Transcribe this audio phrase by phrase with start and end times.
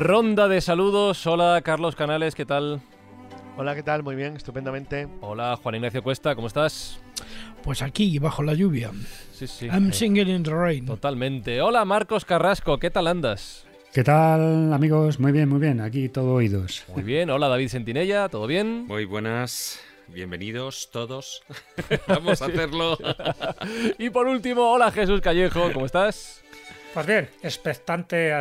[0.00, 1.26] Ronda de saludos.
[1.26, 2.80] Hola Carlos Canales, ¿qué tal?
[3.58, 4.02] Hola, ¿qué tal?
[4.02, 5.06] Muy bien, estupendamente.
[5.20, 7.02] Hola Juan Ignacio Cuesta, ¿cómo estás?
[7.62, 8.92] Pues aquí, bajo la lluvia.
[9.30, 9.66] Sí, sí.
[9.66, 10.86] I'm singing in the rain.
[10.86, 11.60] Totalmente.
[11.60, 13.66] Hola Marcos Carrasco, ¿qué tal andas?
[13.92, 15.20] ¿Qué tal, amigos?
[15.20, 15.82] Muy bien, muy bien.
[15.82, 16.82] Aquí todo oídos.
[16.94, 17.28] Muy bien.
[17.28, 18.86] Hola David Sentinella, ¿todo bien?
[18.86, 21.42] Muy buenas, bienvenidos todos.
[22.08, 22.96] Vamos a hacerlo.
[23.98, 26.39] y por último, hola Jesús Callejo, ¿cómo estás?
[26.92, 28.32] Pues bien, expectante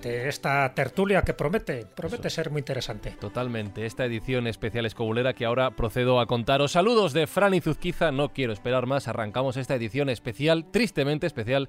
[0.00, 3.10] de esta tertulia que promete, promete ser muy interesante.
[3.10, 6.72] Totalmente, esta edición especial escobulera que ahora procedo a contaros.
[6.72, 11.68] Saludos de Fran y Zuzquiza, no quiero esperar más, arrancamos esta edición especial, tristemente especial,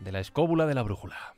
[0.00, 1.34] de la escóbula de la brújula.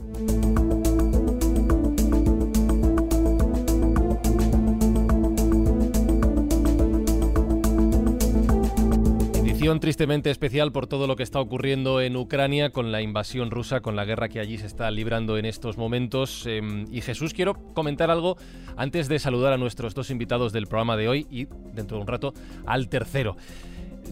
[9.60, 13.94] Tristemente especial por todo lo que está ocurriendo en Ucrania con la invasión rusa, con
[13.94, 16.44] la guerra que allí se está librando en estos momentos.
[16.46, 18.38] Eh, y Jesús, quiero comentar algo
[18.76, 22.06] antes de saludar a nuestros dos invitados del programa de hoy y dentro de un
[22.06, 22.32] rato
[22.64, 23.36] al tercero.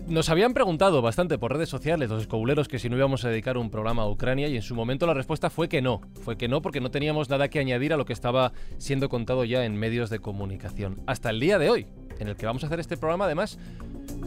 [0.07, 3.57] Nos habían preguntado bastante por redes sociales los escobuleros que si no íbamos a dedicar
[3.57, 6.49] un programa a Ucrania y en su momento la respuesta fue que no, fue que
[6.49, 9.77] no porque no teníamos nada que añadir a lo que estaba siendo contado ya en
[9.77, 11.01] medios de comunicación.
[11.07, 11.87] Hasta el día de hoy,
[12.19, 13.59] en el que vamos a hacer este programa además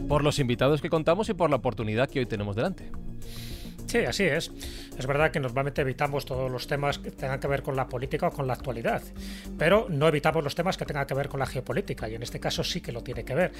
[0.08, 2.90] por los invitados que contamos y por la oportunidad que hoy tenemos delante.
[3.92, 4.50] Sí, así es.
[4.98, 8.28] Es verdad que normalmente evitamos todos los temas que tengan que ver con la política
[8.28, 9.02] o con la actualidad,
[9.58, 12.40] pero no evitamos los temas que tengan que ver con la geopolítica y en este
[12.40, 13.52] caso sí que lo tiene que ver.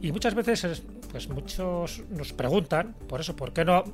[0.00, 3.84] Y muchas veces, pues muchos nos preguntan, por eso, ¿por qué no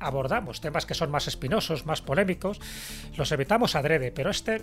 [0.00, 2.60] abordamos temas que son más espinosos, más polémicos?
[3.16, 4.62] Los evitamos adrede, pero este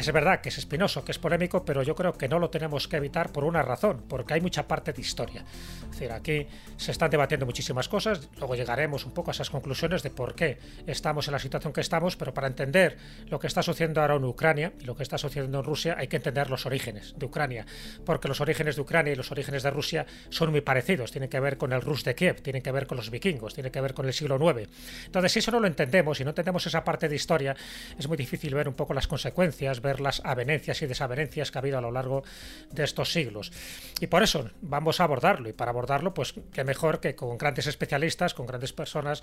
[0.00, 2.88] es verdad que es espinoso, que es polémico, pero yo creo que no lo tenemos
[2.88, 5.44] que evitar por una razón, porque hay mucha parte de historia.
[5.84, 6.46] Es decir, aquí
[6.76, 10.58] se están debatiendo muchísimas cosas, luego llegaremos un poco a esas conclusiones de por qué
[10.86, 12.96] estamos en la situación que estamos, pero para entender
[13.28, 16.08] lo que está sucediendo ahora en Ucrania y lo que está sucediendo en Rusia hay
[16.08, 17.66] que entender los orígenes de Ucrania,
[18.04, 21.40] porque los orígenes de Ucrania y los orígenes de Rusia son muy parecidos, tienen que
[21.40, 23.94] ver con el Rus de Kiev, tienen que ver con los vikingos, tienen que ver
[23.94, 24.68] con el siglo IX.
[25.06, 27.56] Entonces, si eso no lo entendemos y no entendemos esa parte de historia,
[27.98, 31.60] es muy difícil ver un poco las consecuencias, ver las avenencias y desavenencias que ha
[31.60, 32.22] habido a lo largo
[32.70, 33.50] de estos siglos.
[33.98, 37.66] Y por eso vamos a abordarlo, y para abordarlo, pues qué mejor que con grandes
[37.66, 39.22] especialistas, con grandes personas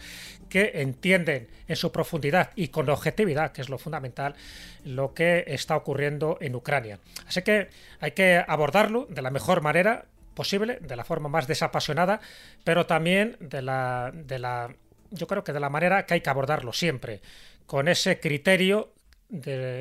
[0.50, 4.36] que entienden en su profundidad y con objetividad, que es lo fundamental,
[4.84, 7.00] lo que está ocurriendo en Ucrania.
[7.28, 7.70] Así que
[8.00, 12.20] hay que abordarlo de la mejor manera posible, de la forma más desapasionada,
[12.64, 14.76] pero también de la, de la
[15.12, 17.22] yo creo que de la manera que hay que abordarlo siempre,
[17.66, 18.94] con ese criterio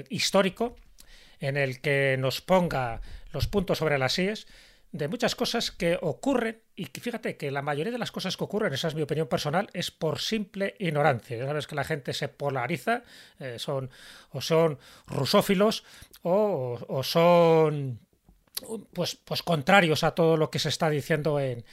[0.08, 0.76] histórico
[1.40, 3.00] en el que nos ponga
[3.32, 4.46] los puntos sobre las IES
[4.92, 8.44] de muchas cosas que ocurren y que fíjate que la mayoría de las cosas que
[8.44, 11.36] ocurren, esa es mi opinión personal, es por simple ignorancia.
[11.36, 13.02] Ya sabes que la gente se polariza,
[13.38, 13.90] eh, son
[14.30, 15.84] o son rusófilos
[16.22, 18.00] o, o son
[18.92, 21.64] pues, pues contrarios a todo lo que se está diciendo en,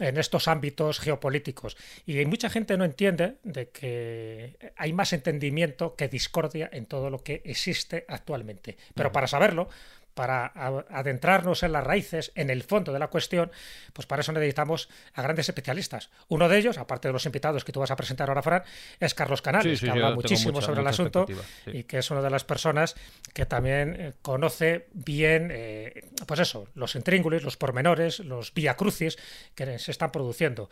[0.00, 1.76] en estos ámbitos geopolíticos.
[2.06, 7.22] Y mucha gente no entiende de que hay más entendimiento que discordia en todo lo
[7.22, 8.76] que existe actualmente.
[8.94, 9.68] Pero para saberlo,
[10.14, 10.46] para
[10.90, 13.50] adentrarnos en las raíces, en el fondo de la cuestión,
[13.92, 16.10] pues para eso necesitamos a grandes especialistas.
[16.28, 18.62] Uno de ellos, aparte de los invitados que tú vas a presentar ahora, Fran,
[19.00, 21.26] es Carlos Canales, que habla muchísimo sobre el asunto
[21.66, 22.94] y que es una de las personas
[23.32, 29.18] que también eh, conoce bien, eh, pues eso, los intríngulis, los pormenores, los vía crucis
[29.54, 30.68] que se están produciendo.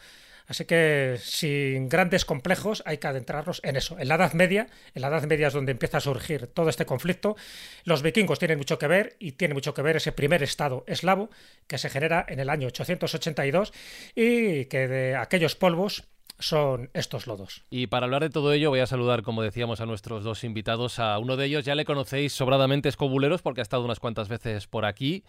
[0.47, 3.99] Así que sin grandes complejos hay que adentrarnos en eso.
[3.99, 6.87] En la Edad Media, en la Edad Media es donde empieza a surgir todo este
[6.87, 7.37] conflicto.
[7.85, 11.31] Los vikingos tienen mucho que ver y tiene mucho que ver ese primer estado eslavo
[11.67, 13.73] que se genera en el año 882
[14.15, 16.05] y que de aquellos polvos
[16.43, 17.65] son estos lodos.
[17.71, 20.99] Y para hablar de todo ello voy a saludar, como decíamos, a nuestros dos invitados.
[20.99, 24.67] A uno de ellos ya le conocéis sobradamente, Escobuleros, porque ha estado unas cuantas veces
[24.67, 25.25] por aquí.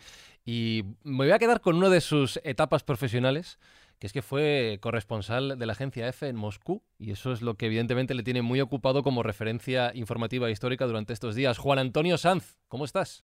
[0.46, 3.60] Y me voy a quedar con una de sus etapas profesionales,
[4.04, 6.84] que es que fue corresponsal de la agencia F en Moscú.
[7.00, 10.86] Y eso es lo que evidentemente le tiene muy ocupado como referencia informativa e histórica
[10.86, 11.58] durante estos días.
[11.58, 13.24] Juan Antonio Sanz, ¿cómo estás?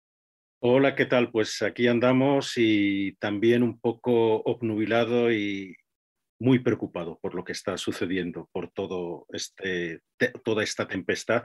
[0.60, 1.32] Hola, ¿qué tal?
[1.32, 5.76] Pues aquí andamos y también un poco obnubilado y,
[6.40, 10.00] muy preocupado por lo que está sucediendo, por todo este,
[10.44, 11.44] toda esta tempestad,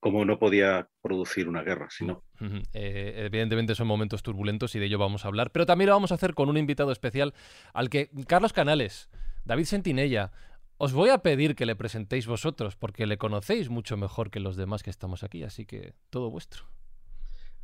[0.00, 2.24] como no podía producir una guerra, sino.
[2.72, 6.10] Eh, evidentemente son momentos turbulentos y de ello vamos a hablar, pero también lo vamos
[6.10, 7.34] a hacer con un invitado especial
[7.74, 9.10] al que Carlos Canales,
[9.44, 10.32] David Sentinella,
[10.78, 14.56] os voy a pedir que le presentéis vosotros, porque le conocéis mucho mejor que los
[14.56, 16.64] demás que estamos aquí, así que todo vuestro.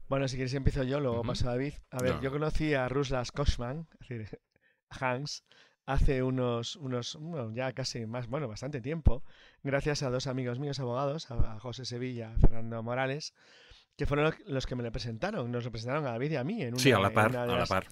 [0.09, 1.73] Bueno, si queréis empiezo yo, luego uh a David.
[1.91, 4.41] A ver, yo conocí a Ruslas Koshman, es decir,
[4.91, 5.45] Hans,
[5.87, 7.17] hace unos, unos
[7.55, 9.23] ya casi más, bueno, bastante tiempo,
[9.63, 13.35] gracias a dos amigos míos abogados, a, José Sevilla y a Fernando Morales,
[13.97, 16.61] que fueron los que me le presentaron, nos lo presentaron a David y a mí.
[16.61, 17.87] En una, sí, a la par, a la par.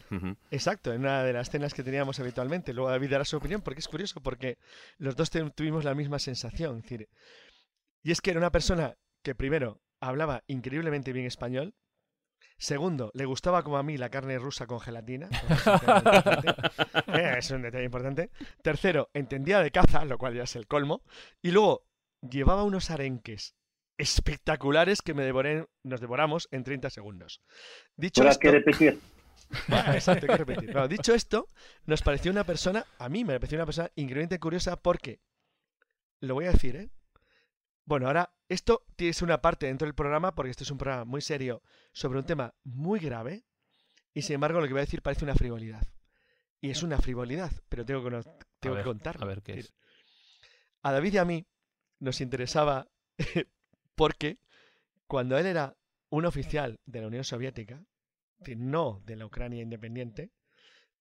[0.51, 2.75] Exacto, en una de las cenas que teníamos habitualmente.
[2.75, 4.59] Luego David dará su opinión, porque es curioso, porque
[4.99, 6.83] los dos tuvimos la misma sensación.
[6.83, 7.09] decir,
[8.03, 11.75] y es que era una persona que primero hablaba increíblemente bien español,
[12.57, 15.29] Segundo, le gustaba como a mí la carne rusa con gelatina.
[17.07, 18.31] Eh, es un detalle importante.
[18.63, 21.03] Tercero, entendía de caza, lo cual ya es el colmo.
[21.43, 21.87] Y luego,
[22.21, 23.55] llevaba unos arenques
[23.99, 27.43] espectaculares que me devoré, nos devoramos en 30 segundos.
[27.97, 28.41] Dicho esto...
[28.41, 29.01] que repetir.
[29.95, 30.89] exacto, hay que repetir.
[30.89, 31.49] dicho esto,
[31.87, 35.21] nos pareció una persona, a mí me pareció una persona increíblemente curiosa porque,
[36.21, 36.91] lo voy a decir, ¿eh?
[37.85, 41.21] Bueno, ahora esto tiene una parte dentro del programa porque este es un programa muy
[41.21, 43.45] serio sobre un tema muy grave
[44.15, 45.87] y sin embargo lo que voy a decir parece una frivolidad.
[46.61, 48.23] Y es una frivolidad, pero tengo que,
[48.59, 49.19] tengo que contar.
[49.21, 49.75] A ver qué es.
[50.83, 51.47] A David y a mí
[51.99, 52.89] nos interesaba
[53.95, 54.39] porque
[55.07, 55.77] cuando él era
[56.09, 57.85] un oficial de la Unión Soviética,
[58.57, 60.31] no de la Ucrania independiente,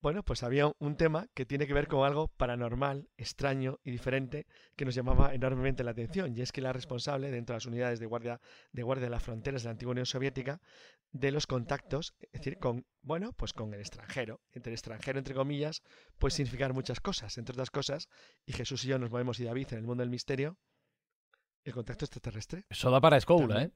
[0.04, 4.46] bueno, pues había un tema que tiene que ver con algo paranormal, extraño y diferente
[4.76, 8.00] que nos llamaba enormemente la atención, y es que era responsable dentro de las unidades
[8.00, 8.38] de guardia
[8.72, 10.60] de guardia de las fronteras de la antigua Unión Soviética
[11.10, 14.42] de los contactos, es decir, con bueno, pues con el extranjero.
[14.52, 15.82] Entre el extranjero entre comillas,
[16.18, 18.10] puede significar muchas cosas, entre otras cosas,
[18.44, 20.58] y Jesús y yo nos movemos y David en el mundo del misterio,
[21.64, 22.66] el contacto extraterrestre.
[22.68, 23.72] Eso da para escola, ¿eh?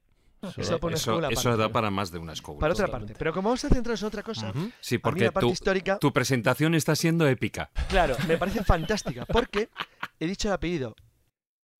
[0.56, 2.60] Eso, da para más de una escuela.
[2.60, 3.14] Para otra parte.
[3.18, 6.94] Pero como vamos a centrarnos en otra cosa, sí, porque tu, histórica, tu presentación está
[6.94, 7.70] siendo épica.
[7.88, 9.26] Claro, me parece fantástica.
[9.26, 9.68] Porque
[10.20, 10.94] he dicho el apellido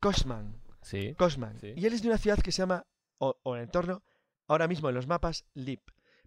[0.01, 0.61] Cosman.
[0.83, 1.15] Sí.
[1.17, 1.59] Cosman.
[1.63, 2.85] Y él es de una ciudad que se llama,
[3.19, 4.03] o, o en el entorno,
[4.47, 5.83] ahora mismo en los mapas, Lip.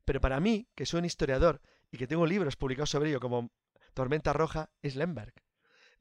[0.05, 1.61] Pero para mí, que soy un historiador
[1.91, 3.51] y que tengo libros publicados sobre ello como
[3.93, 5.33] Tormenta Roja, es Lemberg.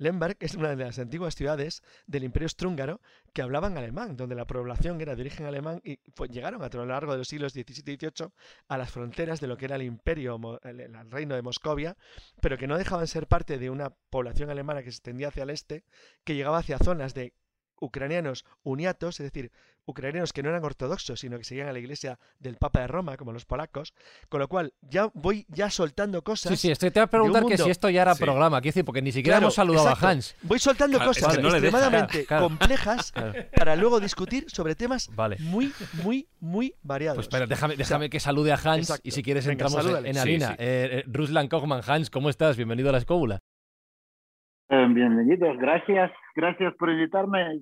[0.01, 3.03] Lemberg es una de las antiguas ciudades del Imperio Estrúngaro
[3.35, 5.99] que hablaban alemán, donde la población era de origen alemán y
[6.31, 8.33] llegaron a lo largo de los siglos XVII y XVIII
[8.69, 11.99] a las fronteras de lo que era el Imperio, el, reino de Moscovia,
[12.41, 15.51] pero que no dejaban ser parte de una población alemana que se extendía hacia el
[15.51, 15.85] este,
[16.25, 17.35] que llegaba hacia zonas de
[17.79, 19.53] ucranianos uniatos, es decir,
[19.85, 23.17] ucranianos que no eran ortodoxos, sino que seguían a la iglesia del Papa de Roma,
[23.17, 23.95] como los polacos,
[24.29, 26.53] con lo cual ya voy ya soltando cosas.
[26.53, 28.85] Sí, sí, estoy, te voy a preguntar que si esto ya era programa, quiero decir,
[28.85, 30.37] porque ni siquiera hemos saludado a Hans.
[30.43, 33.13] Voy soltando cosas extremadamente complejas
[33.57, 35.11] para luego discutir sobre temas
[35.41, 35.73] muy,
[36.03, 37.17] muy, muy variados.
[37.17, 40.53] Pues espera, déjame, déjame que salude a Hans y si quieres entramos en, harina.
[40.59, 42.57] Eh, eh, Ruslan Kochman, Hans, ¿cómo estás?
[42.57, 43.41] Bienvenido a la escóbula.
[44.69, 47.61] Eh, bienvenidos, gracias, gracias por invitarme.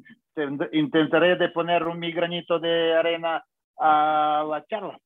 [0.73, 3.45] Intentaré de poner un mi granito de arena
[3.79, 4.99] a la charla.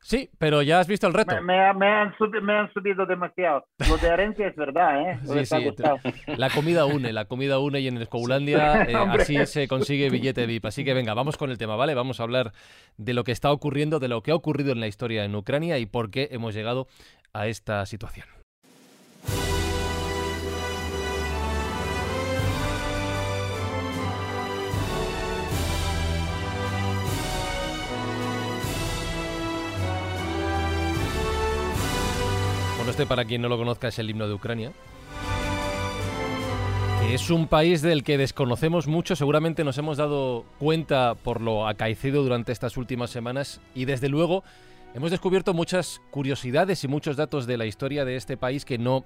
[0.00, 1.34] Sí, pero ya has visto el reto.
[1.42, 3.66] Me, han, subido, demasiado.
[3.88, 5.18] Lo de herencia es verdad, ¿eh?
[5.22, 10.08] Sí, sí, la comida une, la comida une y en Escobulandia eh, así se consigue
[10.08, 10.64] billete VIP.
[10.64, 11.94] Así que venga, vamos con el tema, ¿vale?
[11.94, 12.52] Vamos a hablar
[12.96, 15.78] de lo que está ocurriendo, de lo que ha ocurrido en la historia en Ucrania
[15.78, 16.86] y por qué hemos llegado
[17.34, 18.37] a esta situación.
[32.98, 34.72] Este, para quien no lo conozca, es el himno de Ucrania.
[37.12, 42.24] Es un país del que desconocemos mucho, seguramente nos hemos dado cuenta por lo acaecido
[42.24, 44.42] durante estas últimas semanas y desde luego
[44.94, 49.04] hemos descubierto muchas curiosidades y muchos datos de la historia de este país que no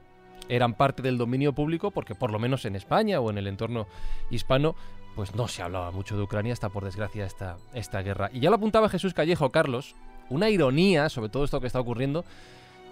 [0.48, 3.86] eran parte del dominio público porque por lo menos en España o en el entorno
[4.30, 4.74] hispano
[5.14, 8.30] pues no se hablaba mucho de Ucrania hasta por desgracia esta, esta guerra.
[8.32, 9.96] Y ya lo apuntaba Jesús Callejo, Carlos,
[10.30, 12.24] una ironía sobre todo esto que está ocurriendo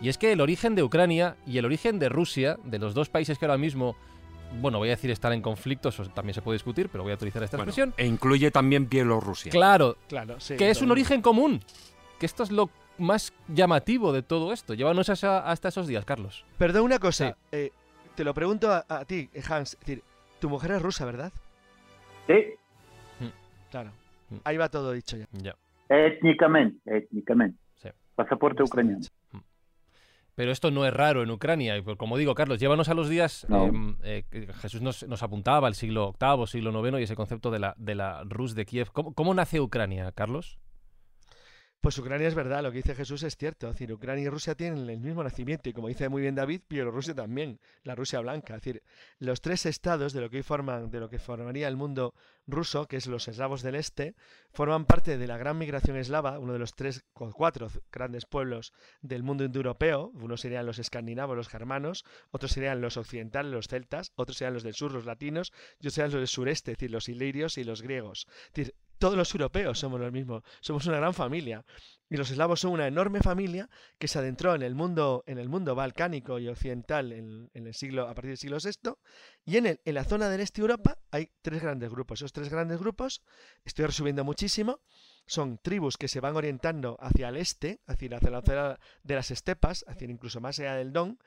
[0.01, 3.09] y es que el origen de Ucrania y el origen de Rusia, de los dos
[3.09, 3.97] países que ahora mismo
[4.61, 7.15] bueno, voy a decir estar en conflicto, eso también se puede discutir, pero voy a
[7.15, 7.95] utilizar esta expresión.
[7.97, 9.49] E incluye también Bielorrusia.
[9.53, 10.57] Claro, Claro, sí.
[10.57, 11.61] que es un origen común.
[12.19, 14.75] Que esto es lo más llamativo de todo esto.
[14.75, 16.45] Llévanos hasta, hasta esos días, Carlos.
[16.59, 17.71] Perdón una cosa, eh,
[18.17, 19.75] te lo pregunto a, a ti, eh, Hans.
[19.75, 20.03] Es decir,
[20.41, 21.33] tu mujer es rusa, ¿verdad?
[22.27, 22.35] Sí,
[23.71, 23.93] Claro.
[24.43, 25.27] Ahí va todo dicho ya.
[25.33, 25.55] Ya.
[25.89, 27.57] étnicamente, étnicamente.
[27.77, 27.89] Sí.
[28.17, 29.01] Pasaporte ucraniano.
[30.41, 31.77] Pero esto no es raro en Ucrania.
[31.77, 33.45] Y pues, como digo, Carlos, llévanos a los días.
[33.51, 33.67] No.
[33.67, 34.25] em, eh,
[34.63, 37.95] Jesús nos, nos apuntaba al siglo VIII, siglo IX y ese concepto de la, de
[37.95, 38.91] la Rus de Kiev.
[38.91, 40.59] ¿Cómo, cómo nace Ucrania, Carlos?
[41.81, 43.69] Pues Ucrania es verdad, lo que dice Jesús es cierto.
[43.69, 46.61] Es decir, Ucrania y Rusia tienen el mismo nacimiento y como dice muy bien David,
[46.69, 48.57] Bielorrusia también, la Rusia blanca.
[48.57, 48.83] Es decir,
[49.19, 52.15] los tres estados de lo que hoy forman, de lo que formaría el mundo
[52.47, 54.15] ruso, que es los eslavos del este,
[54.53, 58.75] forman parte de la gran migración eslava, uno de los tres o cuatro grandes pueblos
[59.01, 60.09] del mundo indoeuropeo.
[60.09, 64.65] Unos serían los escandinavos, los germanos, otros serían los occidentales, los celtas, otros serían los
[64.65, 67.65] del sur, los latinos, y otros serían los del sureste, es decir, los ilirios y
[67.65, 68.27] los griegos.
[68.49, 71.65] Es decir, todos los europeos somos los mismos, somos una gran familia.
[72.13, 75.49] Y los eslavos son una enorme familia que se adentró en el mundo, en el
[75.49, 78.95] mundo balcánico y occidental en, el siglo, a partir del siglo VI.
[79.45, 82.21] Y en, el, en la zona del este de Europa hay tres grandes grupos.
[82.21, 83.23] Esos tres grandes grupos,
[83.65, 84.81] estoy resumiendo muchísimo,
[85.27, 89.31] son tribus que se van orientando hacia el este, hacia, hacia la zona de las
[89.31, 91.19] estepas, hacia incluso más allá del Don,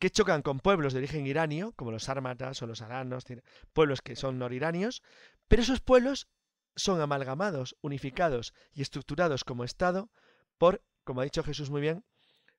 [0.00, 3.24] que chocan con pueblos de origen iranio, como los sármatas o los aranos,
[3.72, 5.04] pueblos que son noriranios,
[5.46, 6.28] pero esos pueblos
[6.76, 10.10] son amalgamados, unificados y estructurados como Estado
[10.58, 12.04] por, como ha dicho Jesús muy bien,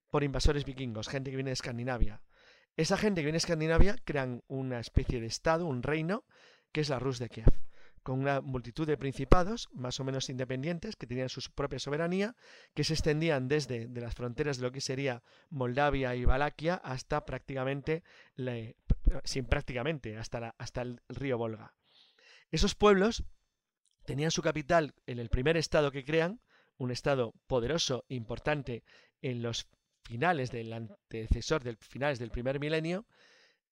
[0.09, 2.21] por invasores vikingos, gente que viene de Escandinavia.
[2.75, 6.23] Esa gente que viene de Escandinavia crean una especie de Estado, un reino,
[6.71, 7.51] que es la Rus de Kiev,
[8.01, 12.35] con una multitud de principados más o menos independientes que tenían su propia soberanía,
[12.73, 17.25] que se extendían desde de las fronteras de lo que sería Moldavia y Valaquia hasta
[17.25, 18.03] prácticamente,
[18.35, 18.73] la-
[19.23, 21.73] sin prácticamente, hasta, hasta el río Volga.
[22.51, 23.23] Esos pueblos
[24.05, 26.41] tenían su capital en el primer estado que crean,
[26.77, 28.83] un estado poderoso, importante
[29.21, 29.67] en los
[30.03, 33.05] finales del antecesor, del finales del primer milenio,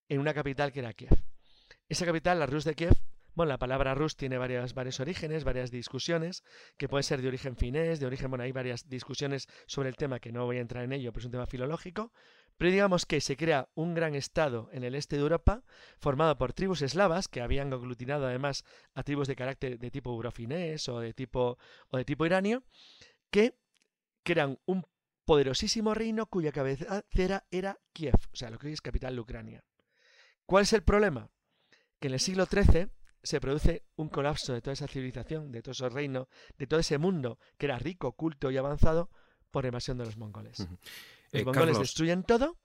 [0.08, 1.22] en una capital que era Kiev.
[1.88, 2.94] Esa capital, la Rus de Kiev,
[3.34, 6.42] bueno, la palabra Rus tiene varias, varios orígenes, varias discusiones,
[6.76, 10.20] que pueden ser de origen finés, de origen, bueno, hay varias discusiones sobre el tema
[10.20, 12.12] que no voy a entrar en ello, pero es un tema filológico,
[12.58, 15.64] pero digamos que se crea un gran estado en el este de Europa,
[15.98, 20.88] formado por tribus eslavas, que habían aglutinado además a tribus de carácter de tipo eurofinés
[20.88, 21.58] o de tipo,
[21.88, 22.64] o de tipo iranio,
[23.30, 23.56] que
[24.22, 24.86] crean un
[25.24, 29.64] poderosísimo reino cuya cabecera era Kiev, o sea, lo que hoy es capital de Ucrania.
[30.46, 31.30] ¿Cuál es el problema?
[32.00, 32.90] Que en el siglo XIII
[33.22, 36.98] se produce un colapso de toda esa civilización, de todo ese reino, de todo ese
[36.98, 39.10] mundo que era rico, culto y avanzado
[39.50, 40.58] por invasión de los mongoles.
[40.60, 40.68] Los
[41.32, 41.78] Eh, mongoles Carlos.
[41.78, 42.58] destruyen todo.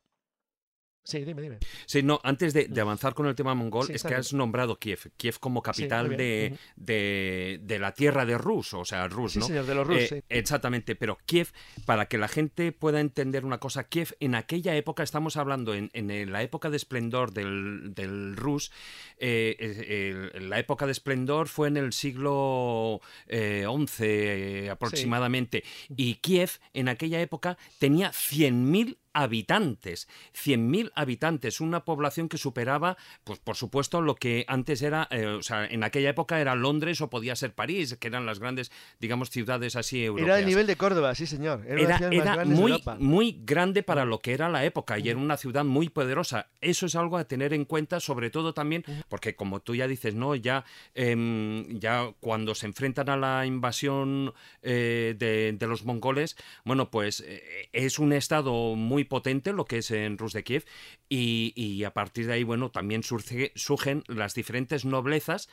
[1.07, 1.57] Sí, dime, dime.
[1.85, 4.19] Sí, no, antes de, de avanzar con el tema mongol, Sí, es que bien.
[4.19, 9.07] has nombrado Kiev, Kiev como capital de, de, de la tierra de Rus, o sea,
[9.07, 9.47] Rus, Sí, ¿no?
[9.47, 10.23] señor, de los Rus, Eh, sí.
[10.27, 11.47] Exactamente, pero Kiev,
[11.85, 15.89] para que la gente pueda entender una cosa, Kiev en aquella época, estamos hablando en,
[15.93, 18.73] en la época de esplendor del, del Rus,
[19.17, 22.99] eh, eh, la época de esplendor fue en el siglo
[23.29, 25.63] XI eh, aproximadamente,
[25.95, 33.39] y Kiev en aquella época tenía 100.000 habitantes, 100.000 habitantes, una población que superaba, pues
[33.39, 37.09] por supuesto, lo que antes era, eh, o sea, en aquella época era Londres o
[37.09, 40.27] podía ser París, que eran las grandes, digamos, ciudades así europeas.
[40.27, 41.65] Era el nivel de Córdoba, sí, señor.
[41.67, 45.89] Era, Era, muy grande para lo que era la época y era una ciudad muy
[45.89, 46.49] poderosa.
[46.61, 50.13] Eso es algo a tener en cuenta, sobre todo también, porque como tú ya dices,
[50.13, 50.35] ¿no?
[50.35, 56.91] Ya, em, ya cuando se enfrentan a la invasión eh, de, de los mongoles, bueno,
[56.91, 60.65] pues eh, es un estado muy potente lo que es en Rus de Kiev
[61.09, 65.49] y, y a partir de ahí, bueno, también surge- surgen las diferentes noblezas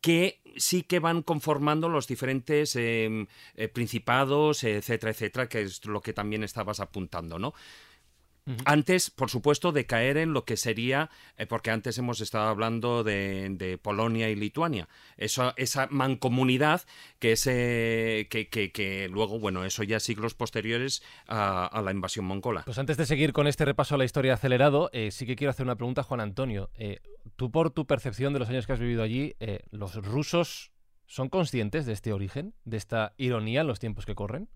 [0.00, 6.00] que sí que van conformando los diferentes eh, eh, principados, etcétera, etcétera, que es lo
[6.00, 7.54] que también estabas apuntando, ¿no?
[8.64, 13.02] Antes, por supuesto, de caer en lo que sería, eh, porque antes hemos estado hablando
[13.02, 16.82] de, de Polonia y Lituania, eso, esa mancomunidad
[17.18, 21.90] que, es, eh, que, que- que luego, bueno, eso ya siglos posteriores a, a la
[21.90, 22.62] invasión mongola.
[22.64, 25.50] Pues antes de seguir con este repaso a la historia acelerado, eh, sí que quiero
[25.50, 26.70] hacer una pregunta a Juan Antonio.
[26.74, 27.00] Eh,
[27.34, 29.34] tú, por tu percepción de los años que has vivido allí,
[29.70, 30.70] ¿los rusos
[31.06, 34.48] son conscientes de este origen, de esta ironía en los tiempos que corren?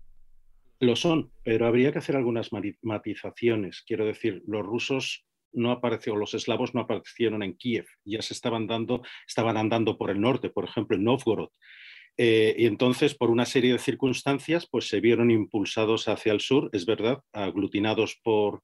[0.81, 2.49] Lo son, pero habría que hacer algunas
[2.81, 3.83] matizaciones.
[3.85, 8.65] Quiero decir, los rusos no aparecieron, los eslavos no aparecieron en Kiev, ya se estaban
[8.65, 11.49] dando, estaban andando por el norte, por ejemplo, en Novgorod.
[12.17, 16.71] Eh, y entonces, por una serie de circunstancias, pues se vieron impulsados hacia el sur,
[16.73, 18.63] es verdad, aglutinados por,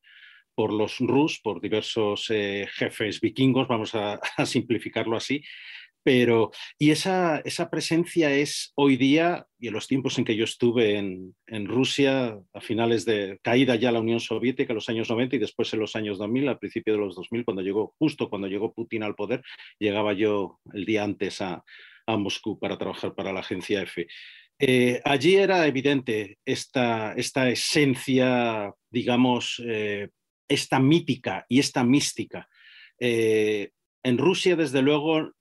[0.55, 5.43] por los Rus, por diversos eh, jefes vikingos, vamos a, simplificarlo así.
[6.07, 10.45] Pero, y esa, esa, presencia es hoy día, y en los tiempos en que yo
[10.45, 15.35] estuve en, en, Rusia, a finales de caída ya la Unión Soviética, los años 90
[15.35, 18.47] y después en los años 2000, al principio de los 2000, cuando llegó, justo cuando
[18.47, 19.43] llegó Putin al poder,
[19.79, 21.61] llegaba yo el día antes a,
[22.07, 24.07] Moscú para trabajar para la agencia EFE.
[24.59, 30.07] Eh, allí era evidente esta, esta esencia, digamos, eh,
[30.47, 32.47] esta mítica y esta mística.
[32.97, 33.71] Eh,
[34.03, 35.33] en Rusia, desde luego,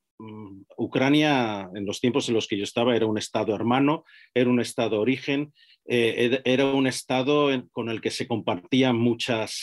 [0.76, 4.04] Ucrania, en los tiempos en los que yo estaba, era un estado hermano,
[4.34, 5.52] era un estado origen,
[5.84, 9.60] era un estado con el que se compartían muchas,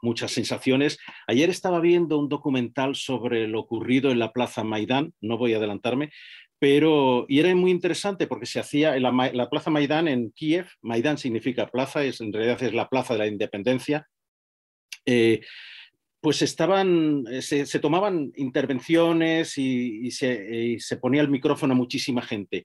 [0.00, 0.98] muchas sensaciones.
[1.26, 5.58] Ayer estaba viendo un documental sobre lo ocurrido en la Plaza Maidán, no voy a
[5.58, 6.10] adelantarme,
[6.62, 11.18] pero y era muy interesante porque se hacía en la, Plaza Maidán en Kiev, Maidán
[11.18, 14.06] significa plaza, es, en realidad es la Plaza de la Independencia,
[15.04, 15.40] eh,
[16.22, 22.64] pues estaban, eh, se, tomaban intervenciones y, se, ponía el micrófono a muchísima gente.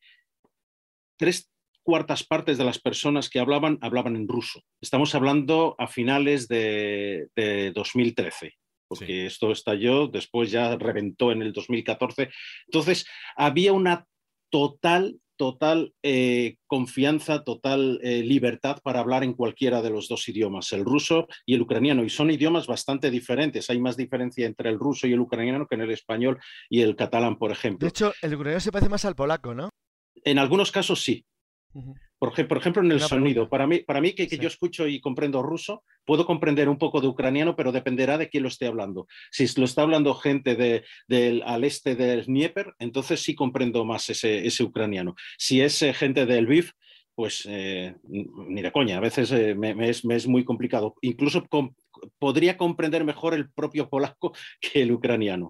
[1.18, 1.50] Tres
[1.82, 4.62] cuartas partes de las personas que hablaban hablaban en ruso.
[4.80, 8.54] Estamos hablando a finales de, de 2013
[8.88, 12.30] porque esto estalló, después ya reventó en el 2014.
[12.68, 14.06] Entonces, había una
[14.50, 20.74] total, total eh, confianza, total eh, libertad para hablar en cualquiera de los dos idiomas,
[20.74, 22.04] el ruso y el ucraniano.
[22.04, 23.70] Y son idiomas bastante diferentes.
[23.70, 26.40] Hay más diferencia entre el ruso y el ucraniano que en el español
[26.70, 27.86] y el catalán, por ejemplo.
[27.86, 29.70] De hecho, el ucraniano se parece más al polaco, ¿no?
[30.24, 31.26] En algunos casos sí.
[32.20, 33.48] Por, ejemplo, en el sonido.
[33.48, 37.08] Para mí, para mí que, yo escucho y comprendo ruso, puedo comprender un poco de
[37.08, 39.08] ucraniano, pero dependerá de quién lo esté hablando.
[39.32, 40.56] Si lo está hablando gente
[41.08, 45.16] del, al este del Dnieper, entonces sí comprendo más ese, ese ucraniano.
[45.38, 46.72] Si es eh, gente del Lviv,
[47.18, 50.94] pues eh, ni de coña, a veces eh, me, es, muy complicado.
[51.02, 51.48] Incluso
[52.20, 55.50] podría comprender mejor el propio polaco que el ucraniano.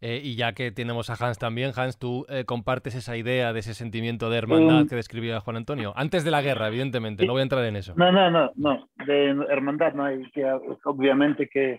[0.00, 3.60] Eh, y ya que tenemos a Hans también, Hans, tú eh, compartes esa idea de
[3.60, 4.88] ese sentimiento de hermandad mm.
[4.88, 5.92] que describía Juan Antonio.
[5.96, 7.94] Antes de la guerra, evidentemente, no voy a entrar en eso.
[7.96, 8.88] No, no, no, no.
[9.06, 10.44] De hermandad no hay que,
[10.84, 11.72] obviamente que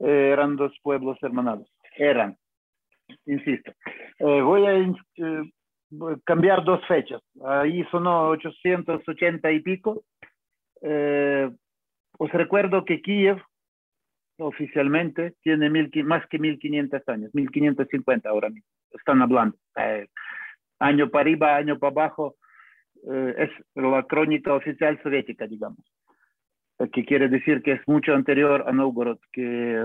[0.00, 1.68] eh, eran dos pueblos hermanados.
[1.96, 2.36] Eran,
[3.26, 3.72] insisto.
[4.20, 7.20] voy a cambiar dos fechas.
[7.44, 10.02] Ahí sonó 880 y pico.
[12.18, 13.42] os recuerdo que Kiev
[14.38, 19.56] oficialmente tiene mil, más que 1500 años, 1550 ahora mismo, están hablando.
[19.76, 20.06] Eh,
[20.78, 22.36] año para arriba, año para abajo,
[23.10, 25.78] eh, es la crónica oficial soviética, digamos,
[26.78, 29.82] eh, que quiere decir que es mucho anterior a Novgorod, que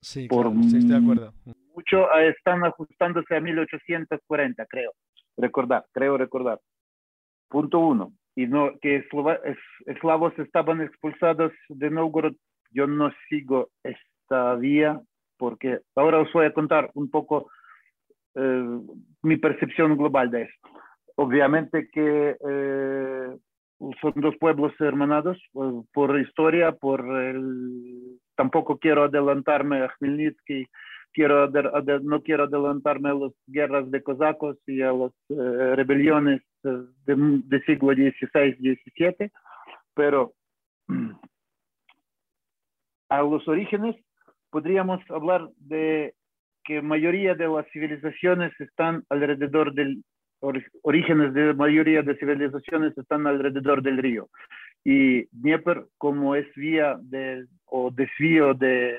[0.00, 1.34] sí, por sí, estoy de acuerdo.
[1.74, 4.92] mucho están ajustándose a 1840, creo,
[5.36, 6.60] recordar, creo recordar.
[7.48, 9.04] Punto uno, y no, que
[9.86, 12.34] eslavos estaban expulsados de Novgorod
[12.76, 15.00] yo no sigo esta vía
[15.38, 17.50] porque ahora os voy a contar un poco
[18.34, 18.80] eh,
[19.22, 20.68] mi percepción global de esto.
[21.16, 23.36] Obviamente que eh,
[24.00, 25.38] son dos pueblos hermanados
[25.92, 28.18] por, historia, por el...
[28.34, 30.66] Tampoco quiero adelantarme a Khmelnytsky,
[31.14, 31.48] quiero,
[32.02, 37.62] no quiero adelantarme a las guerras de cosacos y a las eh, rebeliones del de
[37.62, 39.30] siglo XVI-XVII,
[39.94, 40.34] pero
[43.08, 43.96] a los orígenes,
[44.50, 46.14] podríamos hablar de
[46.64, 50.02] que mayoría de las civilizaciones están alrededor del
[50.82, 54.28] orígenes de mayoría de civilizaciones están alrededor del río.
[54.84, 58.96] Y Dnieper, como es vía de, o desvío de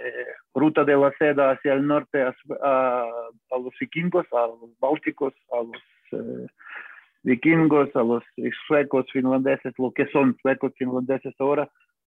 [0.54, 3.08] ruta de la seda hacia el norte a, a,
[3.52, 6.48] los vikingos, a los bálticos, a los eh,
[7.24, 8.24] vikingos, a los
[8.68, 11.70] suecos, finlandeses, lo que son suecos, finlandeses ahora,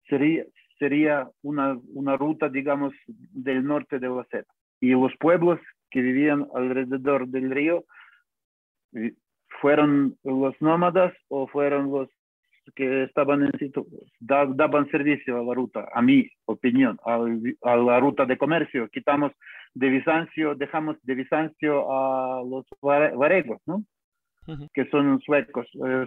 [0.07, 0.45] sería,
[0.77, 4.45] sería una, una ruta, digamos, del norte de la seda.
[4.79, 5.59] Y los pueblos
[5.89, 7.85] que vivían alrededor del río
[9.61, 12.09] fueron los nómadas o fueron los
[12.75, 13.85] que estaban en situ
[14.19, 17.15] daban servicio a la ruta, a mi opinión, a,
[17.61, 18.89] a, la ruta de comercio.
[18.89, 19.31] Quitamos
[19.73, 23.83] de Bizancio, dejamos de Bizancio a los varegos, ¿no?
[24.73, 25.67] Que son suecos.
[25.73, 26.05] Eh,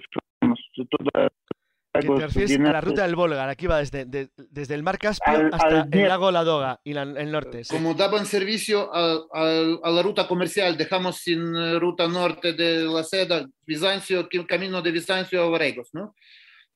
[1.93, 4.05] que te refieres a la ruta del Volga, aquí va desde,
[4.37, 7.63] desde el mar Caspio hasta el lago Ladoga y el norte.
[7.69, 13.47] Como daban servicio a, la ruta comercial, dejamos sin eh, ruta norte de la seda,
[13.67, 16.15] Bizancio, camino de Bizancio a Varegos, ¿no?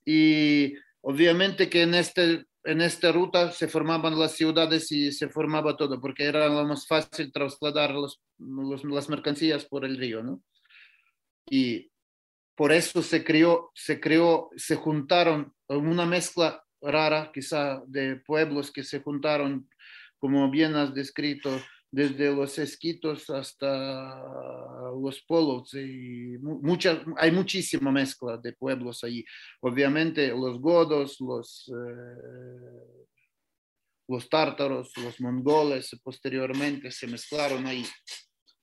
[0.04, 5.76] Y obviamente que en, este, en esta ruta se formaban las ciudades y se formaba
[5.76, 10.42] todo, porque era lo más fácil trasladar los, las mercancías por el río, ¿no?
[11.48, 11.91] Y
[12.54, 18.84] por eso se creó, se creó, se juntaron una mezcla rara, quizá de pueblos que
[18.84, 19.68] se juntaron,
[20.18, 21.50] como bien has descrito,
[21.92, 24.18] desde los esquitos hasta
[24.98, 29.22] los polos y mucha, hay muchísima mezcla de pueblos ahí.
[29.60, 33.06] Obviamente los godos, los, eh,
[34.08, 37.84] los tártaros, los mongoles posteriormente se mezclaron ahí.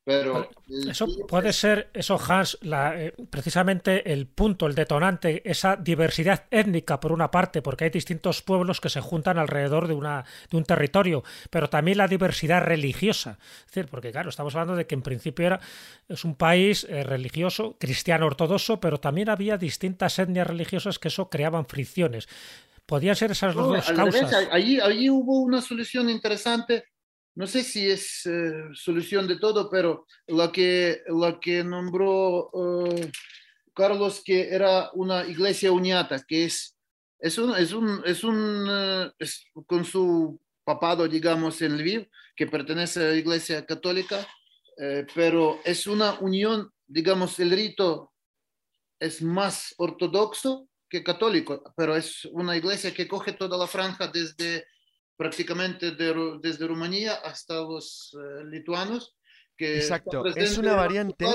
[0.09, 0.49] Pero
[0.89, 7.11] eso puede ser, eso Hans, eh, precisamente el punto, el detonante, esa diversidad étnica por
[7.11, 11.23] una parte, porque hay distintos pueblos que se juntan alrededor de, una, de un territorio,
[11.51, 13.37] pero también la diversidad religiosa.
[13.59, 15.59] Es decir, porque claro, estamos hablando de que en principio era,
[16.07, 21.29] es un país eh, religioso, cristiano ortodoxo, pero también había distintas etnias religiosas que eso
[21.29, 22.27] creaban fricciones.
[22.87, 24.47] Podían ser esas dos causas.
[24.49, 26.85] allí, allí hubo una solución interesante
[27.35, 33.11] no sé si es eh, solución de todo, pero lo que, lo que nombró eh,
[33.73, 36.75] Carlos, que era una iglesia uniata, que es,
[37.19, 39.11] es un, es un, es un eh,
[39.65, 44.27] con su papado, digamos, en Lviv, que pertenece a la iglesia católica,
[45.13, 48.13] pero es una unión, digamos, el rito
[48.97, 54.65] es más ortodoxo que católico, pero es una iglesia que coge toda la franja desde
[55.19, 59.17] prácticamente desde Rumanía hasta los eh, lituanos.
[59.57, 61.25] Que Exacto, es una variante.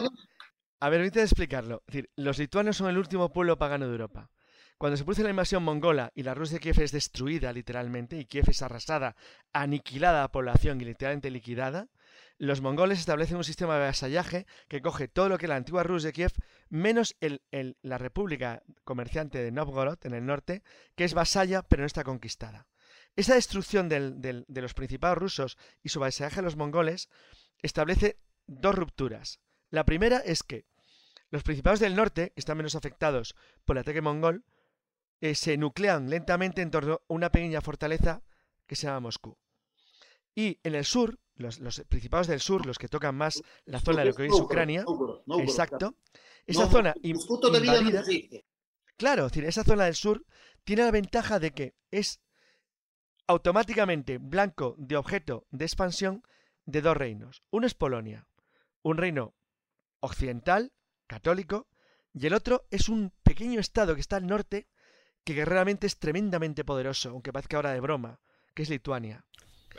[0.80, 1.82] A ver, permíteme explicarlo.
[1.86, 4.30] decir, los lituanos son el último pueblo pagano de Europa.
[4.78, 8.24] Cuando se produce la invasión mongola y la Rusia de Kiev es destruida literalmente y
[8.24, 9.16] Kiev es arrasada,
[9.52, 11.90] aniquilada a población y literalmente liquidada,
[12.38, 15.82] los mongoles establecen un sistema de vasallaje que coge todo lo que es la antigua
[15.82, 16.32] Rusia de Kiev,
[16.70, 17.42] menos el,
[17.82, 20.62] la república comerciante de Novgorod en el norte,
[20.96, 22.66] que es vasalla pero no está conquistada.
[23.16, 27.08] Esa destrucción de los principados rusos y su vasallaje a los mongoles
[27.62, 29.40] establece dos rupturas.
[29.70, 30.66] La primera es que
[31.30, 34.44] los principados del norte, que están menos afectados por el ataque mongol,
[35.20, 38.22] eh, se nuclean lentamente en torno a una pequeña fortaleza
[38.66, 39.36] que se llama Moscú.
[40.34, 44.06] Y en el sur, los, principados del sur, los que tocan más la zona de
[44.06, 44.84] lo que hoy es Ucrania,
[45.38, 45.96] exacto,
[46.46, 48.02] esa zona invadida,
[48.96, 50.24] claro, esa zona del sur
[50.62, 52.20] tiene la ventaja de que es
[53.26, 56.22] automáticamente blanco de objeto de expansión
[56.66, 57.42] de dos reinos.
[57.50, 58.26] Uno es Polonia,
[58.82, 59.34] un reino
[60.00, 60.72] occidental,
[61.06, 61.68] católico,
[62.12, 64.68] y el otro es un pequeño estado que está al norte,
[65.24, 68.20] que guerreramente es tremendamente poderoso, aunque parezca ahora de broma,
[68.54, 69.24] que es Lituania.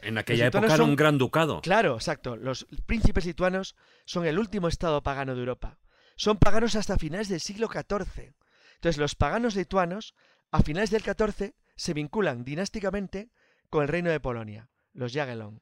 [0.01, 1.61] En aquella época era un gran ducado.
[1.61, 2.35] Claro, exacto.
[2.35, 5.79] Los príncipes lituanos son el último estado pagano de Europa.
[6.17, 8.33] Son paganos hasta finales del siglo XIV.
[8.75, 10.13] Entonces, los paganos lituanos,
[10.51, 13.29] a finales del XIV, se vinculan dinásticamente
[13.75, 15.61] con el reino de Polonia, los Jagelon.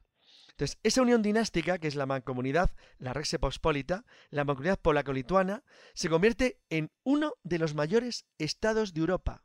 [0.50, 6.08] Entonces, esa unión dinástica, que es la mancomunidad, la Rex Pospolita, la mancomunidad polaco-lituana, se
[6.08, 9.42] convierte en uno de los mayores estados de Europa.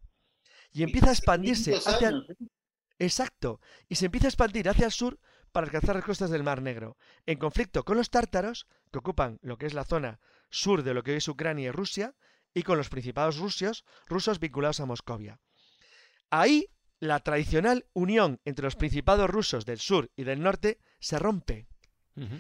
[0.72, 2.10] Y empieza a expandirse hacia...
[2.10, 2.36] ¿eh?
[3.00, 3.60] Exacto.
[3.88, 5.20] Y se empieza a expandir hacia el sur
[5.52, 9.58] para alcanzar las costas del Mar Negro, en conflicto con los tártaros, que ocupan lo
[9.58, 10.20] que es la zona
[10.52, 12.14] sur de lo que hoy es Ucrania y Rusia,
[12.54, 15.40] y con los principados rusos, rusos vinculados a Moscovia.
[16.30, 16.68] Ahí
[17.00, 21.68] la tradicional unión entre los principados rusos del sur y del norte se rompe.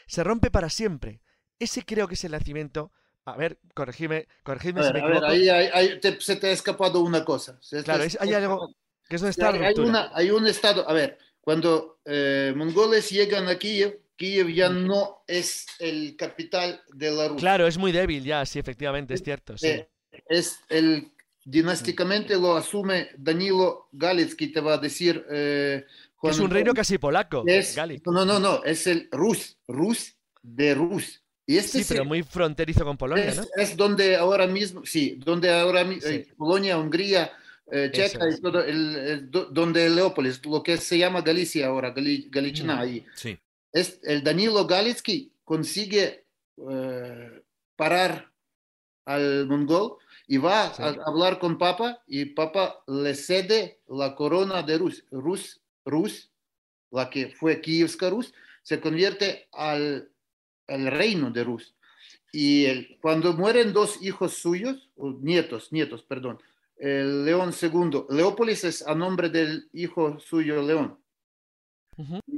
[0.08, 1.22] Se rompe para siempre.
[1.58, 2.92] Ese creo que es el nacimiento.
[3.24, 5.26] A ver, corregidme, corregidme si me equivoco.
[5.26, 7.60] A ver, ahí, se te ha escapado una cosa.
[7.86, 8.76] claro, hay algo
[9.08, 9.74] que es donde está hay,
[10.14, 10.88] hay, un estado.
[10.88, 17.12] A ver, cuando eh, mongoles llegan a Kiev, Kiev ya no es el capital de
[17.12, 17.40] la Rusia.
[17.40, 19.58] Claro, es muy débil ya, sí, efectivamente, es cierto.
[19.58, 19.68] Sí.
[19.68, 19.90] Eh,
[20.28, 21.12] es el
[21.50, 25.26] dinásticamente lo asume Danilo Galitsky, te va a decir.
[25.30, 25.86] Eh,
[26.24, 27.44] es un reino casi polaco.
[28.06, 31.24] no, no, no, es el Rus, Rus de Rus.
[31.46, 33.44] Y este sí, pero muy fronterizo con Polonia, es, ¿no?
[33.56, 37.32] Es donde ahora mismo, sí, donde ahora mismo, eh, Polonia, Hungría,
[37.72, 42.80] eh, Checa y todo, el, donde Leópolis, lo que se llama Galicia ahora, Gali, Galichina,
[42.80, 43.04] ahí.
[43.16, 43.36] Sí.
[43.74, 46.26] Es, el Danilo Galitsky consigue
[47.76, 48.32] parar
[49.06, 49.98] al mongol
[50.30, 55.04] y va a hablar con Papa y Papa le cede la corona de Rus.
[55.10, 56.30] Rus, Rus
[56.92, 60.12] la que fue Kievska Rus, se convierte al,
[60.68, 61.74] al reino de Rus.
[62.32, 66.40] Y cuando mueren dos hijos suyos, o nietos, nietos, perdón,
[66.78, 71.00] el León II, Leópolis es a nombre del hijo suyo León.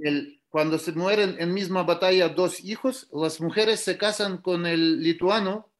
[0.02, 5.04] el, cuando se mueren en misma batalla dos hijos, las mujeres se casan con el
[5.04, 5.71] lituano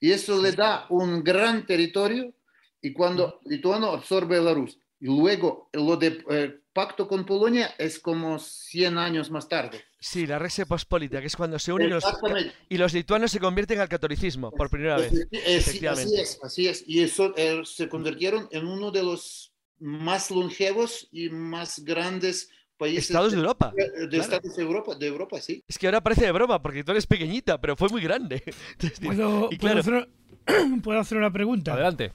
[0.00, 2.32] y eso le da un gran territorio
[2.80, 4.78] y cuando Lituano absorbe la Rus.
[5.00, 9.84] Y luego lo de eh, pacto con Polonia es como 100 años más tarde.
[9.98, 12.04] Sí, la Rex Pospolita, que es cuando se unen los,
[12.68, 15.12] y los lituanos se convierten al catolicismo por primera vez.
[15.90, 16.84] así es, así es.
[16.86, 23.10] Y eso eh, se convirtieron en uno de los más longevos y más grandes países
[23.10, 23.72] Estados de Europa.
[23.76, 24.22] de, claro.
[24.22, 25.64] Estados de Europa, de Europa, sí.
[25.66, 28.42] Es que ahora parece de broma, porque tú eres pequeñita, pero fue muy grande.
[28.72, 30.08] Entonces, ¿Puedo, y puedo claro, hacer,
[30.82, 31.74] puedo hacer una pregunta?
[31.74, 32.12] Adelante.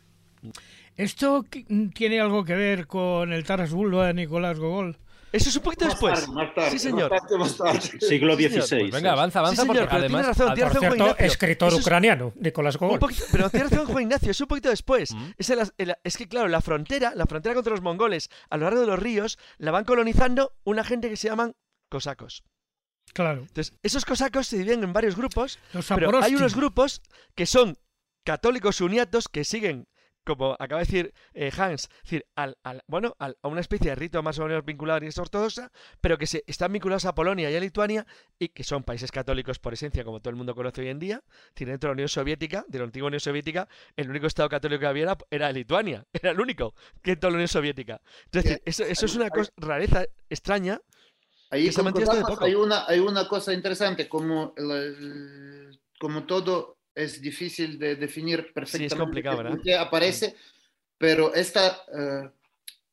[0.98, 1.46] ¿Esto
[1.94, 4.98] tiene algo que ver con el Taras Bulba de Nicolás Gogol?
[5.32, 6.20] Eso es un poquito Más después.
[6.20, 7.10] tarde, más tarde, sí, señor.
[7.10, 7.80] más tarde, más tarde.
[8.02, 8.36] Siglo.
[8.36, 8.80] XVI.
[8.80, 10.26] Pues venga, avanza, avanza, Sí, señor, porque tiene además...
[10.28, 11.26] razón, tiene Por razón, Juan cierto, Ignacio.
[11.26, 13.00] escritor Eso es- ucraniano, Nicolás Gogol.
[13.00, 15.14] poquito- pero tiene razón Juan Ignacio, es un poquito después.
[15.14, 15.26] Mm.
[15.38, 18.66] Es, el- el- es que, claro, la frontera, la frontera contra los mongoles a lo
[18.66, 21.56] largo de los ríos, la van colonizando una gente que se llaman
[21.90, 22.44] cosacos.
[23.14, 23.42] Claro.
[23.42, 27.02] Entonces, esos cosacos se dividen en varios grupos, Los pero hay unos grupos
[27.36, 27.78] que son
[28.26, 29.88] católicos uniatos que siguen,
[30.26, 33.96] como acaba de decir eh, Hans, decir, al, al- bueno, al- a una especie de
[33.96, 37.16] rito más o menos vinculado a la Iglesia ortodoxa, pero que se, están vinculados a
[37.16, 38.06] Polonia y a Lituania
[38.40, 41.24] y que son países católicos por esencia, como todo el mundo conoce hoy en día.
[41.54, 44.80] Decir, dentro de la Unión Soviética, de la antigua Unión Soviética, el único estado católico
[44.82, 48.02] que había era, era Lituania, era el único que en toda la Unión Soviética.
[48.26, 50.80] Entonces, eso, eso es una cosa, rareza extraña.
[51.50, 51.82] Ahí que se
[52.46, 58.96] hay una, hay una cosa interesante, como, el- como todo es difícil de definir perfectamente
[58.98, 59.60] complicado, ¿verdad?
[59.64, 60.36] qué aparece,
[60.98, 62.30] pero esta, eh,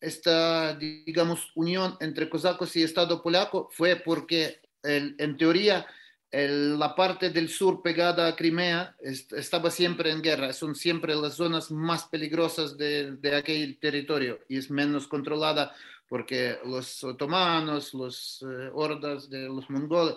[0.00, 5.87] esta, digamos, unión entre cosacos y Estado polaco fue porque, el- en teoría,
[6.30, 11.14] el- la parte del sur pegada a Crimea est- estaba siempre en guerra, son siempre
[11.14, 15.74] las zonas más peligrosas de, de aquel territorio y es menos controlada
[16.08, 20.16] porque los otomanos, los eh, hordas de los mongoles,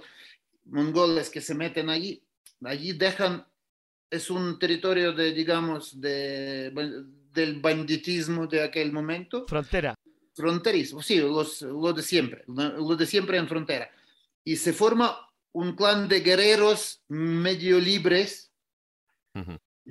[0.65, 2.21] mongoles que se meten allí,
[2.63, 3.45] allí dejan,
[4.11, 6.69] es un territorio de, digamos, de,
[7.33, 9.47] del banditismo de aquel momento.
[9.47, 9.95] Frontera.
[10.35, 13.89] Fronterizo, sí, los, lo de siempre, lo de siempre en frontera.
[14.43, 15.17] Y se forma
[15.53, 18.51] un clan de guerreros medio libres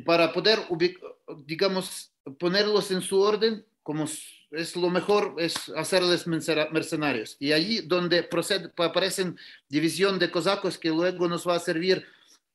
[0.04, 0.98] para poder, ubic-
[1.44, 4.04] digamos, ponerlos en su orden, como
[4.50, 7.36] es lo mejor, es hacerles mercena- mercenarios.
[7.38, 12.04] Y allí donde procede, aparecen división de cosacos que luego nos va a servir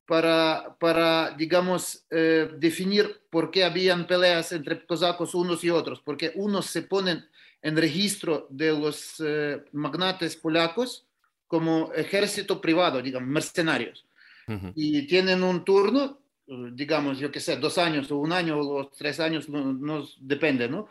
[0.06, 6.32] para, para digamos, eh, definir por qué habían peleas entre cosacos unos y otros, porque
[6.36, 7.26] unos se ponen
[7.62, 11.08] en registro de los eh, magnates polacos
[11.48, 14.06] como ejército privado, digamos, mercenarios
[14.48, 14.72] Ujú.
[14.76, 19.20] y tienen un turno, digamos, yo qué sé, dos años o un año o tres
[19.20, 20.88] años, no, no depende, ¿no?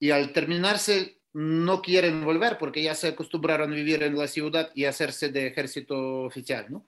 [0.00, 4.70] Y al terminarse no quieren volver porque ya se acostumbraron a vivir en la ciudad
[4.74, 6.86] y hacerse de ejército oficial, ¿no?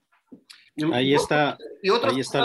[0.92, 2.44] Ahí está, y otros ahí está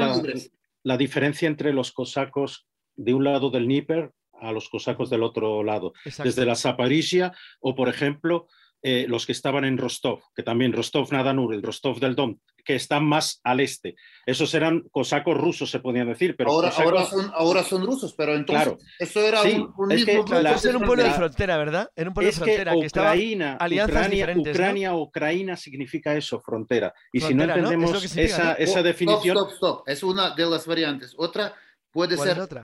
[0.84, 5.64] la, diferencia entre los cosacos de un lado del Níper a los cosacos del otro
[5.64, 5.94] lado.
[6.06, 6.24] Exacto.
[6.24, 8.48] Desde la Zaparizhia o, por ejemplo,
[8.86, 12.76] eh, los que estaban en Rostov, que también Rostov Nadanur, el Rostov del Don, que
[12.76, 13.96] están más al este.
[14.26, 18.14] Esos eran cosacos rusos, se podían decir, pero ahora, cosacos- ahora, son, ahora son rusos,
[18.18, 18.80] pero entonces Claro.
[19.00, 21.90] eso era Sí, un, un es mismo que la- era un pueblo de frontera, ¿verdad?
[21.96, 24.52] Era un pueblo es de que frontera que, estaba Ucrania, alianzas Ucrania, diferentes, ¿no?
[24.64, 26.94] Ucrania, Ucrania significa eso, frontera.
[27.14, 27.38] Y Frontera, si ¿no?
[27.46, 28.58] no Es entendemos que significa, esa, ¿no?
[28.60, 29.90] esa Oh, definición, Stop, stop, stop.
[29.90, 31.14] Es una de las variantes.
[31.18, 31.56] Otra
[31.90, 32.64] puede ¿Cuál es ser otra?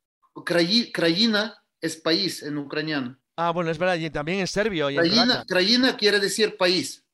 [0.91, 3.18] Krajina es país en ucraniano.
[3.41, 7.05] Ah, bueno, es verdad, y también en serbio y en Krajina, quiere decir país.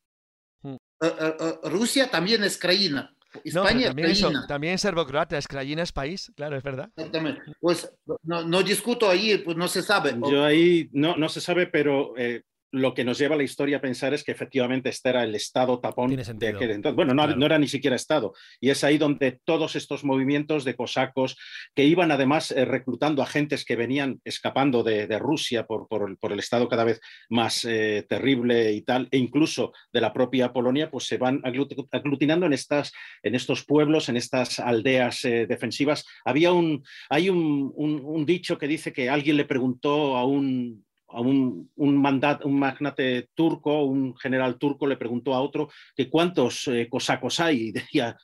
[0.64, 0.74] Mm.
[0.74, 0.78] Eh,
[1.20, 3.16] eh, eh, Rusia también es Krajina.
[3.36, 4.48] No, pero España es también, eso, Krajina.
[4.48, 6.90] también en serbo-croata, es Krajina es país, claro, es verdad.
[6.96, 7.44] Exactamente.
[7.60, 10.16] Pues no, no discuto ahí, pues no se sabe.
[10.32, 12.42] yo ahí no, no se sabe, pero eh,
[12.76, 15.34] lo que nos lleva a la historia a pensar es que efectivamente este era el
[15.36, 16.96] estado tapón de aquel entonces.
[16.96, 17.38] Bueno, no, Claro.
[17.40, 18.34] no era ni siquiera estado.
[18.60, 21.38] Y es ahí donde todos estos movimientos de cosacos
[21.74, 26.18] que iban además eh, reclutando agentes que venían escapando de, de Rusia por, por el,
[26.18, 30.54] por el estado cada vez más eh, terrible y tal, e incluso de la propia
[30.54, 32.92] Polonia, pues se van aglut- aglutinando en, estas,
[33.24, 36.06] en estos pueblos, en estas aldeas eh, defensivas.
[36.24, 40.85] Había un, hay un, un- un dicho que dice que alguien le preguntó a un
[41.15, 46.10] a un, un, mandat, un magnate turco, un general turco le preguntó a otro que
[46.10, 48.17] cuántos eh, cosacos hay y decía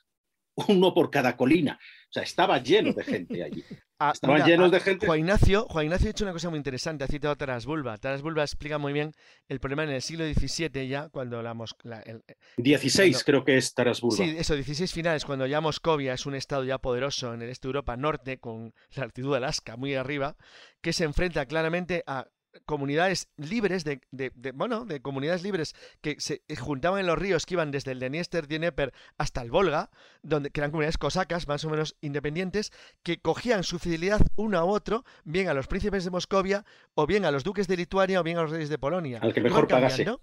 [0.68, 1.78] uno por cada colina.
[1.80, 3.64] O sea, estaba lleno de gente allí.
[4.04, 5.06] Ah, Estaban mira, llenos ah, de gente.
[5.06, 7.96] Juan Ignacio, Juan Ignacio ha dicho una cosa muy interesante, ha citado a Taras Bulba.
[7.98, 9.12] Taras Bulba explica muy bien
[9.46, 12.20] el problema en el siglo XVII ya, cuando la, Mos- la- el-
[12.56, 14.16] 16 cuando- creo que es Taras Bulba.
[14.16, 17.68] Sí, eso, 16 finales, cuando ya Moscovia es un estado ya poderoso en el este
[17.68, 20.34] de Europa norte, con la altitud de Alaska muy arriba,
[20.80, 22.26] que se enfrenta claramente a
[22.66, 27.46] comunidades libres de, de- de- bueno de comunidades libres que se juntaban en los ríos
[27.46, 29.90] que iban desde el Dniester, Dnieper hasta el Volga
[30.22, 34.64] donde que eran comunidades cosacas más o menos independientes que cogían su fidelidad uno a
[34.64, 38.22] otro bien a los príncipes de Moscovia o bien a los duques de Lituania o
[38.22, 40.04] bien a los reyes de Polonia Al que mejor pagase.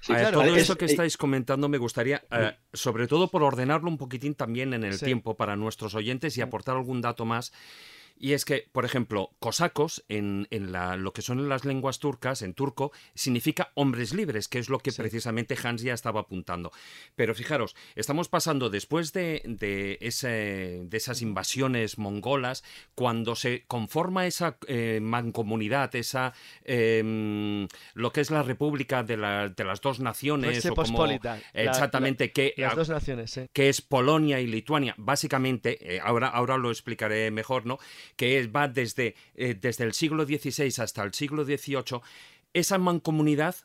[0.00, 3.42] Sí, claro, todo es- esto que eh, estáis comentando me gustaría, eh, sobre todo por
[3.42, 5.04] ordenarlo un poquitín también en el Sí.
[5.06, 7.52] tiempo para nuestros oyentes y aportar algún dato más.
[8.18, 12.42] Y es que, por ejemplo, cosacos, en, en la, lo que son las lenguas turcas,
[12.42, 16.72] en turco, significa hombres libres, que es lo que precisamente Hans ya estaba apuntando.
[17.14, 24.26] Pero fijaros, estamos pasando después de, de, ese, de esas invasiones mongolas, cuando se conforma
[24.26, 26.32] esa eh, mancomunidad, esa
[26.64, 31.06] eh, lo que es la República de, la, de las dos naciones, o como,
[31.52, 36.70] exactamente, que, las dos naciones, que es Polonia y Lituania, básicamente, eh, ahora, ahora lo
[36.70, 37.78] explicaré mejor, ¿no?
[38.14, 42.00] Que va desde, eh, desde el siglo XVI hasta el siglo XVIII,
[42.52, 43.56] esa mancomunidad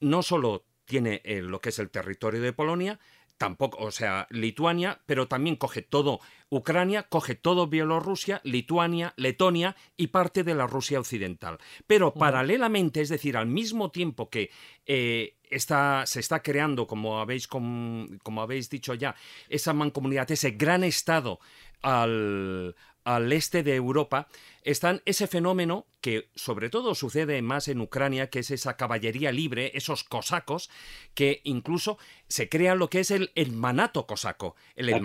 [0.00, 3.00] no solo tiene eh, lo que es el territorio de Polonia,
[3.38, 6.20] tampoco, o sea, Lituania, pero también coge todo
[6.50, 11.58] Ucrania, coge todo Bielorrusia, Lituania, Letonia y parte de la Rusia occidental.
[11.86, 14.50] Pero paralelamente, es decir, al mismo tiempo que
[14.86, 19.16] eh, se está creando, como habéis, como habéis dicho ya,
[19.48, 21.40] esa mancomunidad, ese gran estado
[21.82, 24.28] al, al este de Europa,
[24.62, 29.72] están ese fenómeno que sobre todo sucede más en Ucrania, que es esa caballería libre,
[29.74, 30.70] esos cosacos,
[31.14, 34.56] que incluso se crea lo que es el, el manato cosaco.
[34.74, 35.00] El La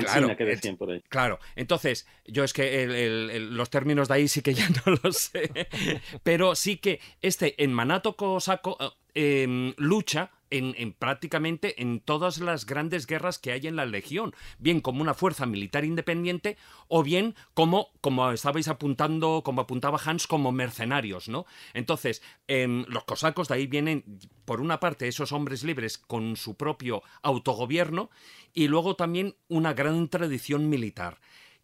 [0.00, 1.02] claro, que decían por ahí.
[1.08, 5.68] Claro, entonces, yo es que los términos de ahí sí que ya no los sé,
[6.22, 8.76] pero sí que este manato cosaco
[9.14, 14.34] eh, em, lucha en, prácticamente en todas las grandes guerras que hay en la Legión,
[14.58, 16.56] bien como una fuerza militar independiente
[16.88, 21.46] o bien como, como estabais apuntando, como apuntaba Hans, como mercenarios, ¿no?
[21.74, 24.04] Entonces, em, los cosacos de ahí vienen,
[24.44, 28.10] por una parte, esos hombres libres con su propio autogobierno
[28.54, 31.18] y luego también una gran tradición militar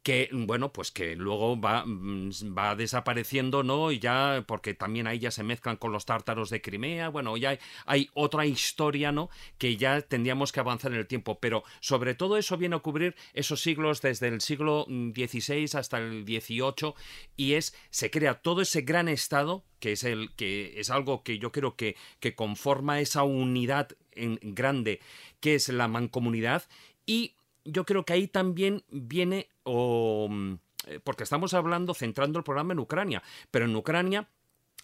[0.05, 3.91] que bueno, pues que luego va, mm, va desapareciendo, ¿no?
[3.91, 7.59] Y ya, porque también ahí ya se mezclan con los tártaros de Crimea, bueno, ya
[7.87, 9.31] hay, otra historia, ¿no?
[9.57, 13.17] Que ya tendríamos que avanzar en el tiempo, pero sobre todo eso viene a cubrir
[13.33, 16.95] esos siglos desde el siglo XVI hasta el XVIII
[17.37, 21.39] y es, se crea todo ese gran estado que es el que es algo que
[21.39, 25.01] yo creo que, que conforma esa unidad en grande
[25.41, 26.65] que es la mancomunidad
[27.07, 30.55] y yo creo que ahí también viene, o, mm,
[30.87, 34.29] eh, porque estamos hablando, centrando el programa en Ucrania, pero en Ucrania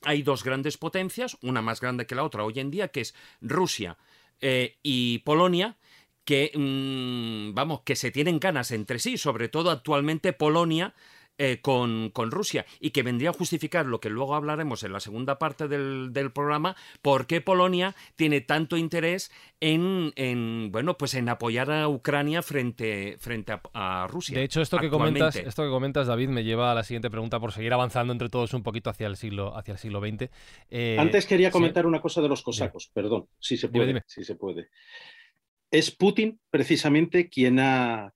[0.02, 3.14] hay dos grandes potencias, una más grande que la otra hoy en día, que es
[3.40, 3.98] Rusia
[4.40, 5.76] eh, y Polonia,
[6.24, 10.94] que, mm, vamos, que se tienen ganas entre sí, sobre todo actualmente Polonia
[11.42, 15.00] eh, con, con, Rusia y que vendría a justificar lo que luego hablaremos en la
[15.00, 21.14] segunda parte del, del programa, por qué Polonia tiene tanto interés en, en, bueno, pues
[21.14, 24.36] en apoyar a Ucrania frente, frente a, Rusia.
[24.36, 27.40] De hecho, esto que, comentas, esto que comentas, David, me lleva a la siguiente pregunta
[27.40, 30.28] por seguir avanzando entre todos un poquito hacia el siglo, hacia el siglo XX.
[30.68, 34.02] Eh, Antes quería comentar una cosa de los cosacos, perdón, si se puede.
[34.06, 34.68] Si se puede
[35.70, 37.60] es Putin precisamente quien,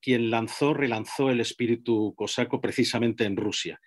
[0.00, 3.80] quien lanzó, relanzó el espíritu cosaco precisamente en Rusia.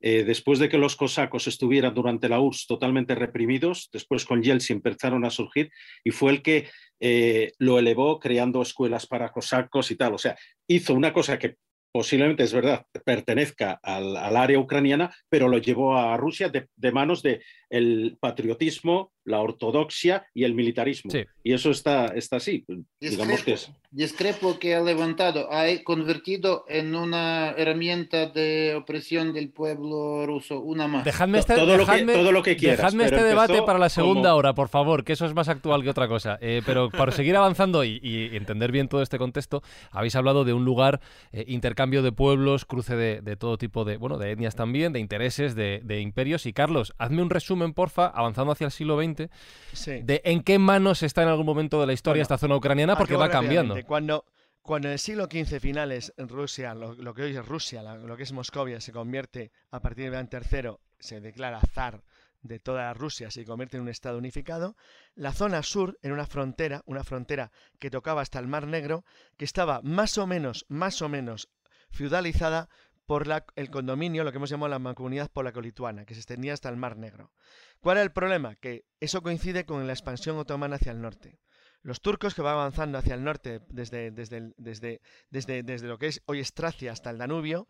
[0.00, 4.76] Eh, después de que los cosacos estuvieran durante la URSS totalmente reprimidos, después con Yeltsin
[4.76, 5.70] empezaron a surgir
[6.04, 6.68] y fue el que
[7.00, 10.14] eh, lo elevó creando escuelas para cosacos y tal.
[10.14, 10.36] O sea,
[10.68, 11.56] hizo una cosa que
[11.90, 17.42] posiblemente es verdad, pertenezca al, área ucraniana, pero lo llevó a Rusia de, manos del
[17.70, 21.12] el patriotismo, la ortodoxia y el militarismo.
[21.42, 22.64] Y eso está, está así.
[23.00, 23.70] Digamos que es.
[23.90, 30.88] Discrepo que ha levantado, ha convertido en una herramienta de opresión del pueblo ruso, una
[30.88, 31.04] más.
[31.04, 32.78] Dejadme este, todo, lo que, todo lo que quieras.
[32.78, 35.90] Dejadme este debate para la segunda hora, por favor, que eso es más actual que
[35.90, 36.38] otra cosa.
[36.40, 37.98] Eh, pero para seguir avanzando y,
[38.32, 41.00] entender bien todo este contexto, habéis hablado de un lugar
[41.32, 45.54] eh, intercambio de pueblos, cruce de, todo tipo de, bueno, de etnias también, de intereses,
[45.54, 46.46] de, de imperios.
[46.46, 49.28] Y Carlos, hazme un resumen, porfa, avanzando hacia el siglo XX
[50.04, 53.16] de en qué manos está en algún momento de la historia esta zona ucraniana, porque
[53.16, 53.76] va cambiando.
[53.86, 54.24] Cuando,
[54.62, 58.32] cuando en el siglo XV finales Rusia, lo, que hoy es Rusia, lo que es
[58.32, 62.02] Moscovia, se convierte a partir de Iván III, se declara zar
[62.42, 64.76] de toda Rusia, se convierte en un estado unificado,
[65.14, 69.04] la zona sur, en una frontera, una frontera que tocaba hasta el Mar Negro,
[69.36, 71.48] que estaba más o menos, más o menos
[71.90, 72.68] feudalizada
[73.08, 76.76] por el condominio, lo que hemos llamado la mancomunidad polaco-lituana, que se extendía hasta el
[76.76, 77.32] Mar Negro.
[77.80, 78.54] ¿Cuál era el problema?
[78.56, 81.40] Que eso coincide con la expansión otomana hacia el norte.
[81.80, 86.08] Los turcos que van avanzando hacia el norte desde, desde, desde, desde, desde lo que
[86.08, 87.66] es hoy Estracia hasta el Danubio,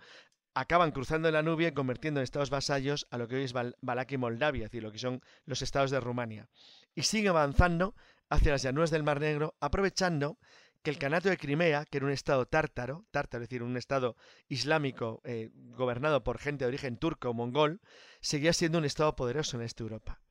[0.54, 4.16] acaban cruzando el Danubio y convirtiendo en estados vasallos a lo que hoy es Valaquia
[4.16, 6.48] y Moldavia, es decir, lo que son los estados de Rumania.
[6.96, 7.94] Y siguen avanzando
[8.28, 10.36] hacia las llanuras del Mar Negro, aprovechando
[10.88, 14.16] que el Canato de Crimea, que era un estado tártaro, tártaro, es decir, un estado
[14.48, 17.82] islámico eh, gobernado por gente de origen turco o mongol,
[18.22, 20.22] seguía siendo un estado poderoso en esta Europa.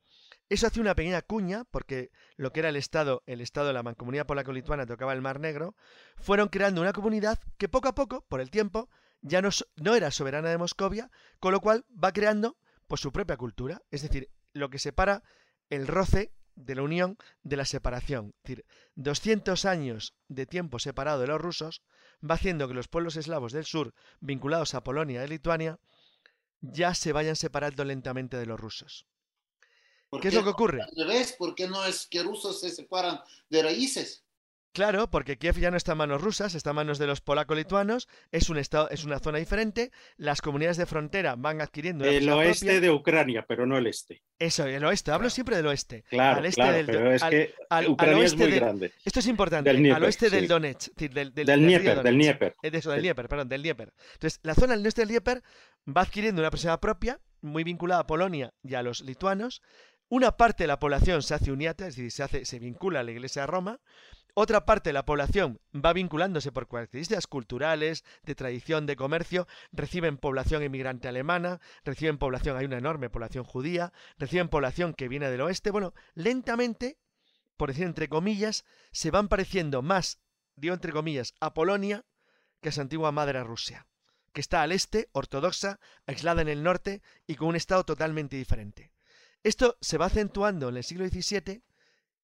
[0.48, 3.84] Eso hace una pequeña cuña, porque lo que era el estado, el estado de la
[3.84, 5.76] mancomunidad polaco-lituana tocaba el Mar Negro,
[6.16, 8.90] fueron creando una comunidad que poco a poco, por el tiempo,
[9.20, 12.56] ya no, era soberana de Moscovia, con lo cual va creando
[12.88, 13.80] pues, su propia cultura.
[13.92, 15.22] Es decir, lo que separa
[15.70, 18.34] el roce de la unión de la separación.
[18.42, 18.64] Es decir,
[18.96, 21.82] 200 años de tiempo separado de los rusos
[22.28, 25.78] va haciendo que los pueblos eslavos del sur, vinculados a Polonia y Lituania,
[26.60, 29.06] ya se vayan separando lentamente de los rusos.
[30.20, 30.82] ¿Qué es lo que ocurre?
[30.82, 34.24] Al revés, ¿por qué no es que rusos se separan de raíces?
[34.72, 38.06] Claro, porque Kiev ya no está en manos rusas, está en manos de los polaco-lituanos,
[38.30, 42.80] es un estado, es una zona diferente, las comunidades de frontera van adquiriendo el oeste
[42.80, 44.22] de Ucrania, pero no el este.
[44.38, 46.04] Eso, el oeste, hablo siempre del oeste.
[46.10, 48.50] Claro, al este claro, del, pero es al- que al- Ucrania al es oeste muy
[48.52, 48.92] del- grande.
[49.04, 50.48] Esto es importante, Del al Dnieper, oeste del.
[50.48, 52.14] Donetsk, del, del- Del Dnieper, del Donetsk.
[52.14, 52.54] Dnieper.
[52.62, 53.00] Es de eso, del.
[53.00, 53.92] Dnieper, perdón, del Dnieper.
[54.12, 55.42] Entonces, la zona del oeste del Dnieper
[55.88, 59.60] va adquiriendo una personalidad propia, muy vinculada a Polonia y a los lituanos.
[60.10, 63.02] Una parte de la población se hace uniata, es decir, se, hace, se vincula a
[63.02, 63.80] la iglesia de Roma.
[64.40, 70.16] Otra parte de la población va vinculándose por características culturales, de tradición, de comercio, reciben
[70.16, 75.40] población inmigrante alemana, reciben población, hay una enorme población judía, reciben población que viene del
[75.40, 75.72] oeste.
[75.72, 77.00] Bueno, lentamente,
[77.56, 80.20] por decir entre comillas, se van pareciendo más,
[80.54, 82.04] digo entre comillas, a Polonia
[82.60, 83.88] que a su antigua madre Rusia,
[84.32, 88.92] que está al este, ortodoxa, aislada en el norte y con un estado totalmente diferente.
[89.42, 91.64] Esto se va acentuando en el siglo XVII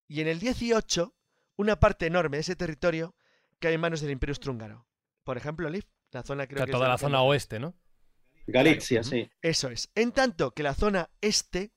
[0.07, 1.13] y en el XVIII
[1.57, 3.15] una parte enorme de ese territorio
[3.61, 4.87] cae en manos del Imperio Austrohúngaro.
[5.25, 7.75] Por ejemplo, Liv, la zona creo Claro, que es toda la que zona oeste, ¿no?
[8.47, 9.17] Galicia, Claro.
[9.17, 9.31] sí.
[9.41, 9.91] Eso es.
[9.95, 11.73] En tanto que la zona este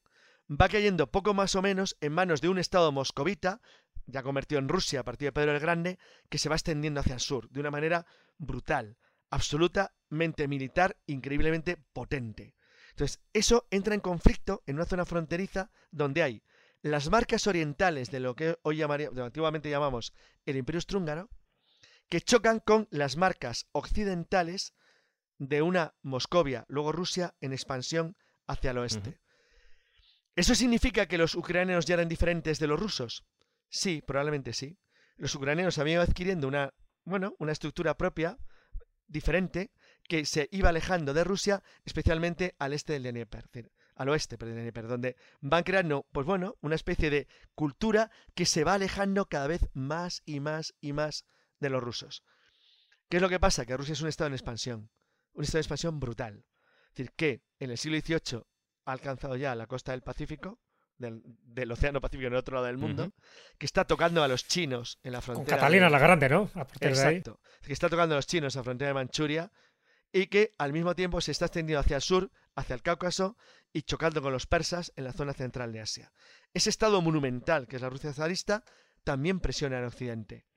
[0.49, 3.61] va cayendo poco más o menos en manos de un estado moscovita,
[4.05, 5.97] ya convertido en Rusia a partir de Pedro el Grande,
[6.29, 8.05] que se va extendiendo hacia el sur de una manera
[8.37, 8.97] brutal,
[9.29, 12.53] absolutamente militar, increíblemente potente.
[12.91, 16.43] Entonces, eso entra en conflicto en una zona fronteriza donde hay
[16.91, 20.13] las marcas orientales de lo que hoy llamaría, de lo que antiguamente llamamos
[20.45, 21.29] el Imperio Austrohúngaro,
[22.09, 24.73] que chocan con las marcas occidentales
[25.37, 28.15] de una Moscovia, luego Rusia, en expansión
[28.47, 29.19] hacia el oeste.
[30.35, 33.25] ¿Eso significa que los ucranianos ya eran diferentes de los rusos?
[33.69, 34.77] Sí, probablemente sí.
[35.15, 36.73] Los ucranianos habían ido adquiriendo una,
[37.03, 38.37] bueno, una estructura propia,
[39.07, 39.71] diferente,
[40.07, 44.37] que se iba alejando de Rusia, especialmente al este del Dnieper, es decir, al oeste
[44.37, 49.47] Dnieper, donde van creando, pues bueno, una especie de cultura que se va alejando cada
[49.47, 51.25] vez más y más y más
[51.59, 52.23] de los rusos.
[53.09, 53.65] ¿Qué es lo que pasa?
[53.65, 54.89] Que Rusia es un estado en expansión,
[55.33, 56.45] un estado de expansión brutal.
[56.89, 58.43] Es decir, que en el siglo XVIII
[58.85, 60.59] ha alcanzado ya la costa del Pacífico,
[60.97, 63.11] del, del Océano Pacífico en el otro lado del mundo,
[63.57, 65.57] que está tocando a los chinos en la Con frontera.
[65.57, 66.49] Catalina de- la Grande, ¿no?
[66.55, 67.15] A partir de ahí.
[67.17, 67.39] Exacto.
[67.61, 69.51] Que está tocando a los chinos en la frontera de Manchuria
[70.11, 73.37] y que al mismo tiempo se está extendiendo hacia el sur, hacia el Cáucaso
[73.77, 76.11] y chocando con los persas en la zona central de Asia.
[76.51, 78.63] Ese estado monumental que es la Rusia zarista
[79.03, 80.47] también presiona en Occidente.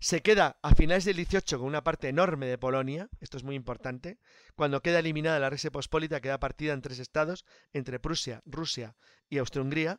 [0.00, 3.56] Se queda a finales del 18 con una parte enorme de Polonia, esto es muy
[3.56, 4.18] importante,
[4.54, 8.96] cuando queda eliminada la Res Pospolita queda partida en tres estados, entre Prusia, Rusia
[9.30, 9.98] y Austria-Hungría,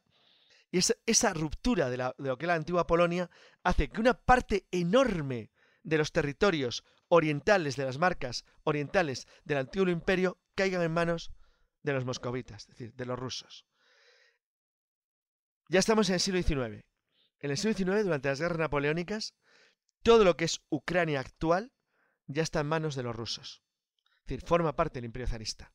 [0.71, 3.31] y esa, ruptura de lo que es la antigua Polonia
[3.63, 5.49] hace que una parte enorme
[5.81, 11.31] de los territorios orientales, de las marcas orientales del antiguo imperio, caigan en manos
[11.83, 13.65] de los moscovitas, es decir, de los rusos.
[15.69, 16.85] Ya estamos en el siglo XIX.
[17.39, 19.35] En el siglo XIX, durante las guerras napoleónicas,
[20.03, 21.71] todo lo que es Ucrania actual
[22.27, 23.63] ya está en manos de los rusos.
[24.21, 25.73] Es decir, forma parte del imperio zarista.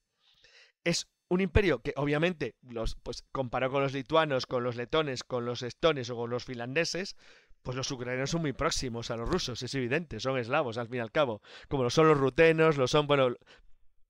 [0.85, 5.45] Es un imperio que obviamente los, pues, comparado con los lituanos, con los letones, con
[5.45, 7.17] los estones o con los finlandeses,
[7.63, 10.97] pues los ucranianos son muy próximos a los rusos, es evidente, son eslavos al fin
[10.97, 13.35] y al cabo, como lo son los rutenos, lo son, bueno,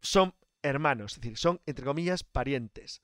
[0.01, 0.35] son
[0.65, 3.03] hermanos, es decir, son entre comillas parientes.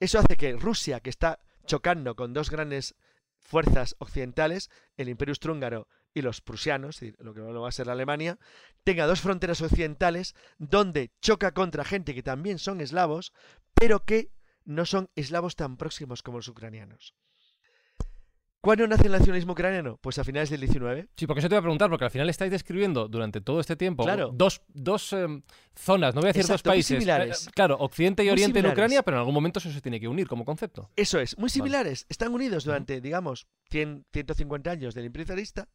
[0.00, 2.96] Eso hace que Rusia, que está chocando con dos grandes
[3.38, 7.92] fuerzas occidentales, el Imperio Austrohúngaro y los prusianos, lo que no va a ser la
[7.92, 8.38] Alemania,
[8.84, 13.32] tenga dos fronteras occidentales donde choca contra gente que también son eslavos,
[13.74, 14.32] pero que
[14.64, 17.14] no son eslavos tan próximos como los ucranianos.
[18.62, 19.96] ¿Cuándo nace el nacionalismo ucraniano?
[20.00, 21.08] Pues a finales del 19.
[21.16, 23.74] Sí, porque eso te iba a preguntar, porque al final estáis describiendo durante todo este
[23.74, 24.30] tiempo Claro.
[24.32, 25.42] dos, dos em,
[25.74, 26.96] zonas, no voy a decir Exacto, dos muy países.
[26.98, 27.46] similares.
[27.48, 28.66] eh, claro, Occidente y Muy Oriente en.
[28.66, 30.90] Ucrania, pero en algún momento eso se tiene que unir como concepto.
[30.94, 32.06] Eso es, muy similares.
[32.08, 35.68] Están unidos durante, digamos, 100, 150 años del imperio zarista,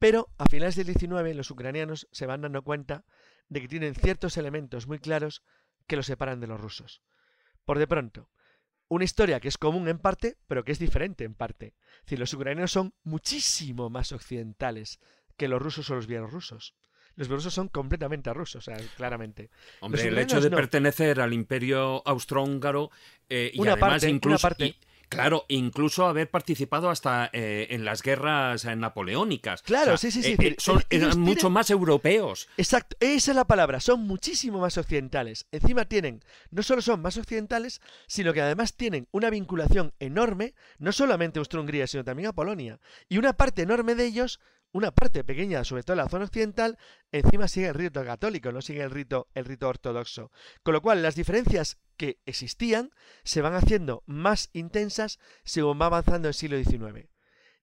[0.00, 3.04] pero a finales del 19 los ucranianos se van dando cuenta
[3.48, 5.44] de que tienen ciertos elementos muy claros
[5.86, 7.02] que los separan de los rusos.
[7.64, 8.28] Por de pronto,
[8.88, 11.74] una historia que es común en parte, pero que es diferente en parte.
[11.98, 15.00] Es decir, los ucranianos son muchísimo más occidentales
[15.36, 16.74] que los rusos o los bielorrusos.
[17.16, 19.50] Los bielorrusos son completamente rusos, o sea, claramente.
[19.80, 20.56] Hombre, el hecho de no.
[20.56, 22.90] pertenecer al imperio austrohúngaro
[23.28, 24.66] eh, y Una además parte, una incluso parte.
[24.66, 24.76] y-
[25.08, 29.62] Claro, incluso haber participado hasta eh, en las guerras napoleónicas.
[29.62, 30.42] Claro, O sea, sí, sí, sí.
[30.42, 32.48] eh, eh, son, eran mucho más europeos.
[32.56, 35.46] Exacto, esa es la palabra, son muchísimo más occidentales.
[35.52, 40.92] Encima tienen, no solo son más occidentales, sino que además tienen una vinculación enorme, no
[40.92, 42.80] solamente a Austria-Hungría, sino también a Polonia.
[43.08, 44.40] Y una parte enorme de ellos,
[44.72, 46.78] una parte pequeña, sobre todo en la zona occidental,
[47.12, 50.30] encima sigue el rito católico, no sigue el rito, el rito ortodoxo.
[50.62, 52.90] Con lo cual, las diferencias que existían
[53.24, 57.08] se van haciendo más intensas según va avanzando el siglo XIX.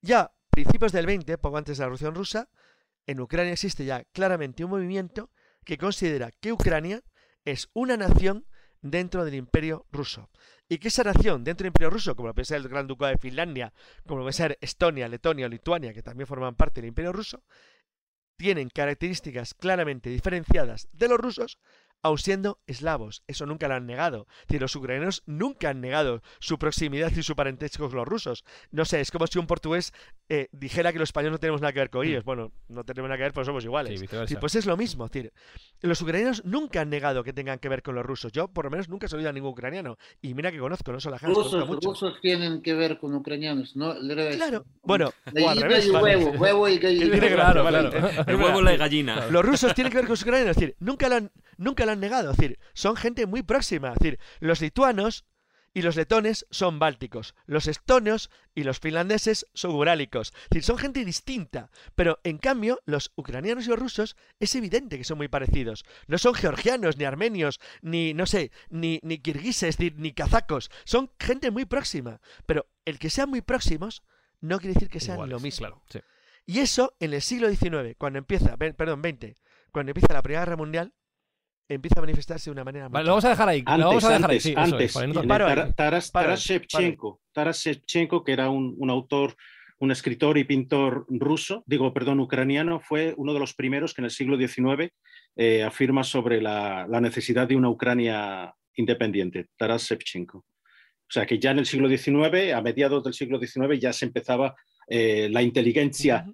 [0.01, 2.49] Ya, principios del XX, poco antes de la Revolución Rusa,
[3.05, 5.31] en Ucrania existe ya claramente un movimiento
[5.65, 7.03] que considera que Ucrania
[7.45, 8.45] es una nación
[8.81, 10.29] dentro del imperio ruso.
[10.69, 13.11] Y que esa nación dentro del imperio ruso, como lo puede ser el Gran Ducado
[13.11, 13.73] de Finlandia,
[14.05, 17.43] como lo puede ser Estonia, Letonia o Lituania, que también forman parte del imperio ruso,
[18.37, 21.59] tienen características claramente diferenciadas de los rusos,
[22.03, 23.23] aun siendo eslavos.
[23.27, 24.27] Eso nunca lo han negado.
[24.41, 28.43] Es decir, los ucranianos nunca han negado su proximidad y su parentesco con los rusos.
[28.71, 29.93] No sé, es como si un portugués
[30.29, 32.23] eh, dijera que los españoles no tenemos nada que ver con ellos.
[32.23, 33.99] Bueno, no tenemos nada que ver, pues somos iguales.
[33.99, 35.05] Sí, decir, pues es lo mismo.
[35.05, 35.33] Es decir,
[35.81, 38.31] los ucranianos nunca han negado que tengan que ver con los rusos.
[38.31, 39.97] Yo, por lo menos, nunca he oído a ningún ucraniano.
[40.21, 41.85] Y mira que conozco, no solo a Hans, Rusos, muchos.
[41.85, 43.91] rusos tienen que ver con ucranianos, ¿no?
[43.91, 44.35] Al revés.
[44.35, 46.15] Claro, bueno, o al Gallina revés, y vale.
[46.17, 47.19] huevo, huevo y gallina.
[47.19, 47.69] Claro.
[48.27, 49.27] El huevo y la gallina.
[49.29, 51.91] Los rusos tienen que ver con los ucranianos, es decir, nunca lo han, nunca lo
[51.92, 55.25] han negado, es decir, son gente muy próxima, es decir, los lituanos
[55.73, 60.77] y los letones son bálticos, los estonios y los finlandeses son urálicos, es decir, son
[60.77, 65.27] gente distinta, pero en cambio los ucranianos y los rusos es evidente que son muy
[65.27, 70.13] parecidos, no son georgianos ni armenios ni no sé, ni ni kirguises, es decir, ni
[70.13, 74.03] kazacos, son gente muy próxima, pero el que sean muy próximos
[74.41, 75.67] no quiere decir que sean Iguales, lo mismo.
[75.67, 75.99] claro, sí.
[76.45, 79.37] Y eso en el siglo XIX, cuando empieza, perdón, 20,
[79.71, 80.93] cuando empieza la Primera Guerra Mundial,
[81.67, 83.63] empieza a manifestarse de una manera Vale, lo vamos a dejar ahí.
[83.65, 84.51] Antes, lo vamos a dejar antes, ahí.
[84.51, 85.25] Sí, eso es, antes.
[85.27, 86.41] Paro ahí, Taras, paro Taras.
[86.41, 89.35] Shevchenko, Taras Shevchenko, que era un, un autor,
[89.79, 94.05] un escritor y pintor ruso, digo, perdón, ucraniano, fue uno de los primeros que en
[94.05, 94.91] el siglo XIX
[95.35, 100.39] eh, afirma sobre la, la necesidad de una Ucrania independiente, Taras Shevchenko.
[100.39, 104.05] O sea que ya en el siglo XIX, a mediados del siglo XIX, ya se
[104.05, 104.55] empezaba
[104.87, 106.25] eh, la inteligencia,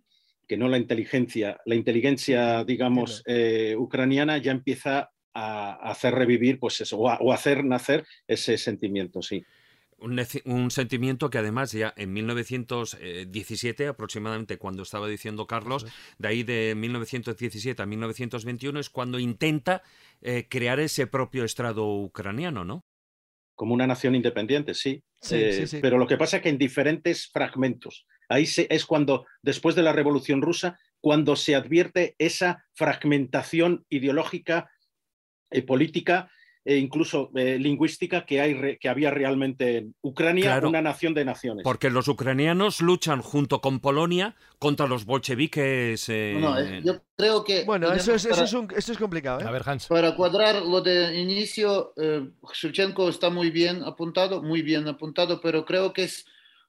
[0.47, 5.09] que no la inteligencia, la inteligencia, digamos, eh, ucraniana ya empieza
[5.39, 9.43] a, hacer revivir, pues eso, o a, o a hacer nacer ese sentimiento, sí.
[10.01, 15.85] Un, sentimiento que además ya en 1917 aproximadamente, cuando estaba diciendo Carlos,
[16.17, 19.83] de ahí de 1917 a 1921 es cuando intenta
[20.21, 22.85] eh, crear ese propio estrado ucraniano, ¿no?
[23.55, 25.03] Como una nación independiente, sí.
[25.21, 25.79] Sí, Eh, sí, sí.
[25.81, 28.05] Pero lo que pasa es que en diferentes fragmentos.
[28.29, 34.69] Ahí se- es cuando, después de la Revolución Rusa, cuando se advierte esa fragmentación ideológica,
[35.51, 36.29] eh, política
[36.65, 40.69] e incluso eh, lingüística que, hay re- que había realmente en Ucrania, Claro.
[40.69, 41.63] una nación de naciones.
[41.63, 46.09] Porque los ucranianos luchan junto con Polonia contra los bolcheviques.
[46.09, 47.63] eh, No, no, eh, yo creo que...
[47.63, 49.45] Bueno, eso es, eso para- es, un- eso es complicado, ¿eh?
[49.47, 49.87] A ver, Hans.
[49.87, 55.65] Para cuadrar lo de inicio, eh, Shevchenko está muy bien apuntado, muy bien apuntado, pero
[55.65, 56.25] creo que es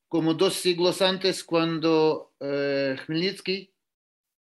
[0.09, 3.70] como dos siglos antes cuando eh, Khmelnytsky,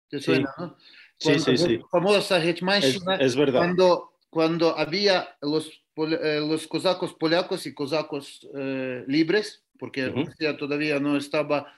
[0.09, 0.23] ¿te Sí.
[0.25, 0.77] suena, no?
[1.17, 1.79] Sí, Cuando- sí, sí.
[1.91, 3.59] Famosa Es, Hetmanshina, es verdad.
[3.59, 10.25] cuando, cuando había los, eh, los cosacos polacos y cosacos eh, libres, porque Ujú.
[10.25, 11.73] Rusia todavía no estaba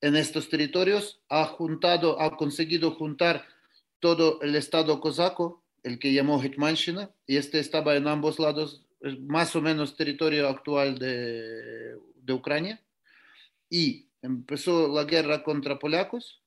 [0.00, 3.46] en estos territorios, ha juntado, ha conseguido juntar
[4.00, 9.20] todo el estado cosaco, el que llamó Hetmanshina, y este estaba en ambos lados, es
[9.20, 12.82] más o menos territorio actual de, de Ucrania,
[13.68, 16.42] y empezó la guerra contra polacos,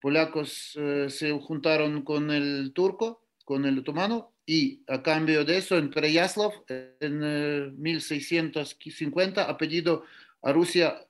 [0.00, 5.76] polacos eh, se juntaron con el turco, con el otomano, y a cambio de eso,
[5.76, 10.04] en Pereyaslav, en eh, 1650, ha pedido
[10.42, 11.04] a Rusia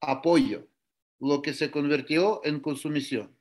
[0.00, 0.66] apoyo,
[1.20, 3.36] lo que se convirtió en consumición.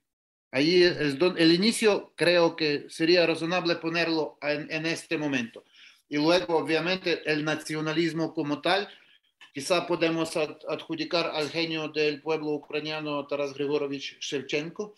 [0.52, 5.64] Ahí es donde el inicio creo que sería razonable ponerlo en, en este momento.
[6.10, 8.90] Y luego, obviamente, el nacionalismo como tal,
[9.54, 14.96] quizá podemos ad- adjudicar al genio del pueblo ucraniano Taras Grigorovich Shevchenko,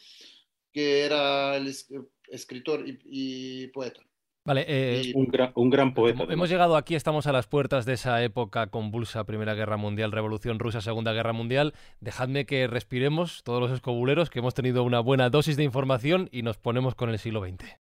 [0.71, 1.87] que era el es-
[2.29, 4.01] escritor y, y poeta.
[4.43, 6.19] Vale, eh, Un gran, un gran poeta.
[6.19, 6.33] Además.
[6.33, 10.57] hemos llegado aquí, estamos a las puertas de esa época convulsa, Primera Guerra Mundial, Revolución
[10.57, 11.73] Rusa, Segunda Guerra Mundial.
[11.99, 16.41] Dejadme que respiremos todos los escobuleros, que hemos tenido una buena dosis de información y
[16.41, 17.77] nos ponemos con el siglo XX.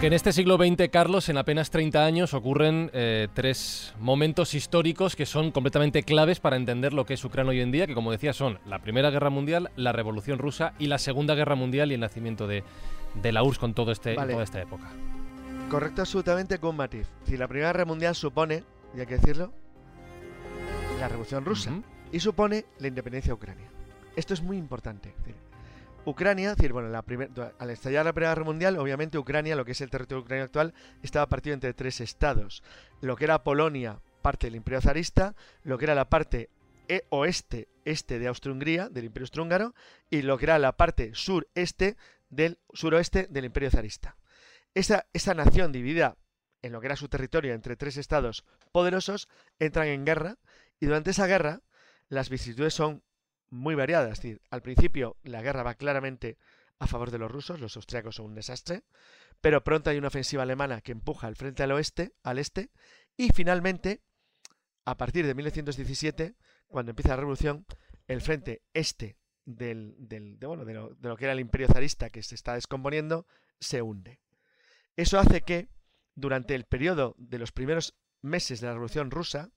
[0.00, 5.14] Porque en este siglo XX, Carlos, en apenas 30 años ocurren eh, tres momentos históricos
[5.14, 8.10] que son completamente claves para entender lo que es Ucrania hoy en día, que como
[8.10, 11.96] decía son la Primera Guerra Mundial, la Revolución Rusa y la Segunda Guerra Mundial y
[11.96, 12.64] el nacimiento de,
[13.20, 14.32] de la URSS con todo este, Vale.
[14.32, 14.88] toda esta época.
[15.68, 17.06] Correcto absolutamente con matiz.
[17.26, 18.64] Si la Primera Guerra Mundial supone,
[18.96, 19.52] y hay que decirlo,
[20.98, 21.72] la Revolución Rusa
[22.10, 23.68] y supone la independencia de Ucrania.
[24.16, 25.10] Esto es muy importante.
[25.10, 25.49] Es decir,
[26.06, 27.04] Ucrania, es decir, bueno, la
[27.58, 30.74] al estallar la Primera Guerra Mundial, obviamente Ucrania, lo que es el territorio ucraniano actual,
[31.02, 32.62] estaba partido entre tres estados.
[33.00, 36.48] Lo que era Polonia, parte del Imperio zarista, lo que era la parte
[36.88, 39.74] e- oeste, este de Austria-Hungría, del Imperio Austrohúngaro,
[40.08, 41.96] y lo que era la parte sureste
[42.30, 44.16] del suroeste del Imperio zarista.
[44.74, 46.16] Esa, esa nación dividida
[46.62, 49.28] en lo que era su territorio entre tres estados poderosos
[49.58, 50.36] entran en guerra
[50.78, 51.60] y durante esa guerra
[52.08, 53.02] las vicisitudes son
[53.50, 54.12] muy variadas.
[54.12, 56.38] Es decir, al principio la guerra va claramente
[56.78, 58.84] a favor de los rusos, los austriacos son un desastre,
[59.40, 62.70] pero pronto hay una ofensiva alemana que empuja al frente al oeste, al este,
[63.16, 64.02] y finalmente,
[64.86, 66.36] a partir de 1917,
[66.68, 67.66] cuando empieza la revolución,
[68.06, 72.10] el frente este del, de, bueno, de lo, de lo que era el imperio zarista
[72.10, 73.26] que se está descomponiendo,
[73.58, 74.20] se hunde.
[74.96, 75.68] Eso hace que,
[76.14, 79.50] durante el periodo de los primeros meses de la Revolución Rusa,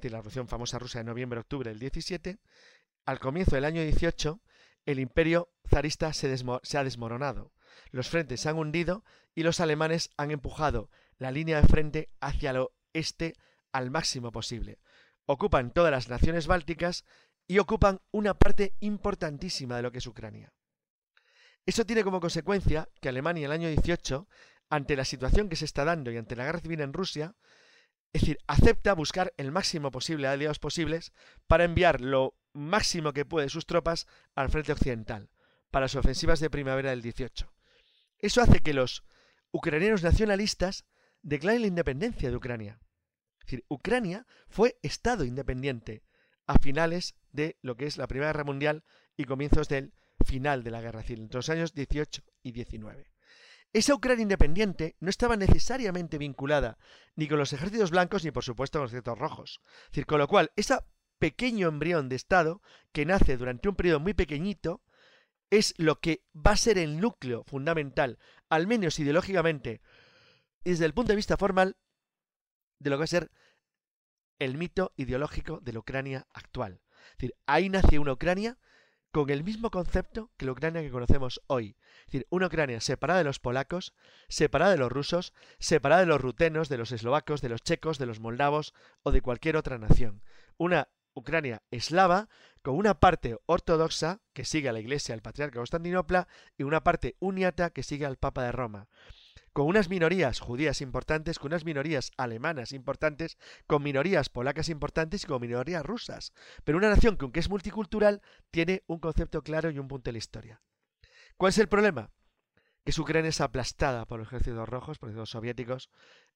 [0.00, 2.38] decir, la Revolución famosa rusa de noviembre-octubre del 17,
[3.06, 4.40] al comienzo del año 18,
[4.86, 7.52] el imperio zarista se, ha desmoronado.
[7.90, 12.50] Los frentes se han hundido y los alemanes han empujado la línea de frente hacia
[12.50, 13.34] el oeste
[13.72, 14.78] al máximo posible.
[15.26, 17.04] Ocupan todas las naciones bálticas
[17.46, 20.52] y ocupan una parte importantísima de lo que es Ucrania.
[21.66, 24.28] Eso tiene como consecuencia que Alemania en el año 18,
[24.70, 27.34] ante la situación que se está dando y ante la guerra civil en Rusia,
[28.12, 31.12] es decir, acepta buscar el máximo posible de aliados posibles
[31.46, 35.30] para enviar lo máximo que puede sus tropas al frente occidental,
[35.70, 37.52] para sus ofensivas de primavera del 18.
[38.18, 39.04] Eso hace que los
[39.50, 40.84] ucranianos nacionalistas
[41.22, 42.80] declaren la independencia de Ucrania.
[43.40, 46.02] Es decir, Ucrania fue Estado independiente
[46.46, 48.84] a finales de lo que es la Primera Guerra Mundial
[49.16, 49.92] y comienzos del
[50.24, 53.10] final de la Guerra Civil, entre los años 18 y 19.
[53.72, 56.78] Esa Ucrania independiente no estaba necesariamente vinculada
[57.14, 59.60] ni con los ejércitos blancos ni por supuesto con los ejércitos rojos.
[59.90, 60.76] Decir, con lo cual, ese
[61.20, 62.60] pequeño embrión de Estado
[62.92, 64.82] que nace durante un periodo muy pequeñito
[65.50, 68.18] es lo que va a ser el núcleo fundamental,
[68.48, 69.82] al menos ideológicamente,
[70.64, 71.76] y desde el punto de vista formal,
[72.78, 73.30] de lo que va a ser
[74.38, 76.80] el mito ideológico de la Ucrania actual.
[77.12, 78.58] Es decir, ahí nace una Ucrania
[79.10, 81.76] con el mismo concepto que la Ucrania que conocemos hoy.
[82.00, 83.92] Es decir, una Ucrania separada de los polacos,
[84.28, 88.06] separada de los rusos, separada de los rutenos, de los eslovacos, de los checos, de
[88.06, 90.22] los moldavos o de cualquier otra nación.
[90.56, 92.28] Una Ucrania eslava
[92.62, 96.82] con una parte ortodoxa que sigue a la iglesia del patriarca de Constantinopla y una
[96.82, 98.88] parte uniata que sigue al Papa de Roma
[99.52, 103.36] con unas minorías judías importantes, con unas minorías alemanas importantes,
[103.66, 106.32] con minorías polacas importantes y con minorías rusas.
[106.64, 110.12] Pero una nación que, aunque es multicultural, tiene un concepto claro y un punto de
[110.12, 110.62] la historia.
[111.36, 112.10] ¿Cuál es el problema?
[112.84, 115.90] Que su Ucrania es aplastada por los ejércitos rojos, por los soviéticos,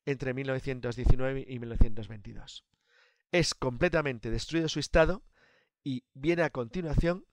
[0.04, 2.64] entre 1919 y 1922.
[3.34, 5.24] Es completamente destruido su Estado
[5.82, 7.26] y viene a continuación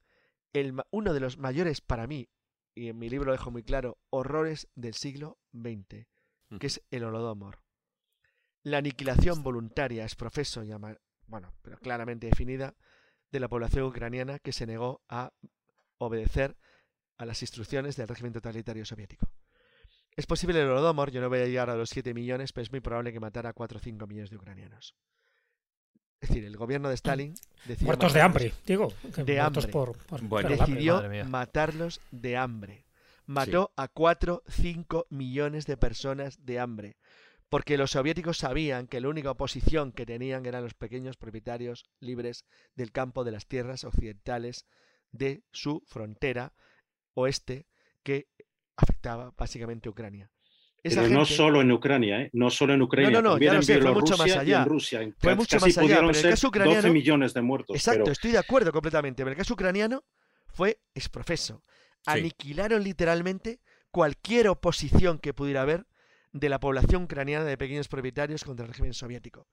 [0.51, 2.27] el, uno de los mayores, para mí,
[2.73, 6.07] y en mi libro lo dejo muy claro, horrores del siglo XX,
[6.59, 7.59] que es el Holodomor.
[8.63, 10.97] La aniquilación voluntaria, es profeso, llama,
[11.27, 12.75] bueno, pero claramente definida,
[13.31, 15.31] de la población ucraniana que se negó a
[15.99, 16.57] obedecer
[17.19, 19.31] a las instrucciones del régimen totalitario soviético.
[20.15, 22.71] Es posible el Holodomor, yo no voy a llegar a los 7 millones, pero es
[22.71, 24.95] muy probable que matara a 4 o 5 millones de ucranianos.
[26.21, 27.33] Es decir, el gobierno de Stalin
[27.65, 28.93] decidió Muertos de matarlos hambre, digo,
[29.25, 29.67] De hambre.
[29.69, 30.47] por- por- Bueno.
[30.49, 30.75] por el hambre.
[30.75, 32.85] decidió matarlos de hambre.
[33.25, 36.97] Mató a 4, 5 millones de personas de hambre.
[37.49, 42.45] Porque los soviéticos sabían que la única oposición que tenían eran los pequeños propietarios libres
[42.75, 44.65] del campo de las tierras occidentales
[45.11, 46.53] de su frontera
[47.13, 47.67] oeste
[48.03, 48.29] que
[48.77, 50.30] afectaba básicamente a Ucrania.
[50.83, 52.29] Esa Pero no gente- solo en Ucrania, ¿eh?
[52.33, 54.31] no solo en Ucrania, no, no, también ya lo en sé, fue mucho más y
[54.31, 54.61] allá.
[54.63, 55.01] en Rusia.
[55.01, 57.75] En Fue mucho más allá, pero en el caso 12 ucraniano- millones de muertos.
[57.75, 59.21] Exacto, pero- estoy de acuerdo completamente.
[59.23, 60.03] Pero el caso ucraniano
[60.47, 61.61] fue exprofeso.
[62.07, 63.59] Aniquilaron literalmente
[63.91, 65.85] cualquier oposición que pudiera haber
[66.31, 69.47] de la población ucraniana de pequeños propietarios contra el régimen soviético.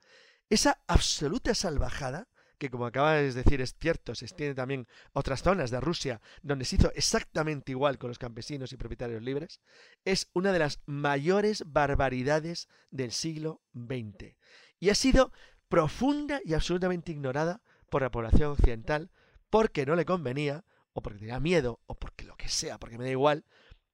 [0.49, 5.43] Esa absoluta salvajada, que como acabas de decir es cierto, se extiende también a otras
[5.43, 9.61] zonas de Rusia, donde se hizo exactamente igual con los campesinos y propietarios libres,
[10.05, 14.37] es una de las mayores barbaridades del siglo XX.
[14.81, 15.33] Y ha sido
[15.69, 19.11] profunda y absolutamente ignorada por la población occidental
[19.51, 23.05] porque no le convenía, o porque tenía miedo, o porque lo que sea, porque me
[23.05, 23.45] da igual,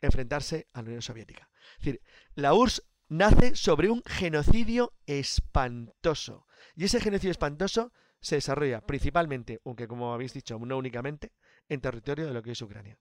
[0.00, 1.48] enfrentarse a la Unión Soviética.
[1.78, 2.00] Es decir,
[2.34, 6.46] la URSS nace sobre un genocidio espantoso.
[6.76, 7.92] Y ese genocidio espantoso
[8.24, 11.32] se desarrolla principalmente, aunque como habéis dicho, no únicamente,
[11.68, 12.98] en territorio de lo que es Ucrania.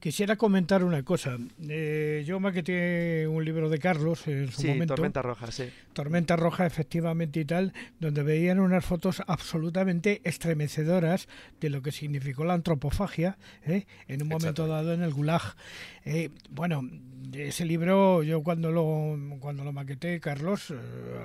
[0.00, 1.36] Quisiera comentar una cosa.
[1.68, 4.94] Eh, yo maqueté un libro de Carlos en su sí, momento.
[4.94, 5.68] Tormenta Roja, sí.
[5.92, 11.28] Tormenta Roja, efectivamente y tal, donde veían unas fotos absolutamente estremecedoras
[11.60, 13.86] de lo que significó la antropofagia ¿eh?
[14.06, 15.42] en un momento dado en el Gulag.
[16.04, 16.82] Eh, bueno,
[17.32, 20.76] ese libro, yo cuando lo cuando lo maqueté, Carlos, eh,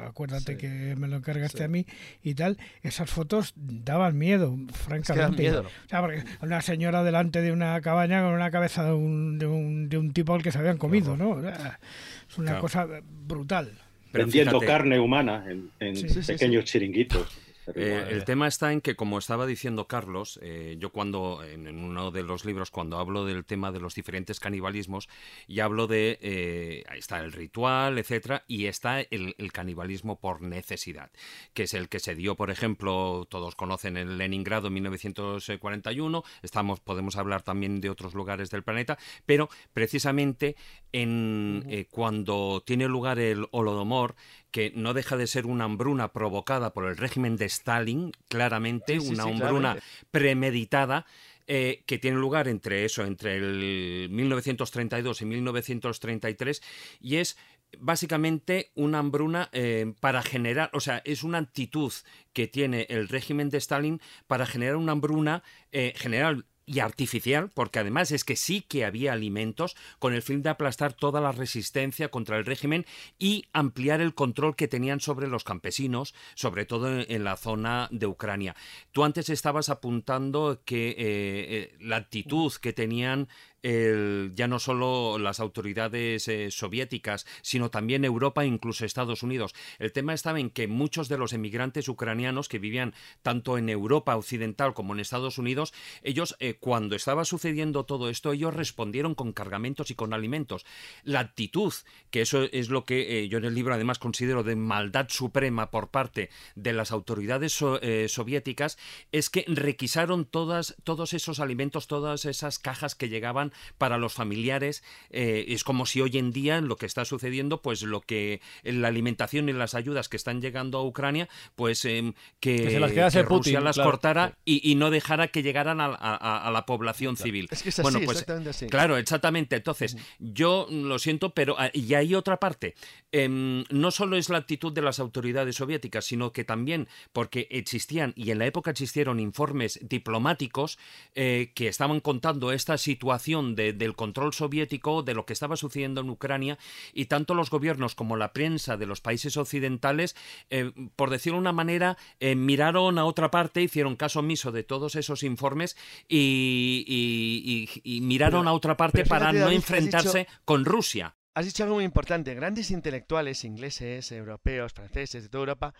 [0.07, 0.57] acuérdate Sí.
[0.57, 1.63] que me lo encargaste Sí.
[1.63, 1.85] a mí
[2.21, 5.41] y tal, esas fotos daban miedo, francamente.
[5.43, 5.61] miedo.
[5.85, 9.45] O sea, porque una señora delante de una cabaña con una cabeza de un, de
[9.47, 11.39] un, de un tipo al que se habían comido, ¿no?
[11.39, 12.61] Es una Claro.
[12.61, 12.87] cosa
[13.27, 13.71] brutal.
[14.11, 17.27] Pero vendiendo fíjate- carne humana en, en Sí, sí, sí, pequeños chiringuitos.
[17.75, 21.83] Eh, el tema está en que, como estaba diciendo Carlos, eh, yo cuando, en, en
[21.83, 25.09] uno de los libros, cuando hablo del tema de los diferentes canibalismos,
[25.47, 30.41] y hablo de, eh, ahí está el ritual, etcétera, y está el, el canibalismo por
[30.41, 31.11] necesidad,
[31.53, 36.79] que es el que se dio, por ejemplo, todos conocen el Leningrado en 1941, estamos,
[36.79, 40.55] podemos hablar también de otros lugares del planeta, pero precisamente
[40.91, 44.15] en, eh, cuando tiene lugar el Holodomor,
[44.53, 49.07] que no deja de ser una hambruna provocada por el régimen de Stalin, claramente, Sí,
[49.07, 49.85] sí, una sí, hambruna claramente.
[50.11, 51.05] premeditada,
[51.47, 56.61] eh, que tiene lugar entre eso, entre el 1932 y 1933,
[57.01, 57.35] y es
[57.79, 61.91] básicamente una hambruna eh, para generar, o sea, es una actitud
[62.31, 65.41] que tiene el régimen de Stalin para generar una hambruna
[65.71, 70.41] eh, general y artificial, porque además es que sí que había alimentos con el fin
[70.41, 72.85] de aplastar toda la resistencia contra el régimen
[73.19, 78.07] y ampliar el control que tenían sobre los campesinos, sobre todo en, la zona de
[78.07, 78.55] Ucrania.
[78.91, 83.27] Tú antes estabas apuntando que eh, eh, la actitud que tenían
[83.63, 89.53] ya no solo las autoridades eh, soviéticas, sino también Europa e incluso Estados Unidos.
[89.79, 94.15] El tema estaba en que muchos de los emigrantes ucranianos que vivían tanto en Europa
[94.17, 99.31] occidental como en Estados Unidos, ellos eh, cuando estaba sucediendo todo esto, ellos respondieron con
[99.31, 100.65] cargamentos y con alimentos.
[101.03, 101.73] La actitud,
[102.11, 105.71] que eso es lo que eh, yo en el libro además considero de maldad suprema
[105.71, 108.77] por parte de las autoridades so- soviéticas,
[109.13, 114.83] es que requisaron todas, todos esos alimentos, todas esas cajas que llegaban para los familiares.
[115.09, 118.87] Eh, es como si hoy en día lo que está sucediendo, pues lo que la
[118.87, 122.91] alimentación y las ayudas que están llegando a Ucrania, pues em, que, Que se las
[122.91, 123.91] que Rusia Putin, las claro.
[123.91, 127.47] cortara y, y no dejara que llegaran a, a- a la población civil.
[127.51, 128.67] Es que es así, bueno, pues exactamente así.
[128.67, 129.55] claro, exactamente.
[129.55, 132.75] Entonces, yo lo siento, pero ah, y hay otra parte.
[133.11, 138.13] Em, no solo es la actitud de las autoridades soviéticas, sino que también porque existían
[138.15, 140.77] y en la época existieron informes diplomáticos
[141.15, 146.01] eh, que estaban contando esta situación de- del control soviético, de lo que estaba sucediendo
[146.01, 146.57] en Ucrania,
[146.93, 150.15] y tanto los gobiernos como la prensa de los países occidentales,
[150.49, 154.63] eh, por decirlo de una manera, eh, miraron a otra parte, hicieron caso omiso de
[154.63, 155.75] todos esos informes
[156.07, 161.15] y, y- y- y miraron Pero- a otra parte para no enfrentarse dicho- con Rusia.
[161.35, 162.33] Has dicho algo muy importante.
[162.35, 165.73] Grandes intelectuales ingleses, europeos, franceses, de toda Europa,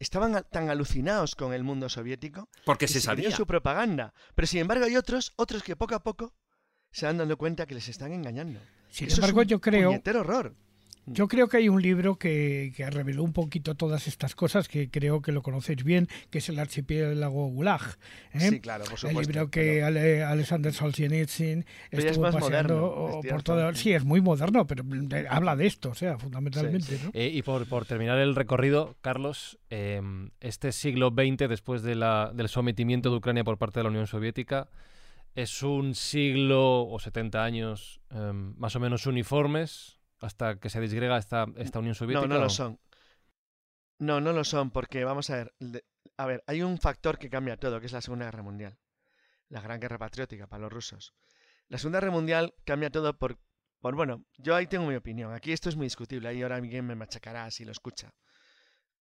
[0.00, 3.30] estaban tan alucinados con el mundo soviético Porque que se sabía.
[3.30, 4.12] su propaganda.
[4.34, 6.34] Pero sin embargo hay otros, otros que poco a poco
[6.90, 8.60] se van dando cuenta que les están engañando.
[8.90, 10.54] Sin Eso es embargo, un yo creo- horror.
[11.10, 14.90] Yo creo que hay un libro que, que reveló un poquito todas estas cosas, que
[14.90, 17.80] creo que lo conocéis bien, que es el archipiélago Gulag.
[18.34, 18.40] ¿eh?
[18.40, 23.20] Sí, claro, por El supuesto, libro que Ale- Alexander Solzhenitsyn Pero es más paseando moderno,
[23.24, 23.76] es por.
[23.76, 26.98] Sí, es muy moderno, pero de- habla de esto, o sea, fundamentalmente.
[27.02, 27.10] ¿no?
[27.14, 30.02] Eh, y por, por terminar el recorrido, Carlos, eh,
[30.40, 34.06] este siglo XX, después de la- del sometimiento de Ucrania por parte de la Unión
[34.06, 34.68] Soviética,
[35.38, 41.16] es un siglo o 70 años eh, más o menos uniformes hasta que se disgrega
[41.16, 42.26] esta, esta Unión Soviética.
[42.26, 42.80] No, no lo son.
[44.00, 45.54] No, no lo son, porque vamos a ver.
[46.16, 48.78] A ver, hay un factor que cambia todo, que es la Segunda Guerra Mundial.
[49.48, 51.14] La Gran Guerra Patriótica para los rusos.
[51.68, 53.38] La Segunda Guerra Mundial cambia todo por,
[53.80, 53.94] por.
[53.94, 55.32] Bueno, yo ahí tengo mi opinión.
[55.32, 56.28] Aquí esto es muy discutible.
[56.28, 58.12] Ahí ahora alguien me machacará si lo escucha.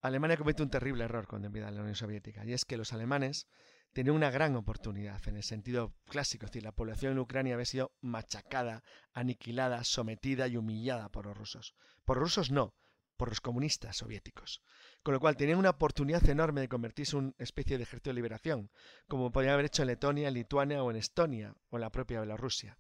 [0.02, 2.44] Alemania comete un terrible error cuando a la Unión Soviética.
[2.44, 3.48] Y es que los alemanes
[3.96, 6.44] tenían una gran oportunidad en el sentido clásico.
[6.44, 8.82] Es decir, la población en Ucrania había sido machacada,
[9.14, 11.74] aniquilada, sometida y humillada por los rusos.
[12.04, 12.74] Por los rusos no,
[13.16, 14.60] por los comunistas soviéticos.
[15.02, 18.14] Con lo cual tenían una oportunidad enorme de convertirse en una especie de ejército de
[18.14, 18.70] liberación,
[19.08, 22.78] como podían haber hecho en Letonia, Lituania o en Estonia o en la propia Bielorrusia.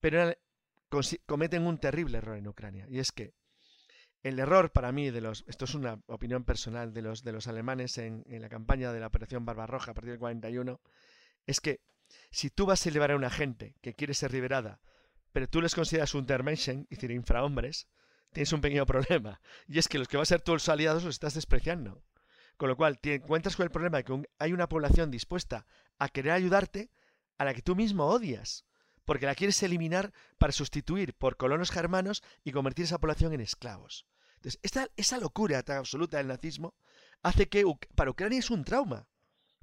[0.00, 0.32] Pero
[1.26, 3.34] cometen un terrible error en Ucrania, y es que
[4.28, 7.46] el error para mí de los, esto es una opinión personal de los, de los
[7.46, 10.80] alemanes en, la campaña de la Operación Barbarroja a partir del 41,
[11.46, 11.80] es que
[12.30, 14.80] si tú vas a liberar a una gente que quiere ser liberada,
[15.32, 17.88] pero tú les consideras Untermenschen, es decir, infrahombres,
[18.32, 19.40] tienes un pequeño problema.
[19.66, 22.02] Y es que los que van a ser tus aliados los estás despreciando.
[22.56, 25.66] Con lo cual, te encuentras con el problema de que hay una población dispuesta
[25.98, 26.90] a querer ayudarte
[27.38, 28.64] a la que tú mismo odias,
[29.04, 34.06] porque la quieres eliminar para sustituir por colonos germanos y convertir esa población en esclavos.
[34.38, 36.74] Entonces, esta, esa locura tan absoluta del nazismo
[37.22, 37.64] hace que
[37.94, 39.08] para Ucrania es un trauma.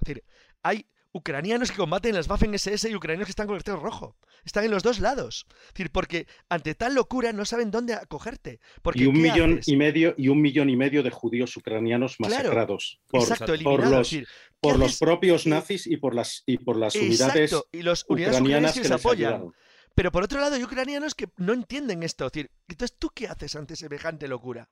[0.00, 0.24] Es decir,
[0.62, 4.16] hay ucranianos que combaten las Waffen SS y ucranianos que están con el Cruz Rojo.
[4.44, 5.46] Están en los dos lados.
[5.68, 8.60] Es decir, porque ante tal locura no saben dónde acogerte.
[8.82, 13.00] Porque, y un millón y medio y un millón y medio de judíos ucranianos masacrados
[13.08, 14.16] por, los,
[14.60, 18.80] por los propios nazis y por las y por las unidades y los ucranianas que,
[18.80, 19.52] les apoyan.
[19.96, 22.26] Pero por otro lado, hay ucranianos que no entienden esto.
[22.26, 24.68] Es decir, entonces, ¿tú qué haces ante semejante locura?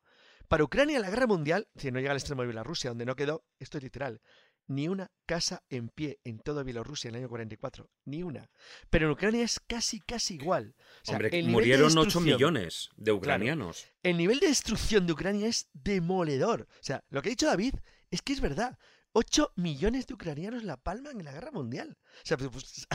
[0.48, 3.42] Para Ucrania, la guerra mundial, si no llega al extremo de Bielorrusia, donde no quedó,
[3.58, 4.20] esto es literal,
[4.66, 7.88] ni una casa en pie en toda Bielorrusia en el año 44.
[8.04, 8.50] Ni una.
[8.90, 10.74] Pero en Ucrania es casi, casi igual.
[11.06, 13.86] Hombre, murieron 8 millones de ucranianos.
[14.02, 16.68] el nivel de destrucción de Ucrania es demoledor.
[16.68, 17.76] O sea, lo que ha dicho David
[18.10, 18.78] es que es verdad.
[19.16, 21.96] 8 millones de ucranianos la palman en la guerra mundial.
[22.00, 22.88] O sea, pues, pues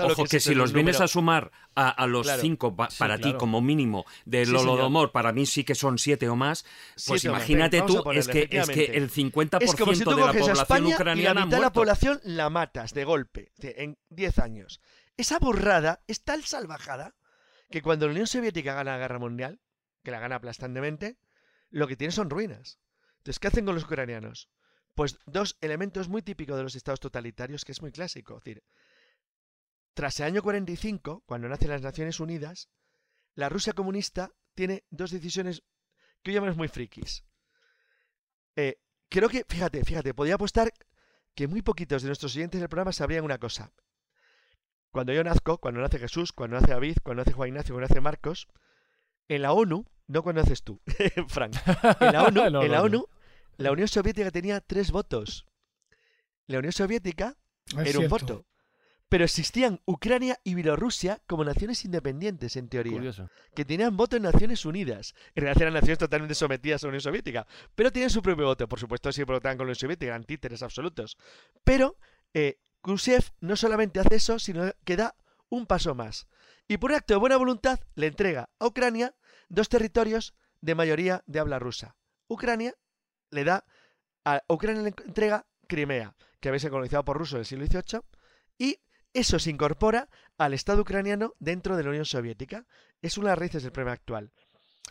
[0.10, 4.54] Ojo que, si los vienes a sumar a, los 5 para ti como mínimo del
[4.54, 6.66] Holodomor, para mí sí que son 7 o más,
[7.06, 10.32] pues imagínate tú, es que, es que el 50% es como si tú de la
[10.32, 14.80] población ucraniana y la mitad de la población la matas de golpe en 10 años.
[15.16, 17.14] Esa borrada es tal salvajada
[17.70, 19.60] que cuando la Unión Soviética gana la guerra mundial,
[20.02, 21.18] que la gana aplastantemente,
[21.70, 22.80] lo que tiene son ruinas.
[23.18, 24.50] Entonces, ¿qué hacen con los ucranianos?
[24.94, 28.38] Pues dos elementos muy típicos de los estados totalitarios que es muy clásico.
[28.38, 28.62] Es decir,
[29.94, 32.68] tras el año 45, cuando nacen las Naciones Unidas,
[33.34, 35.62] la Rusia comunista tiene dos decisiones
[36.22, 37.24] que hoy llamamos muy frikis.
[38.56, 38.76] Eh,
[39.08, 40.72] creo que, fíjate, fíjate, podía apostar
[41.34, 43.72] que muy poquitos de nuestros oyentes del programa sabrían una cosa.
[44.90, 48.00] Cuando yo nazco, cuando nace Jesús, cuando nace David, cuando nace Juan Ignacio, cuando nace
[48.00, 48.46] Marcos,
[49.28, 50.80] en la ONU, no cuando naces tú,
[51.28, 51.56] Frank,
[52.00, 53.08] en la ONU, en la ONU
[53.56, 55.46] la Unión Soviética tenía tres votos.
[56.46, 57.36] La Unión Soviética
[57.84, 58.46] era un voto.
[59.08, 63.00] Pero existían Ucrania y Bielorrusia como naciones independientes, en teoría.
[63.54, 65.14] Que tenían voto en Naciones Unidas.
[65.34, 67.46] En realidad eran naciones totalmente sometidas a la Unión Soviética.
[67.74, 68.68] Pero tenían su propio voto.
[68.68, 71.16] Por supuesto, siempre votaban con la Unión Soviética, eran títeres absolutos.
[71.62, 71.96] Pero
[72.32, 75.14] eh, Khrushchev no solamente hace eso, sino que da
[75.48, 76.26] un paso más.
[76.66, 79.14] Y por un acto de buena voluntad le entrega a Ucrania
[79.48, 81.96] dos territorios de mayoría de habla rusa.
[82.26, 82.74] Ucrania
[83.34, 83.64] le da
[84.24, 88.00] a Ucrania le entrega Crimea, que había sido colonizado por rusos en el siglo XVIII,
[88.58, 88.78] y
[89.12, 90.08] eso se incorpora
[90.38, 92.64] al Estado ucraniano dentro de la Unión Soviética.
[93.02, 94.32] Es una de las raíces del problema actual.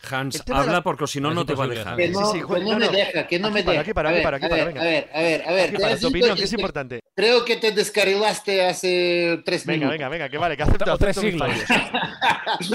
[0.09, 1.95] Hans, habla porque si no, no te va a dejar.
[1.95, 2.31] Que no,
[2.77, 3.81] me deja, que no me deja.
[3.81, 4.81] Aquí para, aquí para, aquí para, venga.
[4.81, 5.73] A ver, a ver, a ver.
[5.79, 6.99] para tu opinión, que es importante.
[7.15, 9.93] Creo que te descarrilaste hace tres venga, minutos.
[9.93, 11.49] Venga, venga, que vale, que acepto, acepto tres siglos.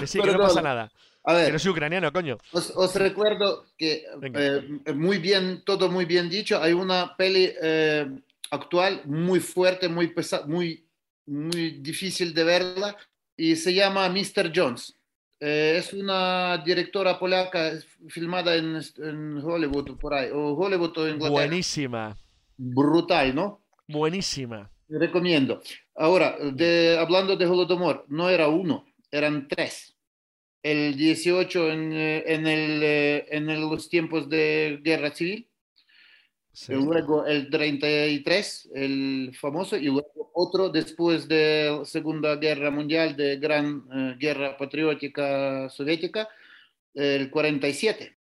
[0.00, 0.90] que sí, que no pasa nada.
[1.24, 2.38] A ver, que no soy ucraniano, coño.
[2.52, 6.60] Os, recuerdo que eh, muy bien, todo muy bien dicho.
[6.62, 8.06] Hay una peli eh,
[8.50, 10.86] actual muy fuerte, muy pesada, muy,
[11.26, 12.96] muy difícil de verla
[13.36, 14.52] y se llama Mr.
[14.54, 14.96] Jones.
[15.40, 17.72] Eh, es una directora polaca
[18.08, 21.30] filmada en, en, Hollywood, por ahí, o Hollywood o Inglaterra.
[21.30, 22.16] Buenísima.
[22.56, 23.60] Brutal, ¿no?
[23.86, 24.70] Buenísima.
[24.88, 25.60] Recomiendo.
[25.94, 29.97] Ahora, de, hablando de Holodomor, no era uno, eran tres
[30.70, 35.48] el 18 en, eh, en, el, eh, en los tiempos de guerra civil,
[36.68, 43.36] luego el 33, el famoso, y luego otro después de la Segunda Guerra Mundial, de
[43.38, 46.28] Gran eh, Guerra Patriótica Soviética,
[46.94, 48.16] el 47.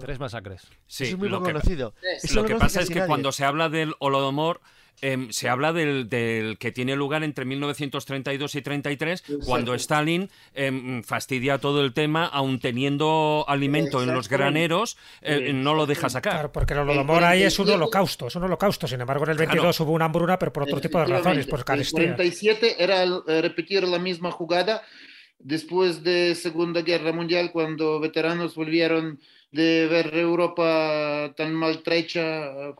[0.00, 0.66] Tres masacres.
[0.86, 1.94] Sí, es muy lo conocido.
[2.34, 4.60] lo que pasa es que cuando se habla del Holodomor,
[5.00, 6.08] Em, se habla del,
[6.58, 12.58] que tiene lugar entre 1932 y 33, cuando Stalin em, fastidia todo el tema, aun
[12.58, 16.32] teniendo alimento en los graneros, eh, no lo deja sacar.
[16.32, 18.86] Claro, porque el Holodomor ahí es un holocausto, es un holocausto.
[18.86, 21.64] Sin embargo, en el 22 hubo una hambruna, pero por otro tipo de razones, por
[21.64, 22.00] carestía.
[22.00, 24.82] El 47 era eh, repetir la misma jugada
[25.38, 29.20] después de Segunda Guerra Mundial, cuando veteranos volvieron
[29.50, 32.74] de ver Europa tan maltrecha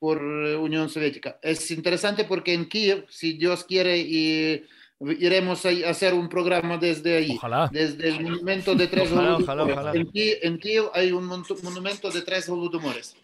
[0.00, 1.38] por Unión Soviética.
[1.42, 4.64] Es interesante porque en Kiev, si Dios quiere, y
[5.00, 7.38] iremos a hacer un programa desde ahí.
[7.70, 13.14] Desde el monumento de tres ojalá, En, Kiev, hay un monumento de tres holodomores.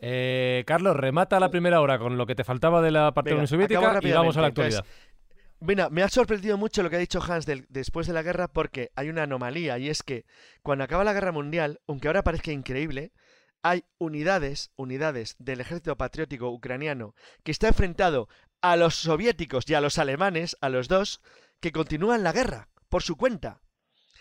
[0.00, 3.34] Eh, Carlos, remata la primera hora con lo que te faltaba de la parte de
[3.34, 4.84] la Unión Soviética y vamos a la actualidad.
[5.60, 8.90] Bueno, me ha sorprendido mucho lo que ha dicho Hans después de la guerra porque
[8.96, 10.26] hay una anomalía y es que
[10.62, 13.12] cuando acaba la guerra mundial, aunque ahora parezca increíble,
[13.64, 18.28] hay unidades, unidades del ejército patriótico ucraniano que está enfrentado
[18.60, 21.22] a los soviéticos y a los alemanes, a los dos,
[21.60, 23.62] que continúan la guerra por su cuenta.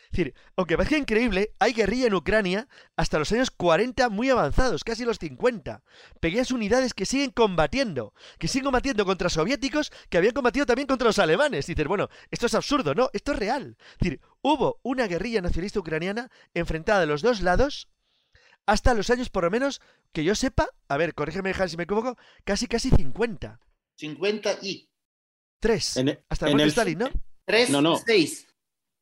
[0.05, 4.85] Es decir, aunque parezca increíble, hay guerrilla en Ucrania hasta los años 40 muy avanzados,
[4.85, 5.83] casi los 50.
[6.21, 11.07] Pequeñas unidades que siguen combatiendo, que siguen combatiendo contra soviéticos que habían combatido también contra
[11.07, 11.65] los alemanes.
[11.65, 13.75] Dices, bueno, esto es absurdo, no, esto es real.
[13.93, 17.89] Es decir, hubo una guerrilla nacionalista ucraniana enfrentada de los dos lados
[18.66, 21.84] hasta los años, por lo menos, que yo sepa, a ver, corrígeme, Hans, si me
[21.84, 23.59] equivoco, casi, casi 50.
[23.97, 24.89] 50 y...
[25.59, 25.97] 3.
[25.97, 27.09] En, hasta el en el- Stalin, ¿no?
[27.45, 27.97] 3, No, no.
[27.97, 28.47] 6.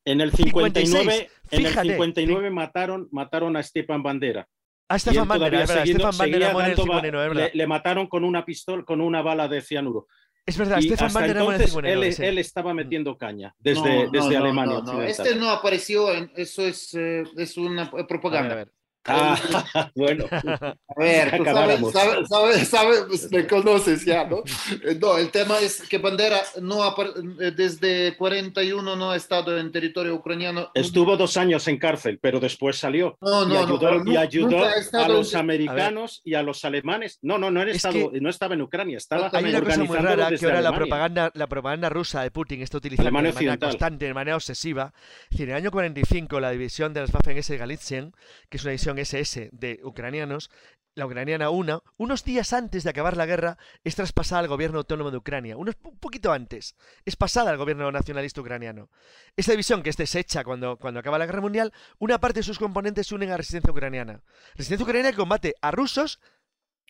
[0.04, 1.88] En el 59, en el Fíjate.
[1.90, 4.48] 59 mataron, mataron a Stepan Bandera.
[4.88, 7.24] A él Bandera, todavía es verdad, seguido- Stefan Bandera muere en el dando ba- 59,
[7.30, 7.50] es verdad.
[7.52, 10.08] le, le mataron con una pistola, con una bala de cianuro.
[10.44, 12.24] Es verdad, Y Bandera muere en el entonces 59, él, sí.
[12.24, 14.74] él estaba metiendo caña desde, No, no, desde no, Alemania.
[14.78, 15.26] no, no, occidental.
[15.26, 18.52] Este no apareció, en- eso es, eh, es una propaganda.
[18.54, 18.72] A ver,
[19.04, 19.36] Ah,
[19.96, 20.26] bueno.
[20.30, 21.92] A ver, tú sabes, Acabáramos.
[21.92, 24.38] sabes, sabes, sabes, pues, me conoces ya, ¿no?
[24.84, 29.58] Eh, No, el tema es que Bandera no apar- eh, desde 41 no ha estado
[29.58, 30.70] en territorio ucraniano.
[30.74, 33.16] Estuvo dos años en cárcel, pero después salió.
[33.20, 36.42] No, no, y no, ayudó, pero y ayudó ha a los en- americanos y a
[36.42, 37.18] los alemanes.
[37.22, 39.84] No, no, no, en Es estado- que- no estaba en Ucrania, estaba Hay una cosa
[39.84, 43.34] muy rara que ahora la propaganda, la propaganda rusa de Putin está utilizando Alemania de
[43.34, 43.68] manera occidental.
[43.70, 44.92] constante, de manera obsesiva.
[45.24, 48.14] Es decir, en el año 45 la división de las Waffen-SS de Galitzien,
[48.48, 50.50] que es una división SS de ucranianos,
[50.94, 55.10] la ucraniana 1, unos días antes de acabar la guerra, es traspasada al gobierno autónomo
[55.10, 55.56] de Ucrania.
[55.56, 56.76] Unos, un poquito antes.
[57.04, 58.90] Es pasada al gobierno nacionalista ucraniano.
[59.36, 62.58] Esa división que es deshecha cuando, cuando acaba la guerra mundial, una parte de sus
[62.58, 64.22] componentes se unen a la resistencia ucraniana.
[64.54, 66.20] Resistencia ucraniana que combate a rusos,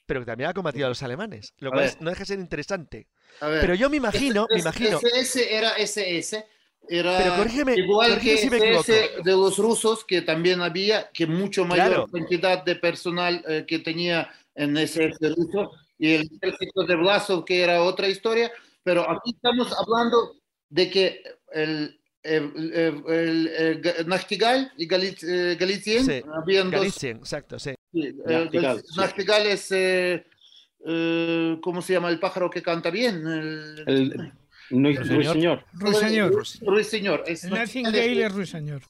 [0.07, 1.55] pero que también ha combatido a los alemanes.
[1.59, 3.09] Lo cual no deja de ser interesante.
[3.39, 4.99] Pero yo me imagino, me imagino.
[4.99, 6.45] SS era SS.
[6.89, 9.23] Era Pero igual corrígeme que si equivoco.
[9.25, 12.07] de los rusos, que también había, que mucho mayor Claro.
[12.09, 17.63] cantidad de personal eh, que tenía en SS ruso, y el ejército de Blasov, que
[17.63, 18.51] era otra historia,
[18.83, 20.35] pero aquí estamos hablando
[20.69, 21.23] de que
[21.53, 27.17] el, el, el- el- el Ga- Nachtigal y Galiz- eh, Galizien Sí, habían dos Galitzien,
[27.19, 27.75] exacto, sí.
[27.93, 28.49] Sí, eh,
[28.97, 29.51] Nachtigal, sí.
[29.51, 30.27] Es, eh,
[30.85, 32.11] eh, ¿cómo se llama?
[32.11, 33.25] El pájaro que canta bien.
[33.27, 34.33] El, El,
[34.71, 35.65] no, Ruiseñor.
[35.73, 36.47] Ruiseñor.
[36.63, 37.25] Ruiseñor.
[37.51, 38.83] Nightingale es ruiseñor.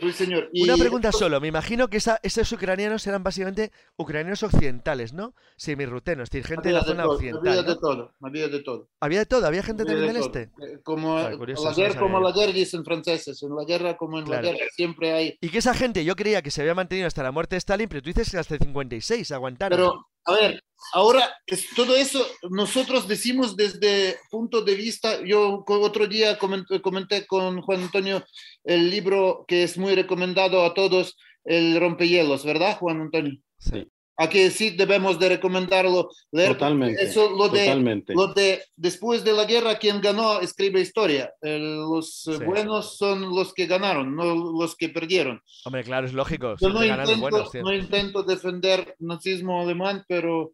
[0.00, 0.48] Ruiseñor.
[0.52, 1.40] Y Una pregunta solo.
[1.40, 5.34] Me imagino que esa- esos ucranianos eran básicamente ucranianos occidentales, ¿no?
[5.56, 7.48] Semirrutenos, es decir, gente de la zona todo, occidental.
[7.48, 7.68] Había ¿no?
[7.68, 8.88] de todo, había de todo.
[9.00, 10.40] Había de todo, había gente había también de del todo.
[10.42, 10.74] este.
[10.74, 14.18] Eh, Como curioso, la no guerra, como la guerra dicen franceses, en la guerra como
[14.20, 14.42] en Claro.
[14.44, 15.36] la guerra siempre hay.
[15.40, 17.88] Y que esa gente, yo creía que se había mantenido hasta la muerte de Stalin,
[17.88, 19.76] pero tú dices que hasta el 56 aguantaron.
[19.78, 20.62] Pero, a ver,
[20.92, 27.26] ahora es- todo eso nosotros decimos desde punto de vista, yo otro día comenté, comenté
[27.26, 28.24] con Juan Antonio
[28.64, 33.34] el libro que es muy recomendado a todos, el rompehielos, ¿verdad, Juan Antonio?
[33.58, 33.86] Sí.
[34.20, 36.48] A que sí debemos de recomendarlo leer.
[36.54, 38.14] Totalmente, Eso, lo de, totalmente.
[38.14, 41.32] lo de después de la guerra, quien ganó escribe historia.
[41.40, 42.44] El- los eh, Sí.
[42.44, 45.40] buenos son los que ganaron, no los que perdieron.
[45.64, 46.56] Hombre, claro, es lógico.
[46.60, 50.50] Yo no intento, buenos, no intento defender nazismo alemán, pero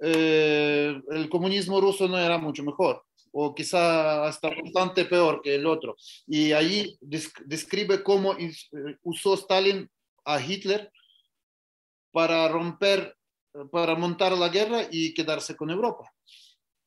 [0.00, 5.66] eh, el comunismo ruso no era mucho mejor, o quizá hasta bastante peor que el
[5.66, 5.96] otro.
[6.26, 8.50] Y ahí desc- describe cómo eh,
[9.02, 9.88] usó Stalin
[10.24, 10.90] a Hitler
[12.12, 13.16] para romper,
[13.70, 16.12] para montar la guerra y quedarse con Europa.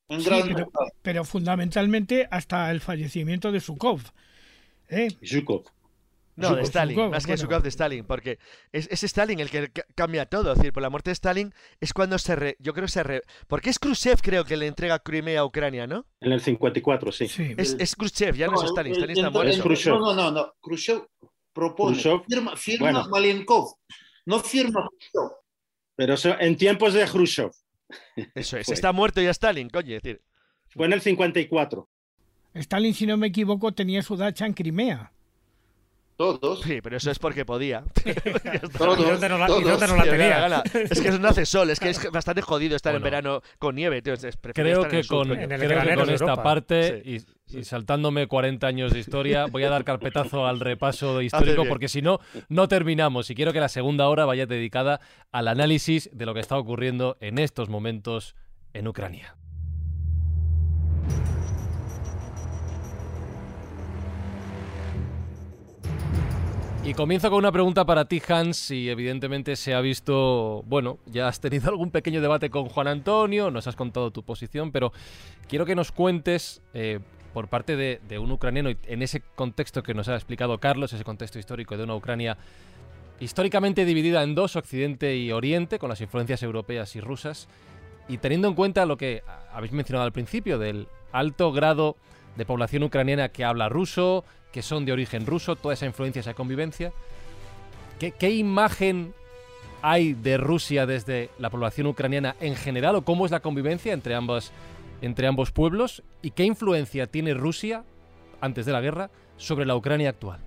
[0.08, 0.68] En Sí, gran pero,
[1.02, 4.02] pero fundamentalmente hasta el fallecimiento de Sukov.
[4.88, 5.08] ¿eh?
[5.26, 5.64] Zhukov.
[6.38, 7.42] No, de Zhukov, Stalin, Zhukov, más que bueno.
[7.44, 8.40] Zhukov de Stalin, porque
[8.72, 10.52] es, es Stalin el que ca- cambia todo.
[10.52, 13.04] Es decir, por la muerte de Stalin es cuando se re, yo creo que se
[13.04, 16.06] re, porque es Khrushchev creo que le entrega Crimea a Ucrania, ¿no?
[16.20, 17.28] En el 54, sí.
[17.30, 17.54] Sí.
[17.58, 19.52] Es, es Khrushchev, ya no, No, es Stalin, el- Stalin está el- muerto.
[19.54, 19.94] Es Khrushchev.
[19.94, 20.54] No, no, no, no.
[20.62, 21.08] Khrushchev
[21.54, 23.10] propone, Khrushchev, firma, firma bueno.
[23.10, 23.76] Malenkov,
[24.26, 25.38] no firma Khrushchev.
[25.96, 27.52] Pero eso, en tiempos de Khrushchev.
[28.34, 28.74] Eso es, Fue.
[28.74, 30.22] está muerto ya Stalin, coño, es decir.
[30.70, 31.88] Fue en el 54.
[32.56, 35.12] Stalin, si no me equivoco, tenía su dacha en Crimea.
[36.18, 36.62] Todos.
[36.62, 37.84] Sí, pero eso es porque podía.
[38.78, 39.90] Todos, ¿Y no la, y todos.
[39.90, 40.64] no la tenía?
[40.90, 43.76] Es que eso no hace sol, es que es bastante jodido estar en verano con
[43.76, 44.14] nieve, tío.
[44.54, 45.32] Creo que con.
[45.34, 46.44] En el creo que granero con de esta Europa.
[46.44, 47.26] parte Sí.
[47.48, 52.02] Y, saltándome 40 años de historia, voy a dar carpetazo al repaso histórico porque si
[52.02, 52.20] no,
[52.50, 53.30] no terminamos.
[53.30, 55.00] Y quiero que la segunda hora vaya dedicada
[55.32, 58.36] al análisis de lo que está ocurriendo en estos momentos
[58.74, 59.36] en Ucrania.
[66.86, 71.28] Y comienzo con una pregunta para ti, Hans, y evidentemente se ha visto, bueno, ya
[71.28, 74.94] has tenido algún pequeño debate con Juan Antonio, nos has contado tu posición, pero
[75.48, 77.00] quiero que nos cuentes, eh,
[77.36, 81.38] por parte de, un ucraniano, en ese contexto que nos ha explicado Carlos, ese contexto
[81.38, 82.38] histórico de una Ucrania
[83.20, 87.50] históricamente dividida en dos, Occidente y Oriente, con las influencias europeas y rusas,
[88.08, 89.22] y teniendo en cuenta lo que
[89.52, 91.98] habéis mencionado al principio, del alto grado
[92.38, 94.24] de población ucraniana que habla ruso,
[94.54, 96.94] que son de origen ruso, toda esa influencia, esa convivencia.
[98.00, 99.14] ¿Qué, qué imagen
[99.82, 104.16] hay de Rusia desde la población ucraniana en general o cómo es la convivencia entre
[104.16, 104.54] ambas
[105.02, 107.84] entre ambos pueblos y qué influencia tiene Rusia
[108.42, 110.40] antes de la guerra sobre la Ucrania actual?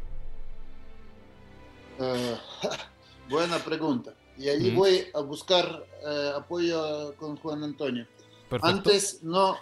[1.98, 2.36] Uh,
[3.30, 4.14] buena pregunta.
[4.36, 4.76] Y allí mm.
[4.76, 8.06] voy a buscar uh, apoyo con Juan Antonio.
[8.48, 8.66] Perfecto.
[8.66, 9.56] Antes no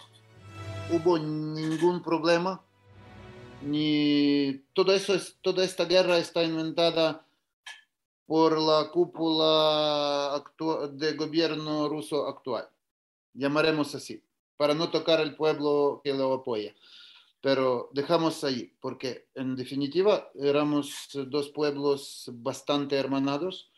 [0.90, 2.62] hubo ningún problema,
[3.62, 7.26] ni todo eso es, toda esta guerra está inventada
[8.26, 10.42] por la cúpula
[10.92, 12.68] de gobierno ruso actual,
[13.34, 14.22] llamaremos así,
[14.56, 16.74] para no tocar el pueblo que lo apoya.
[17.40, 23.70] Pero dejamos ahí, porque en definitiva éramos dos pueblos bastante hermanados.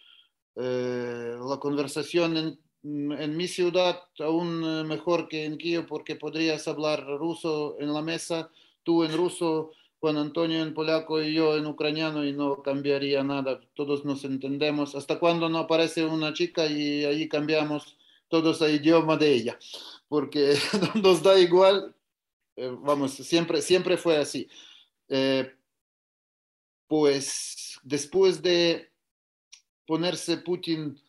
[0.56, 7.76] Eh, la conversación en, mi ciudad aún mejor que en Kiev, porque podrías hablar ruso
[7.80, 8.50] en la mesa,
[8.84, 13.60] tú en ruso, Juan Antonio en polaco y yo en ucraniano y no cambiaría nada.
[13.74, 14.94] Todos nos entendemos.
[14.94, 17.96] Hasta cuando no aparece una chica y ahí cambiamos
[18.28, 19.58] todos el idioma de ella,
[20.08, 20.56] porque
[21.02, 21.94] nos da igual.
[22.56, 24.48] Eh, vamos, siempre, siempre fue así.
[25.08, 25.54] Eh,
[26.86, 28.90] pues después de
[29.86, 31.00] ponerse Putin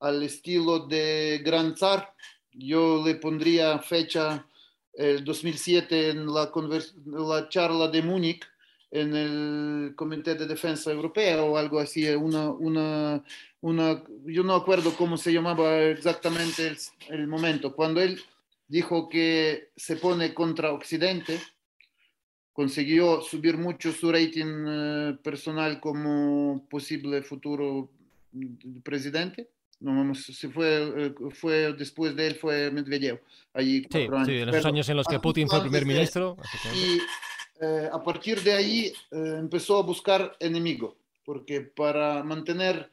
[0.00, 2.14] al estilo de Gran Zar,
[2.52, 4.46] yo le pondría fecha
[4.94, 6.50] el 2007 en la,
[7.04, 8.44] la charla de Múnich
[8.90, 13.22] en el Comité de Defensa Europea o algo así, una, una,
[13.60, 16.78] una, yo no acuerdo cómo se llamaba exactamente el,
[17.08, 18.22] el, momento, cuando él
[18.68, 21.40] dijo que se pone contra Occidente,
[22.52, 27.90] consiguió subir mucho su rating uh, personal como posible futuro
[28.82, 29.48] presidente
[29.80, 33.20] no vamos, si fue, eh, fue después de él fue Medvedev.
[33.52, 36.36] Allí sí, sí, en esos años en los que Putin fue primer ministro.
[36.74, 36.98] Y
[37.60, 42.90] eh, a partir de ahí eh, empezó a buscar enemigo, porque para mantener,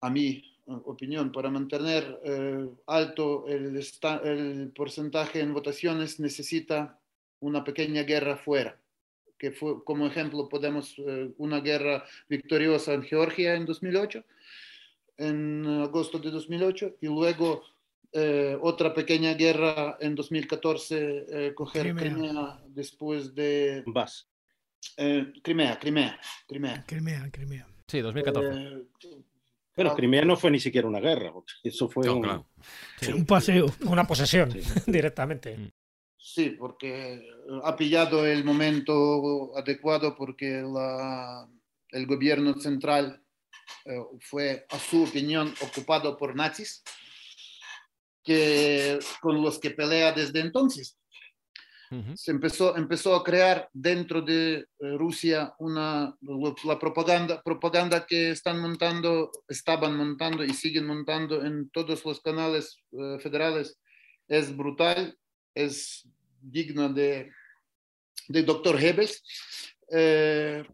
[0.00, 3.80] a mi opinión, para mantener eh, alto el,
[4.24, 6.98] el porcentaje en votaciones necesita
[7.40, 8.78] una pequeña guerra fuera
[9.36, 10.96] que fue como ejemplo podemos
[11.38, 14.24] una guerra victoriosa en Georgia en 2008
[15.18, 17.62] en agosto de 2008 y luego
[18.12, 22.04] eh, otra pequeña guerra en 2014, eh, coger Crimea.
[22.04, 22.60] Crimea.
[22.68, 23.82] después de...
[23.86, 24.28] Vas.
[24.96, 26.84] Eh, Crimea, Crimea, Crimea.
[26.86, 27.66] Crimea, Crimea.
[27.88, 28.84] Sí, 2014.
[29.74, 32.46] Pero ah, Crimea no fue ni siquiera una guerra, eso fue no, un, claro.
[33.00, 33.66] sí, un, paseo.
[33.86, 34.60] Una posesión sí.
[34.86, 35.56] directamente.
[35.56, 35.70] Mm.
[36.16, 37.22] Sí, porque
[37.64, 41.46] ha pillado el momento adecuado porque la,
[41.90, 43.22] el gobierno central
[43.84, 46.82] eh, fue, a su opinión, ocupado por nazis,
[48.22, 50.98] que, con los que pelea desde entonces.
[52.14, 54.66] Se empezó, empezó a crear dentro de eh,
[54.96, 56.16] Rusia una,
[56.64, 62.78] la propaganda, propaganda que están montando, estaban montando y siguen montando en todos los canales
[62.90, 63.78] uh, federales.
[64.26, 65.16] Es brutal,
[65.54, 66.08] es
[66.40, 67.30] digna de,
[68.28, 68.82] de Dr.
[68.82, 69.22] Hebels.
[69.90, 70.64] Eh,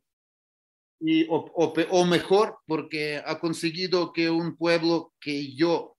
[1.00, 5.96] y, o, o, o, mejor porque ha conseguido que un pueblo que yo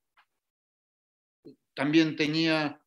[1.73, 2.80] también tenía,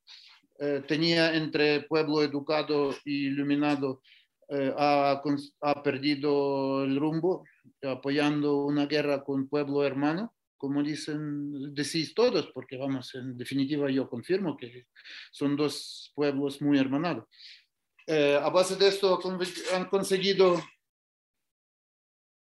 [0.59, 4.03] eh, tenía entre pueblo educado y iluminado,
[4.49, 5.23] eh, ha,
[5.63, 7.45] ha, perdido el rumbo,
[7.83, 14.09] apoyando una guerra con pueblo hermano, como dicen, decís todos, porque vamos, en definitiva yo
[14.09, 14.87] confirmo que
[15.31, 17.27] son dos pueblos muy hermanados.
[18.07, 19.19] Eh, a base de esto
[19.75, 20.63] han conseguido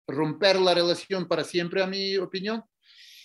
[0.08, 2.62] romper la relación para siempre, a mi opinión,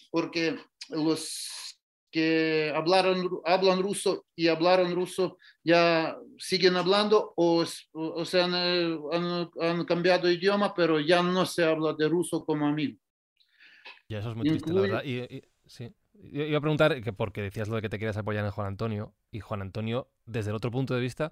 [0.10, 0.58] porque
[0.90, 1.71] los
[2.12, 7.64] que hablaron, hablan ruso y hablaron ruso ya siguen hablando o,
[7.94, 12.68] o se han, han, han, cambiado idioma, pero ya no se habla de ruso como
[12.68, 12.98] amigo.
[14.08, 15.04] Y eso es muy triste, la verdad.
[15.04, 15.94] Y, y, sí.
[16.14, 18.68] Yo iba a preguntar, que porque decías lo de que te quieres apoyar en Juan
[18.68, 21.32] Antonio, y Juan Antonio, desde el otro punto de vista,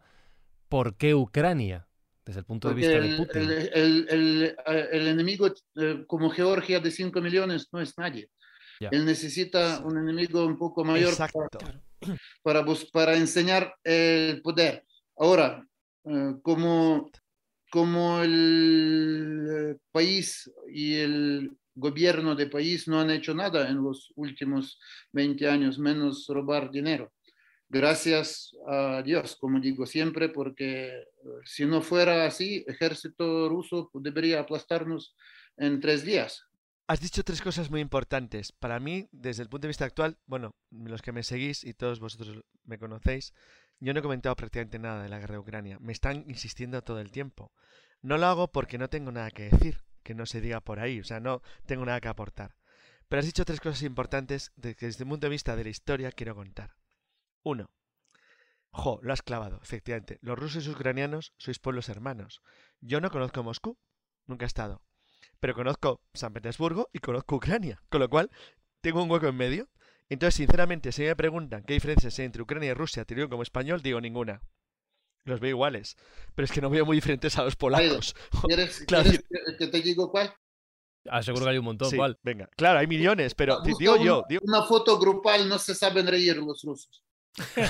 [0.67, 1.89] ¿por qué Ucrania?
[2.29, 3.41] desde el punto de vista el, de Putin.
[3.41, 4.55] El, el,
[4.91, 8.29] el, enemigo eh, como Georgia de 5 millones no es nadie.
[8.79, 8.89] Yeah.
[8.91, 11.49] Él necesita un enemigo un poco mayor para,
[12.43, 14.85] para, para, enseñar el poder.
[15.17, 15.65] Ahora,
[16.05, 17.11] eh, como,
[17.69, 24.11] como el eh, país y el gobierno de país no han hecho nada en los
[24.15, 24.79] últimos
[25.11, 27.11] 20 años, menos robar dinero
[27.69, 31.05] gracias a Dios, como digo siempre, porque
[31.45, 35.15] si no fuera así, ejército ruso debería aplastarnos
[35.55, 36.48] en tres días.
[36.89, 38.51] Has dicho tres cosas muy importantes.
[38.51, 41.99] Para mí, desde el punto de vista actual, bueno, los que me seguís y todos
[41.99, 43.31] vosotros me conocéis,
[43.79, 45.77] yo no he comentado prácticamente nada de la guerra de Ucrania.
[45.79, 47.53] Me están insistiendo todo el tiempo.
[48.01, 50.99] No lo hago porque no tengo nada que decir, que no se diga por ahí,
[50.99, 52.55] o sea, no tengo nada que aportar.
[53.07, 56.11] Pero has dicho tres cosas importantes que desde el punto de vista de la historia
[56.11, 56.75] quiero contar.
[57.43, 57.69] Uno.
[58.71, 60.17] Jo, lo has clavado, efectivamente.
[60.23, 62.41] Los rusos y ucranianos sois pueblos hermanos.
[62.81, 63.77] Yo no conozco Moscú,
[64.25, 64.81] nunca he estado.
[65.39, 68.29] Pero conozco San Petersburgo y conozco Ucrania, con lo cual
[68.81, 69.69] tengo un hueco en medio.
[70.09, 73.43] Entonces, sinceramente, si me preguntan qué diferencias hay entre Ucrania y Rusia, te digo como
[73.43, 74.41] español, digo ninguna.
[75.25, 75.95] Los veo iguales.
[76.35, 78.15] Pero es que no veo muy diferentes a los polacos.
[78.43, 79.25] ¿Quieres, Claro, quieres
[79.57, 80.33] que- te digo cuál?
[81.09, 81.89] Ah, seguro que hay un montón.
[81.89, 82.17] Sí, ¿Cuál?
[82.23, 85.73] Venga, claro, hay millones, pero Busca digo una, yo, digo, una foto grupal, no se
[85.73, 87.03] saben reír los rusos.
[87.39, 87.61] sí,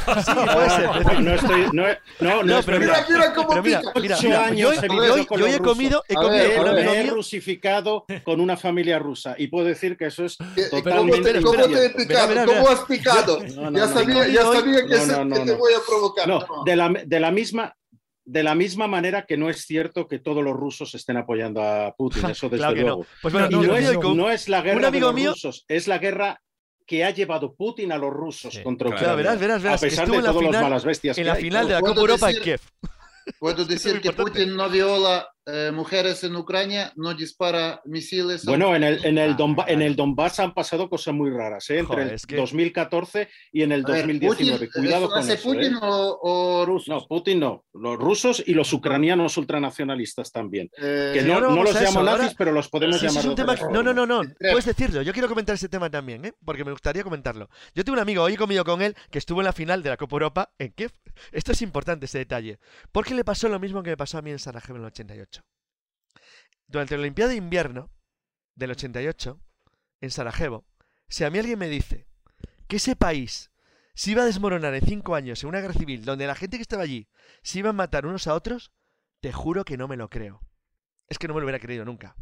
[0.54, 1.06] puede ser.
[1.06, 1.62] No, no estoy.
[1.74, 1.84] No,
[2.22, 3.92] no, no, es pero mira, mira cómo pero mira, pica.
[4.00, 5.14] mira, Ocho mira, años yo, he yo comido,
[5.48, 9.96] he ver, comido ver, amigo me he rusificado con una familia rusa y puedo decir
[9.98, 12.46] que eso es ¿Qué- ¿Cómo totalmente te, cómo te he picado?
[12.46, 13.40] ¿Cómo has picado?
[13.56, 14.28] No, no, ya no, sabía, no.
[14.28, 16.28] ya sabía que, No, se- no, no, que te voy a provocar.
[16.28, 16.64] No, No.
[16.64, 17.74] de la, de la misma
[18.26, 21.96] de la misma manera que no es cierto que todos los rusos estén apoyando a
[21.98, 22.88] Putin, eso desde Claro que no.
[22.88, 23.06] luego.
[23.24, 25.88] Pues bueno, Y no, no, es, no es la guerra de los mío- rusos, es
[25.88, 26.40] la guerra
[26.90, 28.88] que ha llevado Putin a los rusos Sí, contra.
[28.88, 29.04] Ucrania.
[29.06, 31.24] Claro, verás, verás, verás, a pesar de en la todos los final- malas bestias en
[31.24, 31.42] que la hay.
[31.44, 32.62] final de la ¿Puedo Copa Europa en decir- Kiev.
[33.38, 34.12] Puedo decir que.
[34.12, 38.46] Putin no viola eh, mujeres en Ucrania, no dispara misiles.
[38.46, 41.70] Bueno, en el, en, el Ah, Donba- en el Donbass han pasado cosas muy raras,
[41.70, 41.80] ¿eh?
[41.80, 44.68] entre Joder, el es que- 2014 y en el A ver, 2019.
[44.68, 45.44] Putin, Cuidado ¿eso con hace eso.
[45.44, 45.80] Putin ¿eh?
[45.82, 46.88] o, o rusos?
[46.90, 47.66] No, Putin no.
[47.74, 50.70] Los rusos y los ucranianos ultranacionalistas también.
[50.78, 53.36] Eh, Que no, los llamo ahora- nazis, pero los podemos Sí, ese llamar es un
[53.36, 53.56] tema.
[53.72, 54.22] No, no, no, no.
[54.40, 55.02] Puedes decirlo.
[55.02, 56.34] Yo quiero comentar ese tema también, ¿eh?
[56.46, 57.50] Porque me gustaría comentarlo.
[57.76, 59.90] Yo tengo un amigo, hoy he comido con él, que estuvo en la final de
[59.90, 60.92] la Copa Europa en Kiev.
[61.32, 62.60] Esto es importante, este detalle.
[62.92, 65.39] Porque le pasó lo mismo que me pasó a mí en Sarajevo en el 88.
[66.70, 67.92] Durante la Olimpiada de Invierno
[68.54, 69.42] del 88,
[70.02, 70.68] en Sarajevo,
[71.08, 72.06] si a mí alguien me dice
[72.68, 73.50] que ese país
[73.96, 76.62] se iba a desmoronar en cinco años en una guerra civil donde la gente que
[76.62, 77.10] estaba allí
[77.42, 78.72] se iban a matar unos a otros,
[79.20, 80.42] te juro que no me lo creo.
[81.08, 82.16] Es que no me lo hubiera creído nunca.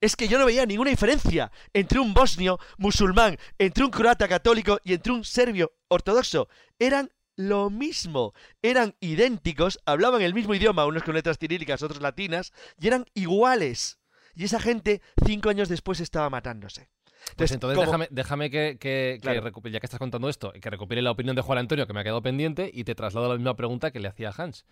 [0.00, 4.80] Es que yo no veía ninguna diferencia entre un bosnio musulmán, entre un croata católico
[4.82, 6.48] y entre un serbio ortodoxo.
[6.80, 8.34] Eran lo mismo.
[8.62, 13.98] Eran idénticos, hablaban el mismo idioma, unos con letras cirílicas, otros latinas, y eran iguales.
[14.34, 16.88] Y esa gente, cinco años después, estaba matándose.
[17.36, 19.50] Pues entonces déjame, déjame que, que- Claro.
[19.70, 22.04] ya que estás contando esto, que recopile la opinión de Juan Antonio, que me ha
[22.04, 24.64] quedado pendiente, y te traslado la misma pregunta que le hacía a Hans.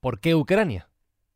[0.00, 0.88] ¿Por qué Ucrania?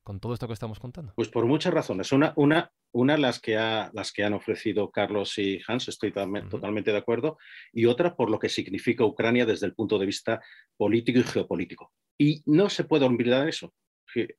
[0.08, 1.12] Con todo esto que estamos contando.
[1.16, 2.12] Pues por muchas razones.
[2.12, 6.48] Una, una, una las, que ha, las que han ofrecido Carlos y Hans, estoy tam-
[6.48, 7.36] totalmente de acuerdo,
[7.74, 10.40] y otra por lo que significa Ucrania desde el punto de vista
[10.78, 11.92] político y geopolítico.
[12.16, 13.74] Y no se puede olvidar eso.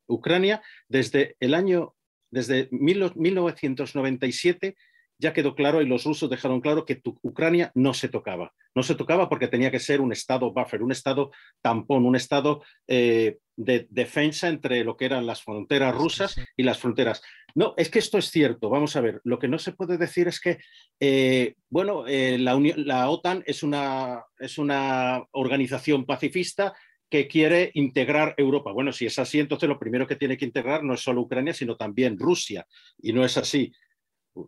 [0.07, 1.93] Ucrania, desde el año,
[2.31, 4.75] desde mil- 1997,
[5.19, 8.53] ya quedó claro y los rusos dejaron claro que tu- Ucrania no se tocaba.
[8.73, 11.31] No se tocaba porque tenía que ser un estado buffer, un estado
[11.61, 16.41] tampón, un estado eh, de defensa entre lo que eran las fronteras rusas sí.
[16.55, 17.21] y las fronteras.
[17.53, 18.69] No, es que esto es cierto.
[18.69, 20.59] Vamos a ver, lo que no se puede decir es que,
[20.99, 26.73] eh, bueno, eh, la, Unión- la OTAN es una, es una organización pacifista
[27.09, 28.71] que quiere integrar Europa.
[28.71, 31.53] Bueno, si es así, entonces lo primero que tiene que integrar no es solo Ucrania,
[31.55, 32.65] sino también Rusia.
[33.01, 33.73] Y no es así.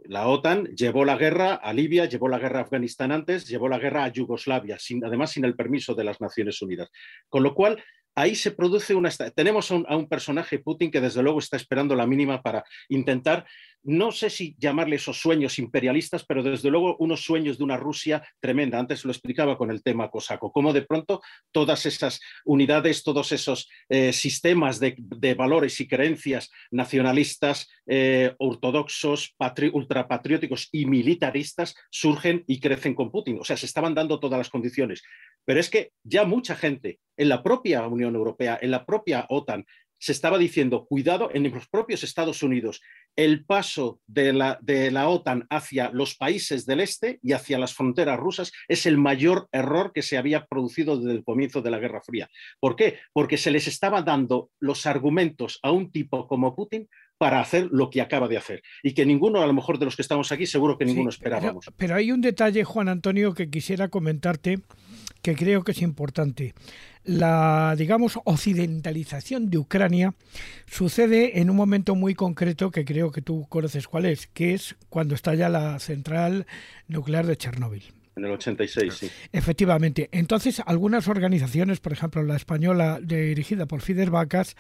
[0.06, 3.80] La OTAN llevó la guerra a Libia, llevó la guerra a Afganistán antes, llevó la
[3.80, 6.90] guerra a Yugoslavia, sin, además sin el permiso de las Naciones Unidas.
[7.28, 7.84] Con lo cual,
[8.16, 9.10] ahí se produce una...
[9.36, 13.46] Tenemos un, a un personaje, Putin, que desde luego está esperando la mínima para intentar,
[13.84, 18.24] no sé si llamarle esos sueños imperialistas, pero desde luego unos sueños de una Rusia
[18.40, 18.80] tremenda.
[18.80, 21.22] Antes lo explicaba con el tema cosaco, cómo de pronto
[21.52, 24.96] todas esas unidades, todos esos eh, sistemas de,
[25.36, 33.40] valores y creencias nacionalistas, eh, ortodoxos, patri ultrapatrióticos y militaristas surgen y crecen con Putin.
[33.40, 35.02] O sea, se estaban dando todas las condiciones.
[35.46, 39.66] Pero es que ya mucha gente en la propia Unión Europea, en la propia OTAN,
[40.02, 42.82] se estaba diciendo, cuidado, en los propios Estados Unidos,
[43.16, 47.76] el paso de la, de la, OTAN hacia los países del este y hacia las
[47.76, 51.78] fronteras rusas es el mayor error que se había producido desde el comienzo de la
[51.78, 52.30] Guerra Fría.
[52.60, 52.98] ¿Por qué?
[53.14, 56.90] Porque se les estaba dando los argumentos a un tipo como Putin
[57.22, 58.64] para hacer lo que acaba de hacer.
[58.82, 61.18] Y que ninguno, a lo mejor de los que estamos aquí, seguro que ninguno sí,
[61.18, 61.66] esperábamos.
[61.66, 64.62] Pero, pero hay un detalle, Juan Antonio, que quisiera comentarte
[65.22, 66.56] que creo que es importante.
[67.04, 70.16] La, digamos, occidentalización de Ucrania
[70.66, 74.76] sucede en un momento muy concreto que creo que tú conoces cuál es, que es
[74.90, 76.48] cuando estalla la central
[76.88, 78.01] nuclear de Chernóbil.
[78.16, 79.12] En el 86, sí.
[79.32, 80.10] Efectivamente.
[80.12, 84.56] Entonces, algunas organizaciones, por ejemplo, la española dirigida por Fidel Vacas,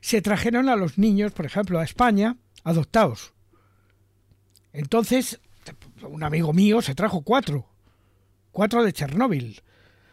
[0.00, 3.32] se trajeron a los niños, por ejemplo, a España, adoptados.
[4.72, 5.40] Entonces,
[6.02, 7.66] un amigo mío se trajo cuatro,
[8.50, 9.62] cuatro de Chernóbil.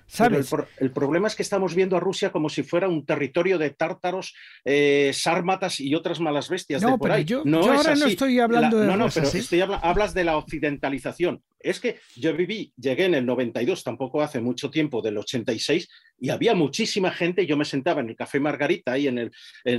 [0.07, 0.51] ¿sabes?
[0.51, 3.71] El, el, problema es que estamos viendo a Rusia como si fuera un territorio de
[3.71, 4.33] tártaros,
[4.63, 7.25] eh, sármatas y otras malas bestias no, de por pero ahí.
[7.25, 8.01] Yo, no yo ahora así.
[8.01, 9.39] no estoy hablando La, de No, no, Rusia, pero ¿sí?
[9.39, 11.43] estoy habla, hablas de la occidentalización.
[11.59, 15.87] Es que yo viví, llegué en el 92, tampoco hace mucho tiempo, del 86,
[16.19, 17.45] y había muchísima gente.
[17.45, 19.31] Yo me sentaba en el Café Margarita, ahí en el,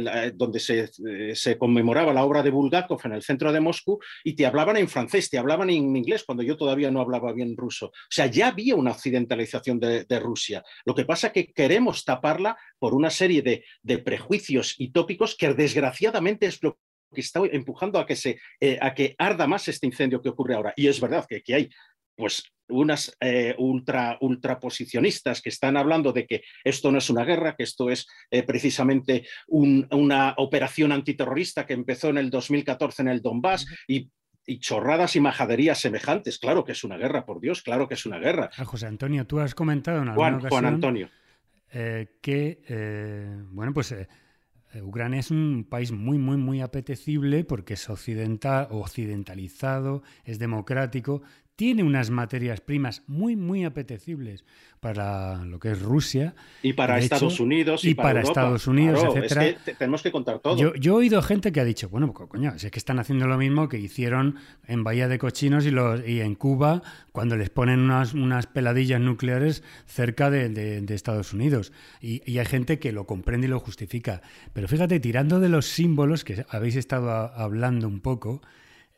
[0.04, 3.98] la, donde se, eh, se, conmemoraba la obra de Bulgakov en el centro de Moscú,
[4.24, 7.56] y te hablaban en francés, te hablaban en inglés, cuando yo todavía no hablaba bien
[7.56, 7.86] ruso.
[7.86, 10.64] O sea, ya había una occidentalización de, Rusia.
[10.84, 15.36] Lo que pasa es que queremos taparla por una serie de, de prejuicios y tópicos
[15.36, 16.78] que desgraciadamente es lo
[17.12, 20.54] que está empujando a que, se, eh, a que arda más este incendio que ocurre
[20.54, 20.72] ahora.
[20.76, 21.70] Y es verdad que, que hay
[22.16, 27.54] pues unas eh, ultra, ultraposicionistas que están hablando de que esto no es una guerra,
[27.56, 33.08] que esto es eh, precisamente un, una operación antiterrorista que empezó en el 2014 en
[33.08, 33.76] el Donbass uh -huh.
[33.88, 34.10] y
[34.50, 36.38] y chorradas y majaderías semejantes.
[36.38, 38.48] Claro que es una guerra, por Dios, claro que es una guerra.
[38.56, 41.10] Ah, José Antonio, tú has comentado en alguna Juan, ocasión Juan Antonio.
[41.70, 42.62] Eh, que,
[43.50, 43.94] bueno, pues
[44.82, 51.22] Ucrania es un país muy, muy, muy apetecible porque es occidental, occidentalizado, es democrático,
[51.58, 54.44] tiene unas materias primas muy, muy apetecibles
[54.78, 56.36] para lo que es Rusia.
[56.62, 57.84] Y para Estados hecho, Unidos.
[57.84, 58.20] Y, Y, para.
[58.20, 59.46] Estados Unidos, Claro, etcétera.
[59.46, 60.56] Es que tenemos que contar todo.
[60.56, 63.36] Yo, yo, he oído gente que ha dicho, bueno, coño, es que están haciendo lo
[63.38, 64.36] mismo que hicieron
[64.68, 66.80] en Bahía de Cochinos y, los, y en Cuba
[67.10, 71.72] cuando les ponen unas, unas peladillas nucleares cerca de, de, de Estados Unidos.
[72.00, 74.22] Y, y, hay gente que lo comprende y lo justifica.
[74.52, 78.42] Pero fíjate, tirando de los símbolos que habéis estado a, hablando un poco,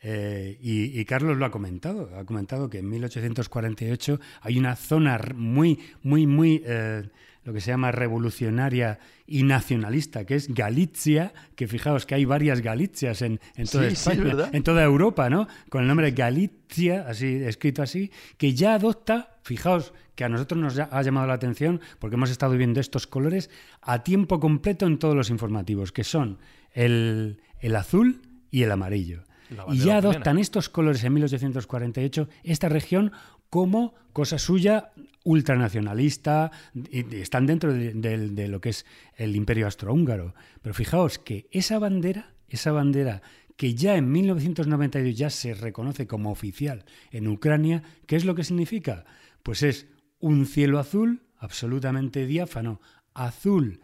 [0.03, 5.21] eh, y, y, Carlos lo ha comentado, ha comentado que en 1848 hay una zona
[5.35, 7.07] muy, muy, muy, eh,
[7.45, 12.63] lo que se llama revolucionaria y nacionalista, que es Galicia, que fijaos que hay varias
[12.63, 14.11] Galicias en, en toda Sí,
[14.53, 15.47] en toda Europa, ¿no?
[15.69, 20.79] Con el nombre Galicia, así escrito así, que ya adopta, fijaos que a nosotros nos
[20.79, 23.51] ha llamado la atención porque hemos estado viendo estos colores
[23.83, 26.39] a tiempo completo en todos los informativos, que son
[26.73, 29.25] el, el azul y el amarillo.
[29.73, 33.13] Y ya adoptan estos colores en 1848 esta región
[33.49, 34.93] como cosa suya
[35.25, 38.87] ultranacionalista y están dentro de, de, de, lo que es
[39.17, 40.35] el imperio austrohúngaro.
[40.63, 43.23] Pero fijaos que esa bandera, esa bandera
[43.57, 48.45] que ya en 1992 ya se reconoce como oficial en Ucrania, ¿qué es lo que
[48.45, 49.05] significa?
[49.43, 49.87] Pues es
[50.19, 52.81] un cielo azul absolutamente diáfano,
[53.13, 53.81] azul,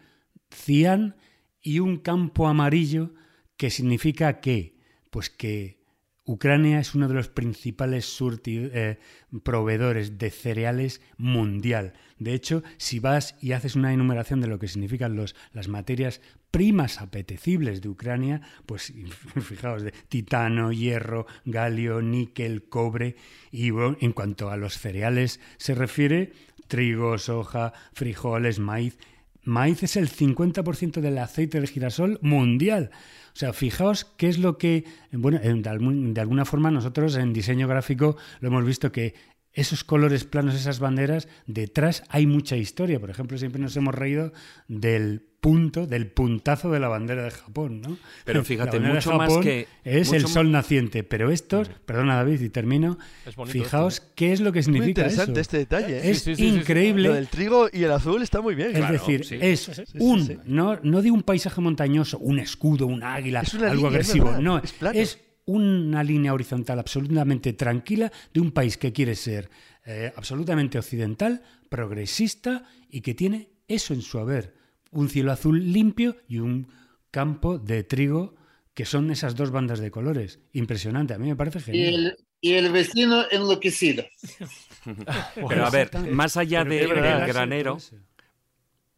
[0.49, 1.15] cian
[1.61, 3.13] y un campo amarillo
[3.57, 4.76] que significa que
[5.17, 5.79] pues que
[6.25, 8.99] Ucrania es uno de los principales eh,
[9.41, 11.93] proveedores de cereales mundial.
[12.19, 16.21] De hecho, si vas y haces una enumeración de lo que significan los, las materias
[16.51, 18.93] primas apetecibles de Ucrania, pues
[19.41, 23.15] fijaos, de titano, hierro, galio, níquel, cobre,
[23.49, 26.31] y en cuanto a los cereales se refiere,
[26.67, 28.99] trigo, soja, frijoles, maíz,
[29.47, 32.91] Maíz es el 50% del aceite de girasol mundial.
[33.37, 38.17] O sea, fijaos qué es lo que, bueno, de alguna forma nosotros en diseño gráfico
[38.39, 39.13] lo hemos visto que
[39.53, 42.99] esos colores planos, esas banderas, detrás hay mucha historia.
[42.99, 44.33] Por ejemplo, siempre nos hemos reído
[44.67, 47.97] del punto, del puntazo de la bandera de Japón, ¿no?
[48.25, 49.67] Pero fíjate, mucho de Japón más que...
[49.83, 52.97] Es el sol naciente, pero estos, perdona David, y termino,
[53.45, 54.11] fijaos esto, ¿eh?
[54.15, 55.41] qué es lo que significa Muy interesante eso.
[55.41, 55.97] este detalle.
[55.97, 56.11] ¿eh?
[56.11, 57.09] Es sí, sí, sí, increíble.
[57.09, 58.69] Lo del trigo y el azul está muy bien.
[58.69, 58.93] Es claro.
[58.93, 63.65] decir, es un, no, no de un paisaje montañoso, un escudo, un águila, Es algo
[63.65, 68.91] línea, es agresivo, no, es es una línea horizontal absolutamente tranquila de un país que
[68.91, 69.49] quiere ser
[69.85, 74.53] eh, absolutamente occidental, progresista y que tiene eso en su haber,
[74.97, 76.69] un cielo azul limpio y un
[77.11, 78.35] campo de trigo
[78.73, 80.39] que son esas dos bandas de colores.
[80.53, 81.93] Impresionante, a mí me parece Y genial.
[81.95, 84.03] el, y el vecino enloquecido.
[85.49, 87.77] Pero a ver, más allá de- del granero.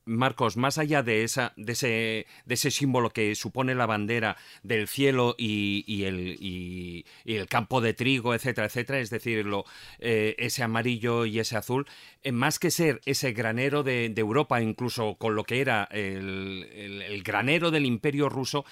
[0.10, 4.88] Marcos, más allá de, esa, de, ese, de ese símbolo que supone la bandera del
[4.88, 9.65] cielo y, el, y, el campo de trigo, etcétera, etcétera, es decir, lo,
[9.99, 11.86] eh, ese amarillo y ese azul,
[12.23, 16.68] eh, más que ser ese granero de, de Europa, incluso con lo que era el,
[16.73, 18.65] el- el granero del imperio ruso,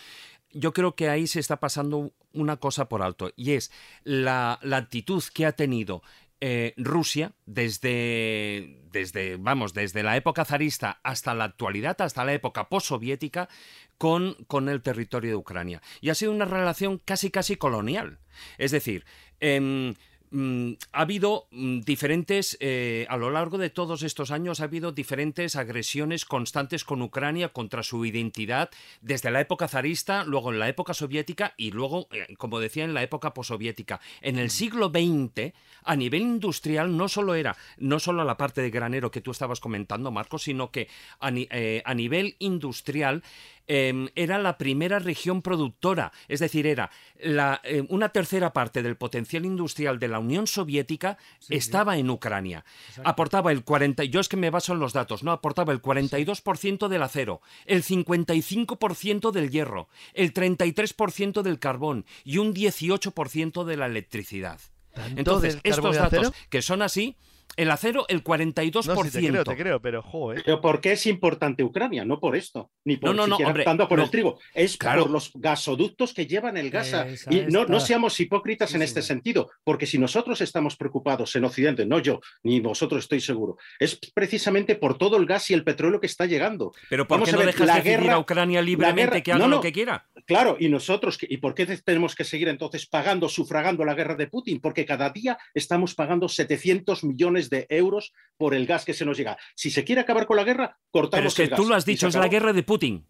[0.53, 3.71] yo creo que ahí se está pasando una cosa por alto, y es
[4.03, 6.01] la, la actitud que ha tenido
[6.39, 12.69] eh, Rusia desde, desde, vamos, desde la época zarista hasta la actualidad, hasta la época
[12.69, 13.49] postsoviética,
[13.97, 15.81] con, con el territorio de Ucrania.
[16.01, 18.19] Y ha sido una relación casi, casi colonial.
[18.57, 19.05] Es decir,
[19.39, 19.95] em,
[20.31, 24.91] mm, ha habido mm, diferentes, eh, a lo largo de todos estos años, ha habido
[24.91, 28.69] diferentes agresiones constantes con Ucrania contra su identidad,
[29.01, 32.93] desde la época zarista, luego en la época soviética y luego, eh, como decía, en
[32.93, 33.99] la época possoviética.
[34.21, 38.69] En el siglo XX, a nivel industrial, no solo era, no solo la parte de
[38.69, 40.87] granero que tú estabas comentando, Marcos, sino que
[41.19, 43.23] a, ni- eh, a nivel industrial,
[43.67, 46.89] em, era la primera región productora, es decir, era
[47.19, 51.17] la, eh, una tercera parte del potencial industrial de la Unión Soviética
[51.49, 52.65] estaba en Ucrania.
[53.03, 56.87] Aportaba el 40, yo es que me baso en los datos, no aportaba el 42%
[56.87, 63.85] del acero, el 55% del hierro, el 33% del carbón y un 18% de la
[63.85, 64.59] electricidad.
[64.93, 67.15] ¿Tanto Entonces, estos datos que son así,
[67.57, 68.85] el acero el 42%.
[68.95, 70.43] No, sí, te creo, te creo, pero joder.
[70.45, 72.05] Pero ¿por qué es importante Ucrania?
[72.05, 74.05] No por esto, ni por No, no, no, siquiera hombre, tanto por no.
[74.05, 74.39] el trigo.
[74.53, 75.03] Es Claro.
[75.03, 76.93] por los gasoductos que llevan el gas.
[76.93, 81.35] a- Esa y no, no seamos hipócritas en este sentido, porque si nosotros estamos preocupados
[81.35, 85.53] en Occidente, no yo, ni vosotros estoy seguro, es precisamente por todo el gas y
[85.53, 86.71] el petróleo que está llegando.
[86.89, 89.31] Pero ¿por Vamos qué a no ver, dejas la guerra- a Ucrania libremente guerra- que
[89.31, 90.07] haga no, lo que quiera?
[90.25, 94.27] Claro, y nosotros, ¿y por qué tenemos que seguir entonces pagando, sufragando la guerra de
[94.27, 94.59] Putin?
[94.59, 99.17] Porque cada día estamos pagando 700 millones de euros por el gas que se nos
[99.17, 99.37] llega.
[99.55, 101.59] Si se quiere acabar con la guerra, cortamos Pero es que el gas.
[101.59, 103.05] tú lo has dicho, es la guerra de Putin.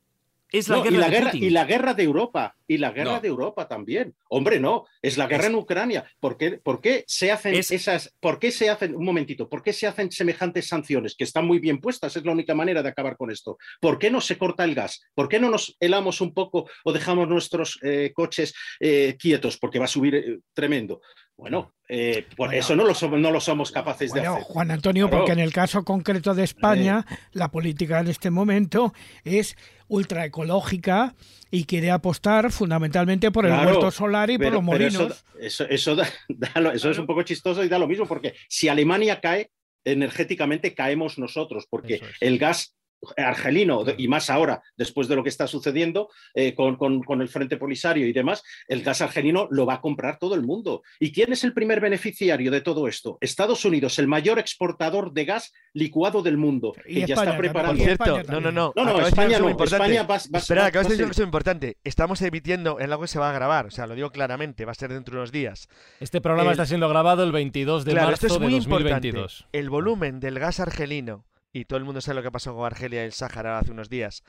[0.49, 1.43] Es la No, guerra y, la de guerra, Putin.
[1.43, 3.19] y la guerra de Europa, y la guerra No.
[3.19, 4.15] de Europa también.
[4.29, 6.09] Hombre, no, es la guerra Es- en Ucrania.
[6.21, 9.61] ¿Por qué, por qué se hacen Es- esas, por qué se hacen, un momentito, por
[9.61, 12.15] qué se hacen semejantes sanciones que están muy bien puestas?
[12.15, 13.57] Es la única manera de acabar con esto.
[13.81, 15.01] ¿Por qué no se corta el gas?
[15.13, 19.57] ¿Por qué no nos helamos un poco o dejamos nuestros eh, coches eh, quietos?
[19.57, 21.01] Porque va a subir eh, tremendo.
[21.37, 22.53] Bueno, eh, por Bueno.
[22.59, 24.41] eso no lo, somos, no lo somos capaces de hacer.
[24.41, 28.91] Juan Antonio, porque en el caso concreto de España, la política en este momento
[29.23, 29.55] es
[29.87, 31.13] ultraecológica
[31.51, 34.99] y quiere apostar fundamentalmente por el Claro, huerto solar y por pero- los pero eso
[34.99, 35.25] molinos.
[35.39, 38.33] Eso, eso, da- da lo- eso es un poco chistoso y da lo mismo, porque
[38.49, 39.51] si Alemania cae,
[39.85, 42.01] energéticamente caemos nosotros, porque es.
[42.19, 42.75] el gas
[43.15, 47.29] argelino, y más ahora, después de lo que está sucediendo eh, con, con- con el
[47.29, 50.81] Frente Polisario y demás, el gas argelino lo va a comprar todo el mundo.
[50.99, 53.17] ¿Y quién es el primer beneficiario de todo esto?
[53.21, 57.37] Estados Unidos, el mayor exportador de gas licuado del mundo, Y que ya está.
[57.37, 58.73] Por cierto, España no, no, no.
[58.75, 59.85] No, no, España algo no, muy importante.
[59.85, 61.77] España va- va- Espera, acabas va de decir cosa importante.
[61.83, 64.71] Estamos emitiendo en algo que se va a grabar, o sea, lo digo claramente, va
[64.71, 65.67] a ser dentro de unos días.
[65.99, 68.57] Este programa El- está siendo grabado el 22 de claro, marzo esto es muy de
[68.57, 69.07] importante.
[69.11, 69.47] 2022.
[69.53, 73.03] El volumen del gas argelino, y todo el mundo sabe lo que pasó con Argelia
[73.03, 74.23] y el Sáhara hace unos días,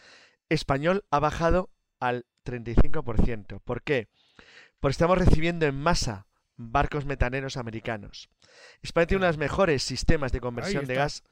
[0.49, 1.71] español ha bajado
[2.01, 3.61] al 35%.
[3.61, 4.09] ¿Por qué?
[4.81, 6.27] Porque estamos recibiendo en masa
[6.57, 8.29] barcos metaneros americanos.
[8.83, 11.23] España tiene uno de los mejores sistemas de conversión de gas,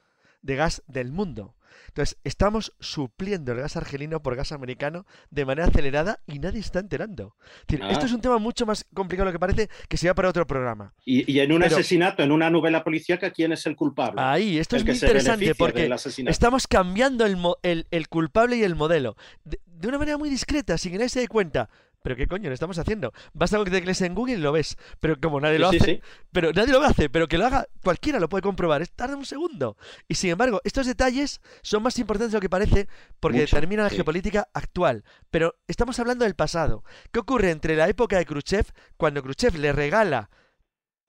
[0.41, 1.53] de gas del mundo.
[1.89, 6.79] Entonces, estamos supliendo el gas argelino por gas americano de manera acelerada y nadie está
[6.79, 7.35] enterando.
[7.61, 7.91] Es decir, Ah.
[7.91, 10.29] Esto es un tema mucho más complicado de lo que parece, que se va para
[10.29, 10.93] otro programa.
[11.05, 14.19] Y, y en un Pero- asesinato, en una novela policíaca, ¿quién es el culpable?
[14.21, 15.89] Ahí, esto El es que muy interesante porque
[16.27, 20.77] estamos cambiando el, el- el culpable y el modelo de, de una manera muy discreta,
[20.77, 21.69] sin que nadie se dé cuenta.
[22.03, 23.11] Pero qué coño, lo estamos haciendo.
[23.33, 24.77] Basta con que teclees en Google y lo ves.
[24.99, 26.01] Pero como nadie Sí, lo sí, hace, sí.
[26.31, 28.81] pero nadie lo hace, pero que lo haga cualquiera lo puede comprobar.
[28.81, 29.75] Es tarda un segundo.
[30.07, 32.87] Y sin embargo, estos detalles son más importantes de lo que parece
[33.19, 33.95] porque Mucho, determinan la sí.
[33.97, 35.03] geopolítica actual.
[35.31, 36.83] Pero estamos hablando del pasado.
[37.11, 40.29] ¿Qué ocurre entre la época de Khrushchev, cuando Khrushchev le regala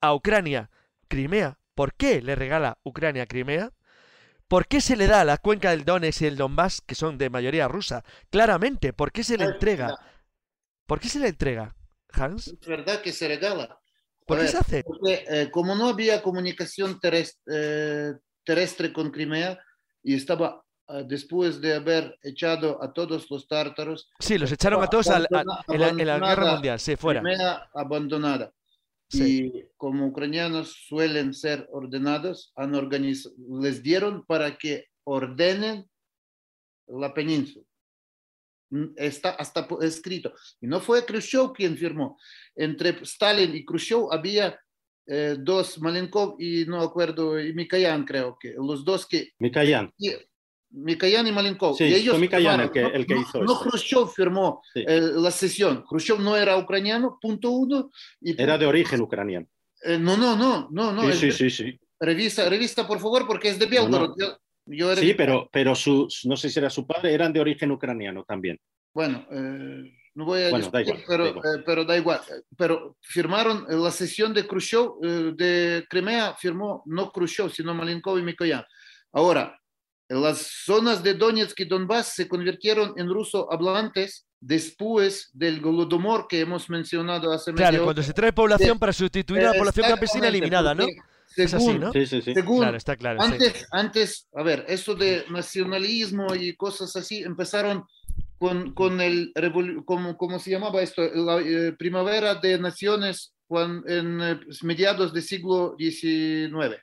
[0.01, 0.69] a Ucrania
[1.07, 1.59] Crimea?
[1.75, 3.71] ¿Por qué le regala Ucrania Crimea?
[4.49, 7.17] ¿Por qué se le da a la cuenca del Donetsk y el Donbass, que son
[7.17, 8.03] de mayoría rusa?
[8.31, 9.95] Claramente, ¿por qué se le entrega?
[10.89, 11.75] ¿Por qué se le entrega,
[12.13, 12.47] Hans?
[12.47, 13.79] Es verdad que se regala.
[14.25, 14.83] ¿Por A qué se hace?
[14.83, 18.13] Porque eh, como no había comunicación terrestre, eh,
[18.43, 19.59] terrestre con Crimea
[20.01, 24.87] y estaba eh, después de haber echado a todos los tártaros, Sí, los echaron a
[24.87, 27.21] todos abandona- en, la, guerra mundial, sí, fuera.
[27.21, 28.51] Crimea abandonada.
[29.11, 29.43] Sí.
[29.53, 35.87] Y como ucranianos suelen ser ordenados, han organiz- les dieron para que ordenen
[36.87, 37.63] la península.
[38.71, 40.33] Mm, Está hasta escrito.
[40.61, 42.17] Y no fue Khrushchev quien firmó.
[42.55, 44.59] Entre Stalin y Khrushchev había
[45.07, 49.31] eh, dos, Malenkov y no acuerdo, y Mikoyan creo que, los dos que...
[49.39, 49.91] Mikoyan.
[49.97, 50.11] y-
[50.71, 51.75] Mikoyan y Malenkov.
[51.75, 53.59] Sí, y ellos fue Mikoyan el que- el que no, hizo no.
[53.59, 54.83] Khrushchev firmó Sí.
[54.87, 55.83] eh, la sesión.
[55.89, 57.89] Khrushchev no era ucraniano, punto uno.
[58.21, 59.47] Y Era de origen ucraniano.
[59.83, 61.11] eh, no, no, no, no, no.
[61.11, 61.79] Sí, sí, sí, sí.
[61.99, 64.09] Revisa, revisa, por favor, porque es de No, Belgorod.
[64.09, 64.15] no.
[64.19, 64.37] Yo,
[64.69, 67.71] yo he Sí, pero, pero su, no sé si era su padre, eran de origen
[67.71, 68.57] ucraniano también.
[68.93, 71.45] Bueno, eh, no voy a Bueno, da discutir, igual, pero, da igual.
[71.59, 72.21] eh, pero da igual.
[72.57, 78.17] Pero firmaron eh, la sesión de Khrushchev, eh, de Crimea, firmó no Khrushchev, sino Malenkov
[78.19, 78.63] y Mikoyan.
[79.13, 79.55] Ahora,
[80.09, 86.39] las zonas de Donetsk y Donbass se convirtieron en ruso hablantes después del Golodomor que
[86.39, 88.07] hemos mencionado hace Claro, media cuando hora.
[88.07, 90.85] se trae población De- para sustituir a la población campesina eliminada, ¿no?
[91.29, 91.91] Porque Es así, según- ¿no?
[92.33, 93.21] según- Claro, está claro.
[93.21, 93.31] sí.
[93.33, 97.85] antes, antes, a ver, eso de nacionalismo y cosas así empezaron
[98.37, 99.31] con, con el,
[99.85, 101.01] ¿cómo, ¿cómo se llamaba esto?
[101.13, 106.77] La eh, primavera de naciones cuan- en eh, mediados del siglo XIX,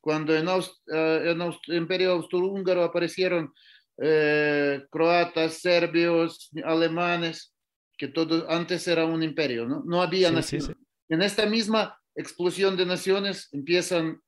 [0.00, 3.52] cuando en, Aus- eh, en Aus- Imperio Austrohúngaro aparecieron
[3.98, 7.52] eh, croatas, serbios, alemanes,
[7.96, 9.82] que todo antes era un imperio, ¿no?
[9.86, 10.78] No había Sí, sí, nación.
[11.08, 14.20] En esta misma explosión de naciones empiezan a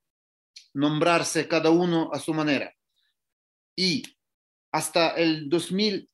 [0.75, 2.73] nombrarse cada uno a su manera.
[3.77, 4.03] Y
[4.73, 6.09] hasta el 2000, eh,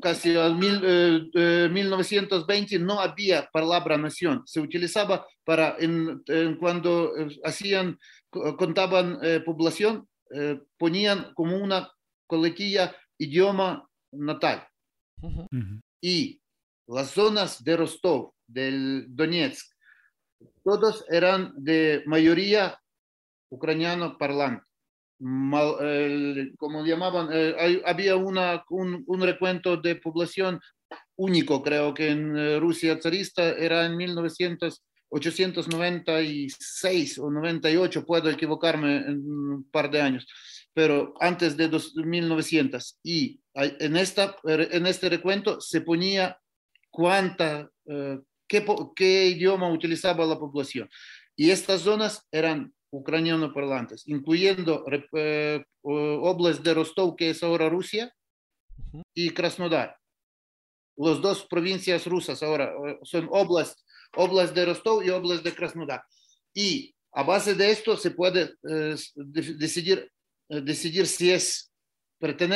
[0.00, 4.42] casi al mil, eh, eh, 1920, no había palabra nación.
[4.46, 7.98] Se utilizaba para en, en cuando eh, hacían,
[8.30, 11.90] co- contaban eh, población, eh, ponían como una
[12.26, 14.66] coletilla idioma natal.
[16.00, 16.40] Y
[16.88, 19.71] las zonas de Rostov, del Donetsk,
[20.64, 22.78] todos eran de mayoría
[23.50, 24.64] ucraniano parlante.
[25.20, 30.60] Mal- el- como llamaban, eh, había una, un, un recuento de población
[31.16, 38.96] único, creo que en eh, Rusia zarista era en 1900, 896 o 98, puedo equivocarme
[38.98, 40.26] en un par de años,
[40.72, 42.98] pero antes de dos- 1900.
[43.02, 46.38] Y en, esta, en este recuento se ponía
[46.90, 48.18] cuánta, eh,
[48.52, 48.64] qué,
[48.94, 50.88] qué idioma utilizaba la población.
[51.34, 54.84] Y estas zonas eran ucraniano parlantes, incluyendo
[55.14, 58.12] eh, o- oblast de Rostov, que es ahora Rusia,
[59.14, 59.96] y Krasnodar.
[60.98, 63.80] Los dos provincias rusas ahora eh, son oblast,
[64.14, 66.02] oblast de Rostov y oblast de Krasnodar.
[66.54, 70.10] Y a base de esto se puede eh, de- decidir,
[70.50, 71.70] eh, decidir si es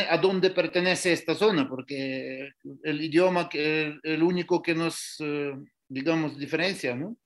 [0.08, 2.50] a dónde pertenece esta zona, porque
[2.84, 5.54] el idioma que el único que nos, eh,
[5.88, 7.16] digamos, diferencia, ¿no?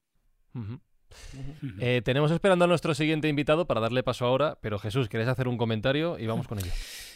[1.81, 5.49] Eh, tenemos esperando a nuestro siguiente invitado para darle paso ahora, pero Jesús, ¿querés hacer
[5.49, 6.19] un comentario?
[6.19, 6.71] Y vamos con ello.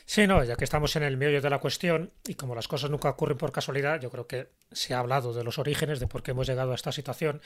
[0.06, 2.90] Sí, no, ya que estamos en el meollo de la cuestión y como las cosas
[2.90, 6.22] nunca ocurren por casualidad, yo creo que se ha hablado de los orígenes, de por
[6.22, 7.40] qué hemos llegado a esta situación.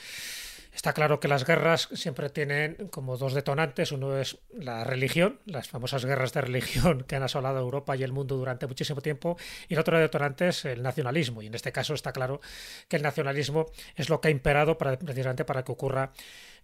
[0.78, 3.90] Está claro que las guerras siempre tienen como dos detonantes.
[3.90, 8.12] Uno es la religión, las famosas guerras de religión que han asolado Europa y el
[8.12, 9.36] mundo durante muchísimo tiempo.
[9.68, 11.42] Y el otro detonante es el nacionalismo.
[11.42, 12.40] Y en este caso está claro
[12.86, 16.12] que el nacionalismo es lo que ha imperado precisamente para que ocurra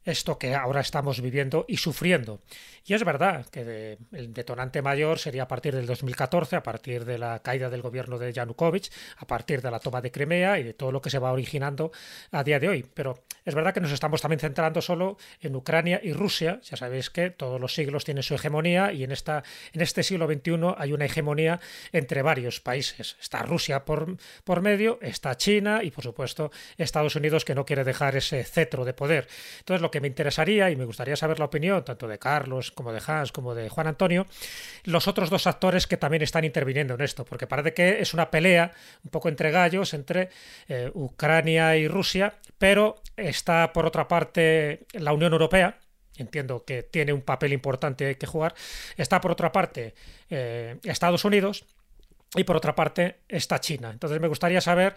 [0.04, 2.40] esto que ahora estamos viviendo y sufriendo.
[2.86, 7.16] Y es verdad que el detonante mayor sería a partir del 2014, a partir de
[7.16, 10.74] la caída del gobierno de Yanukovych, a partir de la toma de Crimea y de
[10.74, 11.92] todo lo que se va originando
[12.30, 12.86] a día de hoy.
[12.92, 16.60] Pero es verdad que nos estamos también centrando solo en Ucrania y Rusia.
[16.62, 20.26] Ya sabéis que todos los siglos tienen su hegemonía y en, esta, en este siglo
[20.26, 21.60] XXI hay una hegemonía
[21.92, 23.16] entre varios países.
[23.20, 27.84] Está Rusia por, por medio, está China y por supuesto Estados Unidos que no quiere
[27.84, 29.26] dejar ese cetro de poder.
[29.60, 32.92] Entonces lo que me interesaría y me gustaría saber la opinión tanto de Carlos como
[32.92, 34.26] de Hans como de Juan Antonio,
[34.82, 38.28] los otros dos actores que también están interviniendo en esto, porque parece que es una
[38.28, 38.72] pelea
[39.04, 40.30] un poco entre gallos entre
[40.66, 45.78] eh, Ucrania y Rusia, pero está por otra parte la Unión Europea,
[46.16, 48.52] entiendo que tiene un papel importante que jugar,
[48.96, 49.94] está por otra parte
[50.28, 51.66] eh, Estados Unidos
[52.34, 53.90] y por otra parte está China.
[53.92, 54.96] Entonces me gustaría saber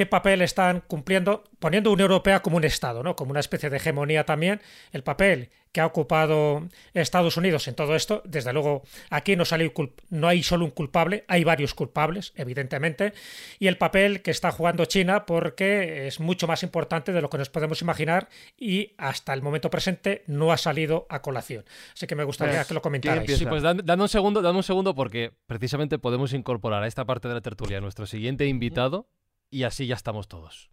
[0.00, 3.16] qué papel están cumpliendo, poniendo Unión Europea como un Estado, ¿no?
[3.16, 4.62] como una especie de hegemonía también,
[4.92, 8.22] el papel que ha ocupado Estados Unidos en todo esto.
[8.24, 9.70] Desde luego, aquí no, sale
[10.08, 13.12] no hay solo un culpable, hay varios culpables, evidentemente,
[13.58, 17.36] y el papel que está jugando China porque es mucho más importante de lo que
[17.36, 21.66] nos podemos imaginar y hasta el momento presente no ha salido a colación.
[21.92, 23.36] Así que me gustaría Pues, que lo comentarais.
[23.38, 27.04] Sí, pues dan- dame un segundo, dame un segundo porque precisamente podemos incorporar a esta
[27.04, 29.10] parte de la tertulia a nuestro siguiente invitado
[29.50, 30.70] y así ya estamos todos.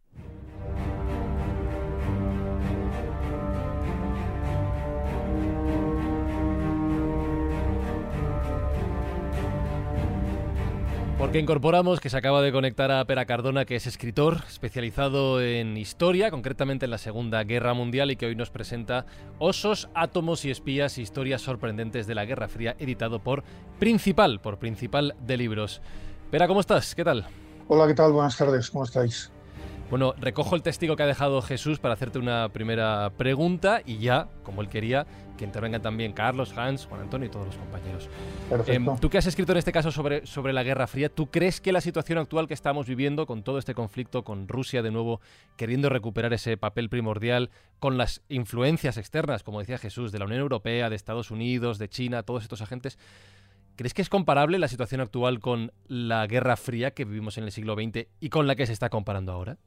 [11.17, 15.75] Porque incorporamos que se acaba de conectar a Pera Cardona, que es escritor especializado en
[15.75, 19.07] historia, concretamente en la Segunda Guerra Mundial, y que hoy nos presenta
[19.39, 23.43] Osos, Átomos y Espías, historias sorprendentes de la Guerra Fría, editado por
[23.79, 25.81] Principal, por Principal de Libros.
[26.29, 26.93] Pera, ¿cómo estás?
[26.93, 27.25] ¿Qué tal?
[27.69, 28.13] Hola, ¿qué tal?
[28.13, 29.29] Buenas tardes, ¿cómo estáis?
[29.89, 34.29] Bueno, recojo el testigo que ha dejado Jesús para hacerte una primera pregunta y ya,
[34.43, 35.05] como él quería,
[35.37, 38.09] que intervengan también Carlos, Hans, Juan Antonio y todos los compañeros.
[38.49, 38.71] Perfecto.
[38.71, 41.59] Em, tú que has escrito en este caso sobre, sobre la Guerra Fría, ¿tú crees
[41.59, 45.19] que la situación actual que estamos viviendo con todo este conflicto, con Rusia de nuevo
[45.57, 47.49] queriendo recuperar ese papel primordial,
[47.79, 51.89] con las influencias externas, como decía Jesús, de la Unión Europea, de Estados Unidos, de
[51.89, 52.97] China, todos estos agentes,
[53.77, 57.51] ¿Crees que es comparable la situación actual con la Guerra Fría que vivimos en el
[57.51, 59.59] siglo XX y con la que se está comparando ahora?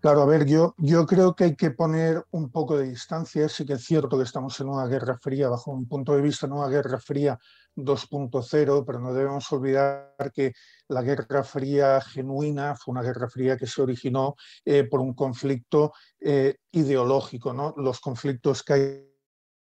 [0.00, 3.46] Claro, a ver, yo, yo creo que hay que poner un poco de distancia.
[3.50, 6.46] Sí que es cierto que estamos en una guerra fría, bajo un punto de vista,
[6.46, 7.38] una guerra fría
[7.76, 10.54] 2.0, pero no debemos olvidar que
[10.88, 15.92] la guerra fría genuina fue una guerra fría que se originó eh, por un conflicto
[16.20, 17.52] eh, ideológico.
[17.52, 17.74] ¿no?
[17.76, 19.13] Los conflictos que hay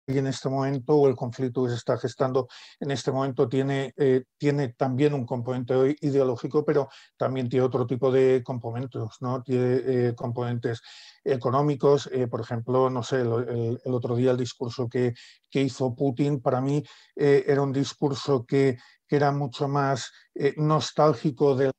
[0.07, 2.49] en este momento o el conflicto que se está gestando
[2.81, 8.11] en este momento tiene, eh, tiene también un componente ideológico, pero también tiene otro tipo
[8.11, 9.43] de componentes, ¿no?
[9.43, 10.81] Tiene eh, componentes
[11.25, 15.15] económicos, eh, por ejemplo, no sé, el, el, otro día el discurso que,
[15.51, 16.83] que hizo Putin para mí
[17.17, 18.77] era un discurso que,
[19.09, 20.13] que era mucho más
[20.57, 21.73] nostálgico de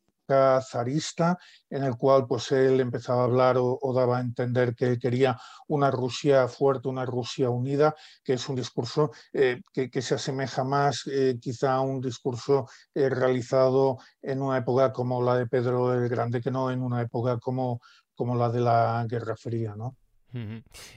[0.61, 1.37] zarista,
[1.69, 5.37] en el cual pues él empezaba a hablar o, daba a entender que quería
[5.67, 11.07] una Rusia fuerte, una Rusia unida, que es un discurso eh, que, se asemeja más
[11.07, 16.09] eh, quizá a un discurso eh, realizado en una época como la de Pedro el
[16.09, 17.81] Grande, que no en una época como,
[18.15, 19.75] como la de la Guerra Fría.
[19.75, 19.95] ¿no?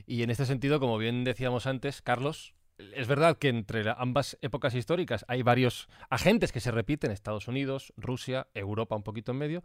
[0.07, 2.55] Y en este sentido, como bien decíamos antes, Carlos,
[2.94, 7.93] es verdad que entre ambas épocas históricas hay varios agentes que se repiten, Estados Unidos,
[7.97, 9.65] Rusia, Europa un poquito en medio,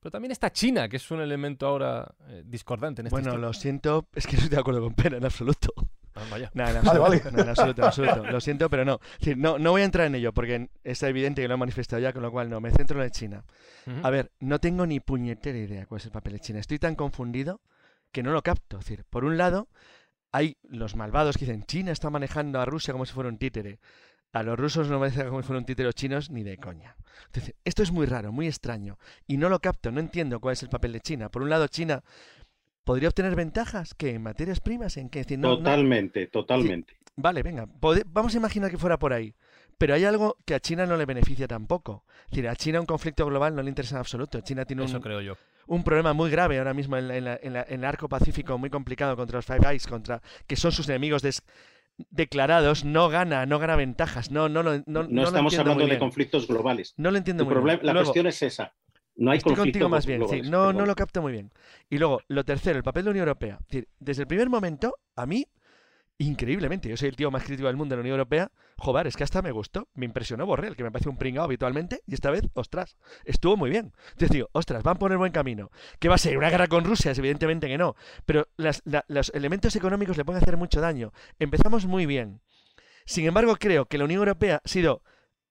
[0.00, 3.52] pero también está China, que es un elemento ahora eh, discordante en esta Bueno, lo
[3.52, 5.72] siento, es que no estoy de acuerdo con Pena en absoluto.
[6.14, 6.50] Ah, vaya.
[6.54, 8.26] No, en absoluto, en absoluto, en absoluto.
[8.26, 9.00] Lo siento, pero no.
[9.36, 9.58] no.
[9.58, 12.22] No voy a entrar en ello porque es evidente que lo he manifestado ya, con
[12.22, 12.60] lo cual no.
[12.60, 13.44] Me centro en la de China.
[14.02, 16.58] A ver, no tengo ni puñetera idea cuál es el papel de China.
[16.58, 17.60] Estoy tan confundido
[18.10, 18.78] que no lo capto.
[18.78, 19.68] Es decir, por un lado,
[20.32, 23.78] hay los malvados que dicen China está manejando a Rusia como si fuera un títere.
[24.32, 26.56] A los rusos no me parece como si fueran un títere los chinos ni de
[26.56, 26.96] coña.
[27.26, 28.98] Entonces, esto es muy raro, muy extraño.
[29.26, 31.28] Y no lo capto, no entiendo cuál es el papel de China.
[31.28, 32.02] Por un lado, China
[32.82, 36.96] podría obtener ventajas que en materias primas, en que totalmente, totalmente.
[37.14, 37.68] vale, venga,
[38.06, 39.34] vamos a imaginar que fuera por ahí.
[39.76, 42.04] Pero hay algo que a China no le beneficia tampoco.
[42.24, 44.40] Es decir, a China un conflicto global no le interesa en absoluto.
[44.40, 45.36] China tiene Eso creo yo
[45.66, 49.68] un problema muy grave ahora mismo en, el arco pacífico, muy complicado contra los Five
[49.68, 51.22] Eyes, contra, que son sus enemigos
[52.10, 54.30] declarados, no gana, no gana ventajas.
[54.30, 56.94] No, no, no, no, no estamos hablando de conflictos globales.
[56.96, 57.80] No lo entiendo muy bien.
[57.82, 58.74] La cuestión es esa.
[59.14, 60.40] No hay estoy contigo más bien, sí.
[60.42, 61.52] No, no lo capto muy bien.
[61.90, 63.58] Y luego, lo tercero, el papel de la Unión Europea.
[63.98, 65.46] desde el primer momento, a mí
[66.26, 66.88] increíblemente.
[66.88, 68.50] Yo soy el tío más crítico del mundo de la Unión Europea.
[68.78, 69.88] Joder, es que hasta me gustó.
[69.94, 72.02] Me impresionó Borrell, que me parece un pringao habitualmente.
[72.06, 73.92] Y esta vez, ostras, estuvo muy bien.
[74.12, 75.70] Entonces digo, ostras, van por el buen camino.
[75.98, 76.36] ¿Qué va a ser?
[76.38, 77.12] ¿Una guerra con Rusia?
[77.12, 77.96] Evidentemente que no.
[78.26, 81.12] Pero los elementos económicos le pueden hacer mucho daño.
[81.38, 82.40] Empezamos muy bien.
[83.04, 85.02] Sin embargo, creo que la Unión Europea ha sido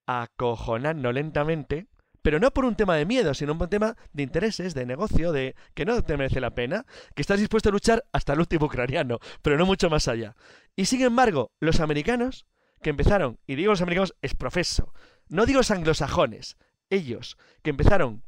[0.06, 1.88] acojonando lentamente
[2.22, 5.32] pero no por un tema de miedo, sino por un tema de intereses, de negocio,
[5.32, 6.86] de que no te merece la pena,
[7.16, 10.36] que estás dispuesto a luchar hasta el último ucraniano, pero no mucho más allá.
[10.76, 12.46] Y sin embargo, los americanos,
[12.82, 14.94] que empezaron, y digo los americanos es profeso,
[15.30, 16.58] no digo los anglosajones,
[16.90, 18.24] ellos, que empezaron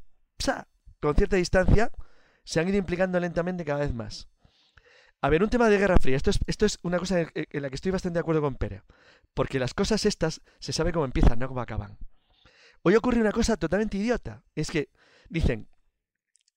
[1.00, 1.92] con cierta distancia,
[2.44, 4.30] se han ido implicando lentamente cada vez más.
[5.22, 6.18] A ver, un tema de Guerra Fría.
[6.18, 8.84] Esto es, esto es una cosa en la que estoy bastante de acuerdo con Pere.
[9.34, 11.98] Porque las cosas estas se sabe cómo empiezan, no cómo acaban.
[12.84, 14.44] Hoy ocurre una cosa totalmente idiota.
[14.56, 14.90] Es que
[15.30, 15.70] dicen,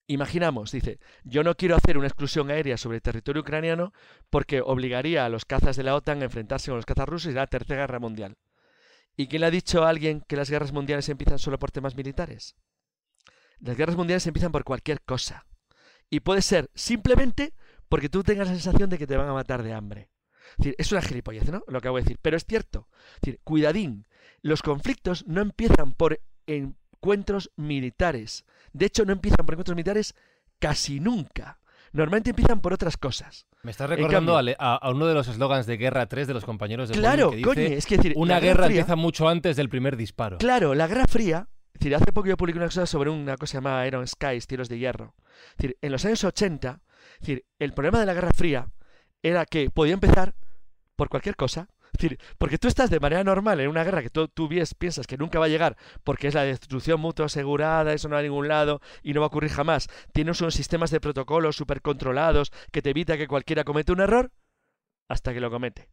[0.09, 3.93] imaginamos, dice, yo no quiero hacer una exclusión aérea sobre el territorio ucraniano
[4.28, 7.35] porque obligaría a los cazas de la OTAN a enfrentarse con los cazas rusos y
[7.35, 8.36] la Tercera Guerra Mundial.
[9.16, 11.94] ¿Y quién le ha dicho a alguien que las guerras mundiales empiezan solo por temas
[11.94, 12.57] militares?
[13.61, 15.47] Las guerras mundiales empiezan por cualquier cosa.
[16.11, 17.55] Y puede ser simplemente
[17.89, 20.11] porque tú tengas la sensación de que te van a matar de hambre.
[20.59, 21.62] Es, una gilipollez, ¿no?
[21.69, 22.19] Lo que hago decir.
[22.20, 22.89] Pero es cierto.
[23.44, 24.07] Cuidadín
[24.43, 28.45] los conflictos no empiezan por encuentros militares.
[28.73, 30.15] De hecho, no empiezan por encuentros militares
[30.59, 31.59] casi nunca.
[31.93, 33.47] Normalmente empiezan por otras cosas.
[33.63, 36.95] Me estás recordando a, uno de los eslogans de Guerra 3 de los compañeros de
[36.95, 40.39] Claro, que coño, es que decir, una guerra, empieza mucho antes del primer disparo.
[40.39, 43.59] Claro, la Guerra Fría, es decir, hace poco yo publiqué una cosa sobre una cosa
[43.59, 45.15] llamada Iron Skies, tiros de hierro.
[45.51, 46.81] Es decir, en los años 80,
[47.15, 48.69] es decir, el problema de la Guerra Fría
[49.23, 50.35] era que podía empezar
[50.95, 54.28] por cualquier cosa, decir, porque tú estás de manera normal en una guerra que tú,
[54.28, 54.48] tú
[54.78, 58.20] piensas que nunca va a llegar porque es la destrucción mutua asegurada, eso no va
[58.20, 59.89] a ningún lado y no va a ocurrir jamás.
[60.12, 64.32] Tienes unos sistemas de protocolos súper controlados que te evita que cualquiera cometa un error
[65.09, 65.89] hasta que lo comete.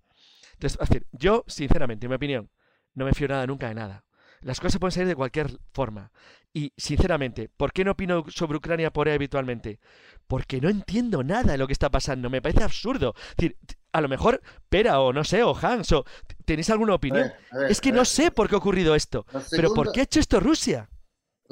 [0.53, 2.49] Entonces, es decir, yo, sinceramente, en mi opinión,
[2.93, 4.05] no me fío nada nunca de nada.
[4.43, 6.11] Las cosas pueden salir de cualquier forma.
[6.53, 9.79] Y, sinceramente, ¿por qué no opino sobre Ucrania por ahí habitualmente?
[10.27, 12.29] Porque no entiendo nada de lo que está pasando.
[12.29, 13.15] Me parece absurdo.
[13.31, 13.57] Es decir,
[13.91, 16.05] a lo mejor Pera o no sé, o Hans, o
[16.45, 17.31] ¿tenéis alguna opinión?
[17.69, 19.25] es que no sé por qué ha ocurrido esto.
[19.51, 20.89] pero ¿por qué ha hecho esto Rusia?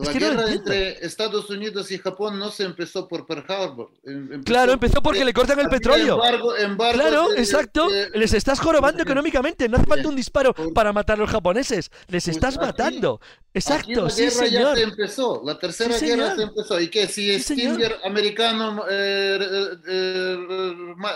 [0.02, 0.72] La Es que no guerra entiendo.
[0.74, 3.92] entre Estados Unidos y Japón no se empezó por Pearl Harbor.
[4.04, 6.16] em- Claro, empezó porque le cortan el petróleo.
[6.16, 7.90] embargo- embargo Claro, exacto.
[7.90, 9.70] de- Les estás jorobando económicamente.
[9.70, 11.92] No hace falta un disparo para matar a los japoneses.
[12.08, 13.20] Les estás aquí- matando.
[13.22, 14.78] Aquí Exacto, la sí, guerra ya señor.
[14.78, 16.80] se empezó, la tercera Sí, guerra se empezó.
[16.80, 17.08] ¿Y qué?
[17.08, 17.54] Si Sí.
[17.56, 19.40] Stinger americano eh,
[19.88, 20.64] eh,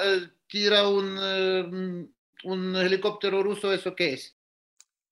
[0.03, 2.11] eh, tira un,
[2.43, 4.35] un helicóptero ruso, ¿eso qué es?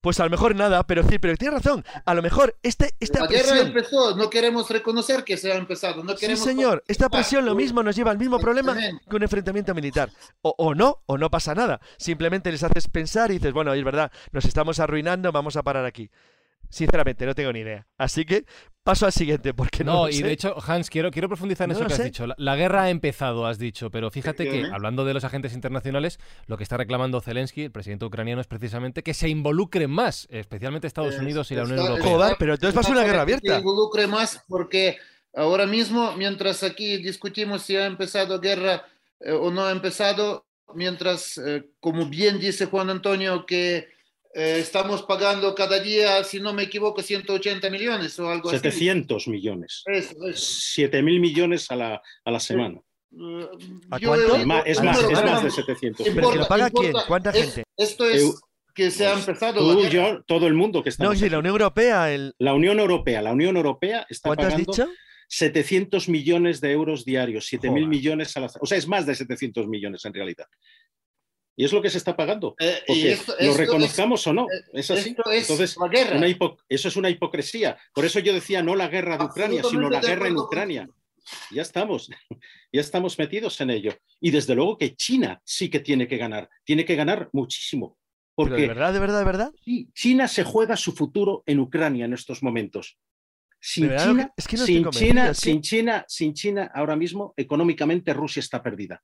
[0.04, 1.82] Pues a lo mejor nada, pero sí, pero tienes razón.
[2.04, 6.04] A lo mejor este, esta La guerra empezó, no queremos reconocer que se ha empezado.
[6.04, 9.22] No Sí, queremos señor, esta presión lo mismo nos lleva al mismo problema que un
[9.22, 10.10] enfrentamiento militar.
[10.42, 11.80] O, o no, o no pasa nada.
[11.96, 15.86] Simplemente les haces pensar y dices, bueno, es verdad, nos estamos arruinando, vamos a parar
[15.86, 16.10] aquí.
[16.74, 17.86] Sinceramente, no tengo ni idea.
[17.96, 18.44] Así que
[18.82, 20.24] paso al siguiente, porque no, No, lo y sé.
[20.24, 22.04] de hecho, Hans, quiero, quiero profundizar en No eso que has sé.
[22.04, 22.26] dicho.
[22.26, 26.18] La, la guerra ha empezado, has dicho, pero fíjate que, hablando de los agentes internacionales,
[26.46, 30.86] lo que está reclamando Zelensky, el presidente ucraniano, es precisamente que se involucren más, especialmente
[30.86, 32.04] Estados Unidos y la Unión Europea.
[32.10, 33.52] Joder, pero entonces va a ser una guerra abierta.
[33.54, 34.98] Que involucre más porque
[35.34, 38.84] ahora mismo, mientras aquí discutimos si ha empezado guerra
[39.20, 40.44] eh, o no ha empezado,
[40.74, 43.88] mientras, eh, como bien dice Juan Antonio, que
[44.34, 49.82] eh, estamos pagando cada día, si no me equivoco, 180 millones o algo 700 millones.
[49.86, 49.98] así.
[49.98, 50.54] Eso, eso.
[50.74, 52.80] 7 mil millones a la, a la semana.
[53.12, 53.48] Eh,
[53.90, 56.06] ¿A yo Es más, es más, es más pero de 700.
[56.14, 56.86] ¿Pero que lo paga quién?
[56.86, 57.06] importa.
[57.06, 57.62] ¿Cuánta Es- gente?
[57.76, 58.40] Esto es Eu-
[58.74, 61.04] que se ha Pues empezado la Tú, yo, todo el mundo que está.
[61.04, 62.34] No, sí, la Unión Europea, el...
[62.40, 64.88] La Unión Europea, la Unión Europea está ¿cuánto has pagando dicho?
[65.28, 67.88] 700 millones de euros diarios, 7 mil Joder.
[67.88, 68.50] millones a la...
[68.60, 70.46] O sea, es más de 700 millones en realidad.
[71.56, 72.56] Y es lo que se está pagando.
[72.58, 74.42] Eh, y Porque esto- lo esto reconozcamos o no.
[74.50, 75.10] eh, Es así.
[75.10, 76.16] esto es Entonces, la guerra.
[76.16, 77.78] una hipo- eso es una hipocresía.
[77.94, 80.88] Por eso yo decía no la guerra de Ucrania, sino la guerra en Ucrania.
[81.52, 82.08] Ya estamos,
[82.72, 83.92] ya estamos metidos en ello.
[84.20, 87.96] Y desde luego que China sí que tiene que ganar, tiene que ganar muchísimo.
[88.36, 89.52] Pero Porque de verdad, de verdad, de verdad.
[89.64, 92.98] sí, China se juega su futuro en Ucrania en estos momentos.
[93.60, 96.70] Sin verdad, China, es que no estoy sin China, es que- sin China, sin China,
[96.74, 99.00] ahora mismo económicamente Rusia está perdida.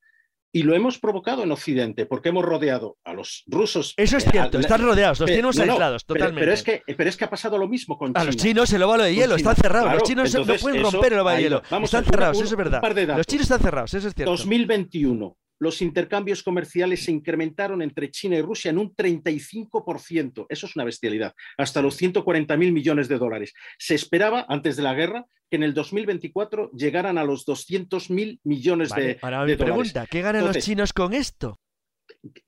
[0.53, 3.93] Y lo hemos provocado en Occidente porque hemos rodeado a los rusos.
[3.95, 6.41] Eso es eh, cierto, a- están rodeados, los tenemos no, aislados pero- totalmente.
[6.41, 8.23] Pero, es que, pero es que ha pasado lo mismo con A China.
[8.25, 9.83] los chinos el óvalo de hielo, están cerrados.
[9.85, 11.55] Claro, los chinos no pueden romper el óvalo de hielo.
[11.61, 11.67] va.
[11.71, 13.17] Vamos están a- cerrados, un- eso es verdad.
[13.17, 14.31] Los chinos están cerrados, eso es cierto.
[14.31, 20.47] 2021, los intercambios comerciales se incrementaron entre China y Rusia en un 35%.
[20.49, 21.33] Eso es una bestialidad.
[21.57, 23.53] Hasta los 140 mil millones de dólares.
[23.77, 28.39] Se esperaba, antes de la guerra, que en el 2024 llegaran a los 200 mil
[28.43, 29.65] millones Vale, de, ahora de mi dólares.
[29.91, 31.59] pregunta, ¿qué ganan los chinos con esto?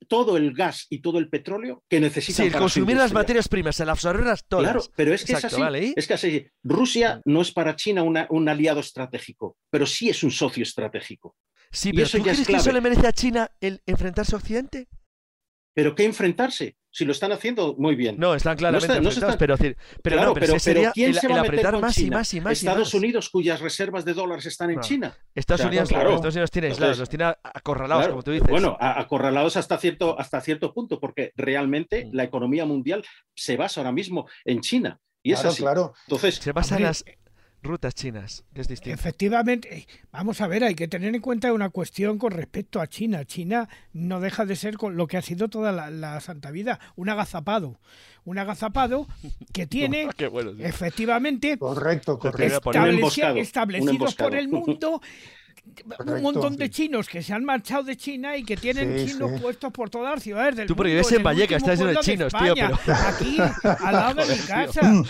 [0.08, 3.48] Todo el gas y todo el petróleo que Si necesitan para su consumir las materias
[3.48, 4.64] primas, el absorberlas todas.
[4.66, 5.62] Claro, pero es que Exacto, es así.
[5.62, 5.94] vale, ¿y?
[5.96, 6.48] Es que así.
[6.64, 11.36] Rusia no es para China una- un aliado estratégico, pero sí es un socio estratégico.
[11.74, 14.36] Sí, pero eso ¿tú ya es crees que eso le merece a China el enfrentarse
[14.36, 14.88] a Occidente?
[15.76, 16.78] Pero ¿qué enfrentarse?
[16.92, 18.18] Si lo están haciendo muy bien.
[18.20, 21.16] No, están claramente está- no están- pero, decir, pero Claro, no, pero, sería ¿quién el,
[21.20, 22.94] se el va a meter apretar más y más y más y Estados más.
[22.94, 24.80] Unidos, cuyas reservas de dólares están en.
[24.82, 25.18] China.
[25.34, 26.14] Estados O sea, Unidos, claro.
[26.14, 28.48] Estados Unidos tiene aislados, los tiene acorralados, Claro, como tú dices.
[28.48, 32.10] Bueno, acorralados hasta cierto, hasta cierto punto, porque realmente Mm.
[32.14, 33.04] la economía mundial
[33.36, 35.00] se basa ahora mismo en China.
[35.24, 35.62] Y es Claro, así.
[35.64, 35.94] claro.
[36.06, 37.04] Entonces, se basa en las
[37.64, 38.94] rutas chinas, que es distinto.
[39.00, 42.88] Efectivamente, eh, vamos a ver, hay que tener en cuenta una cuestión con respecto a
[42.88, 43.26] China.
[43.26, 46.80] China no deja de ser con lo que ha sido toda la, la santa vida,
[46.96, 47.80] un agazapado.
[48.26, 49.08] Un agazapado
[49.52, 50.64] que tiene Qué bueno, sí.
[50.64, 52.72] efectivamente Correcto, correcto.
[52.72, 55.02] estableci- un establecidos por el mundo
[56.06, 56.72] un montón de sí.
[56.72, 59.40] chinos que se han marchado de China y que tienen Sí, chinos sí.
[59.42, 62.02] puestos por todas las ciudades del Tú porque vives en Vallecas, estás lleno de pueblo
[62.12, 63.38] chinos, tío, España, pero- Aquí,
[63.84, 65.04] al lado de mi casa.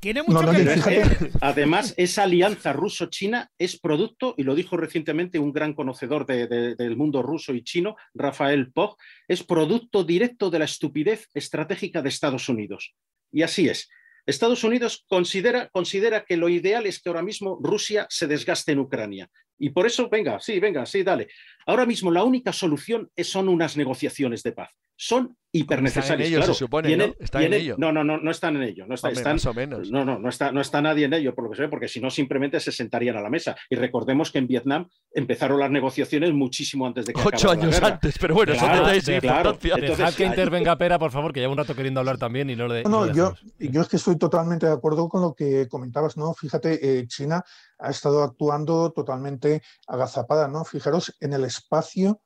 [0.00, 1.30] Tiene mucho No, no, que ver.
[1.40, 6.74] Además, esa alianza ruso-china es producto, y lo dijo recientemente un gran conocedor de- de-
[6.76, 8.96] del mundo ruso y chino, Rafael Pog,
[9.28, 12.94] es producto directo de la estupidez estratégica de Estados Unidos.
[13.32, 13.88] Y así es.
[14.24, 18.78] Estados Unidos considera, considera que lo ideal es que ahora mismo Rusia se desgaste en
[18.78, 19.28] Ucrania.
[19.62, 21.28] Y por eso, venga, sí, venga, sí, dale.
[21.66, 24.70] Ahora mismo la única solución son unas negociaciones de paz.
[24.94, 26.28] Son hipernecesarias.
[26.28, 26.54] ello, se claro.
[26.54, 27.24] supone, Tienen- ¿no?
[27.24, 27.74] Están en ello.
[27.78, 28.86] No, no, no, no están en ello.
[28.86, 29.90] No, está- Hombre, están, más o menos.
[29.90, 31.88] no, no, no está, no está nadie en ello, por lo que se ve, porque
[31.88, 33.56] si no, simplemente se sentarían a la mesa.
[33.68, 37.82] Y recordemos que en Vietnam empezaron las negociaciones muchísimo antes de que Ocho la años
[37.82, 39.50] antes, pero bueno, Claro, detalles sin claro.
[39.50, 39.74] importancia.
[39.74, 42.56] Entonces, Dejad que intervenga Pera, por favor, que lleva un rato queriendo hablar también y
[42.56, 42.84] no le.
[42.84, 45.68] No, no no, le yo, yo es que estoy totalmente de acuerdo con lo que
[45.68, 46.32] comentabas, ¿no?
[46.32, 47.44] Fíjate, eh, China
[47.78, 50.64] ha estado actuando totalmente agazapada, ¿no?
[50.64, 52.20] Fijaros en el espacio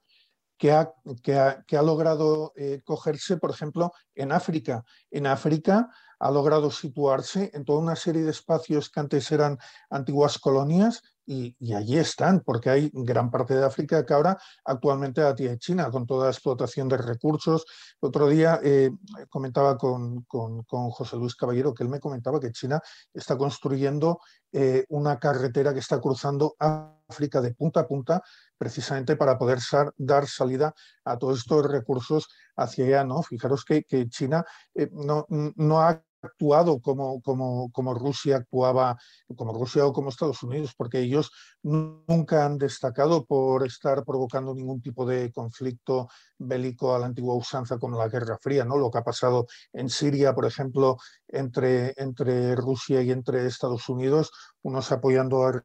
[0.59, 0.93] que ha,
[1.23, 4.85] que ha, que ha logrado eh, cogerse, por ejemplo, en África.
[5.11, 9.59] En África ha logrado situarse en toda una serie de espacios que antes eran
[9.91, 15.35] antiguas colonias y, allí están, porque hay gran parte de África que ahora actualmente la
[15.35, 17.67] tiene China, con toda la explotación de recursos.
[18.01, 18.91] Otro día eh,
[19.29, 22.81] comentaba con, con, José Luis Caballero que él me comentaba que China
[23.13, 24.21] está construyendo
[24.53, 28.23] eh, una carretera que está cruzando África de punta a punta
[28.59, 29.59] precisamente para poder
[29.97, 30.75] dar salida
[31.05, 33.05] a todos estos recursos hacia allá.
[33.05, 33.23] ¿no?
[33.23, 38.97] Fijaros que, China eh, no, ha actuado como, Rusia actuaba,
[39.37, 41.31] como Rusia o como Estados Unidos, porque ellos
[41.63, 46.09] nunca han destacado por estar provocando ningún tipo de conflicto
[46.39, 48.77] bélico a la antigua usanza como la Guerra Fría, ¿no?
[48.77, 50.97] Lo que ha pasado en Siria, por ejemplo,
[51.29, 55.63] entre, entre Rusia y entre Estados Unidos, unos apoyando al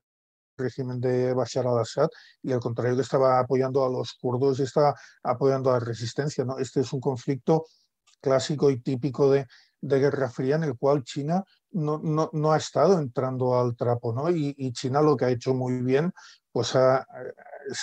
[0.57, 2.09] régimen de Bashar al-Assad
[2.43, 6.45] y al contrario que estaba apoyando a los kurdos estaba apoyando a la resistencia.
[6.45, 6.57] ¿no?
[6.57, 7.65] Este es un conflicto
[8.21, 9.47] clásico y típico de,
[9.83, 14.29] Guerra Fría en el cual China no, no, no ha estado entrando al trapo, ¿no?
[14.29, 16.13] Y, China lo que ha hecho muy bien,
[16.51, 16.79] pues se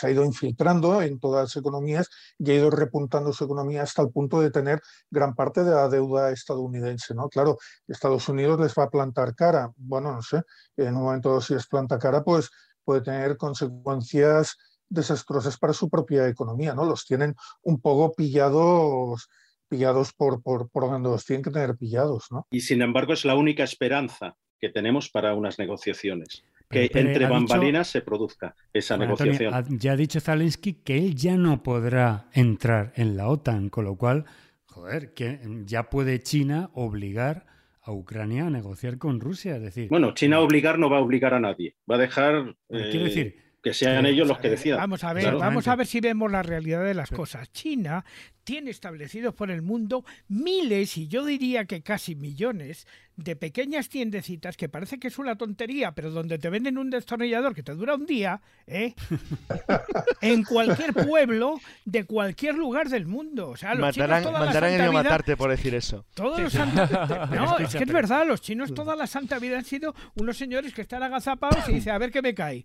[0.07, 2.09] ha ido infiltrando en todas las economías
[2.39, 4.81] y ha ido repuntando su economía hasta el punto de tener
[5.11, 7.29] gran parte de la deuda estadounidense, ¿no?
[7.29, 10.43] Claro, Estados Unidos les va a plantar cara, bueno, no sé,
[10.77, 12.51] en un momento si les planta cara, pues
[12.85, 14.57] puede tener consecuencias
[14.89, 16.85] desastrosas para su propia economía, ¿no?
[16.85, 19.29] Los tienen un poco pillados
[19.69, 22.27] pillados por, por, por donde los tienen que tener pillados.
[22.31, 22.47] ¿no?
[22.51, 26.43] Y sin embargo es la única esperanza que tenemos para unas negociaciones.
[26.71, 29.79] Que entre bambalinas se produzca esa negociación.
[29.79, 33.97] ya ha dicho Zelensky que él ya no podrá entrar en la OTAN, con lo
[33.97, 34.27] cual,
[34.67, 37.47] joder, que ya puede China obligar
[37.81, 39.57] a Ucrania a negociar con Rusia.
[39.57, 41.75] Es decir, bueno, China obligar no va a obligar a nadie.
[41.91, 42.55] Va a dejar.
[42.69, 44.79] quiero decir, eh, que sean ellos los que decidan.
[44.79, 47.51] Vamos a ver, vamos a ver si vemos la realidad de las cosas.
[47.53, 48.05] China
[48.45, 52.87] tiene establecidos por el mundo miles, y yo diría que casi millones,
[53.17, 57.55] de pequeñas tiendecitas que parece que es una tontería, pero donde te venden un destornillador
[57.55, 58.95] que te dura un día, ¿eh?
[60.23, 63.51] en cualquier pueblo de cualquier lugar del mundo.
[63.51, 66.07] O sea, los mandarán, chinos mandarán a matarte por decir eso.
[66.15, 69.95] Todos los No, es que es verdad, los chinos toda la santa vida han sido
[70.15, 72.65] unos señores que están agazapados y dicen, a ver qué me cae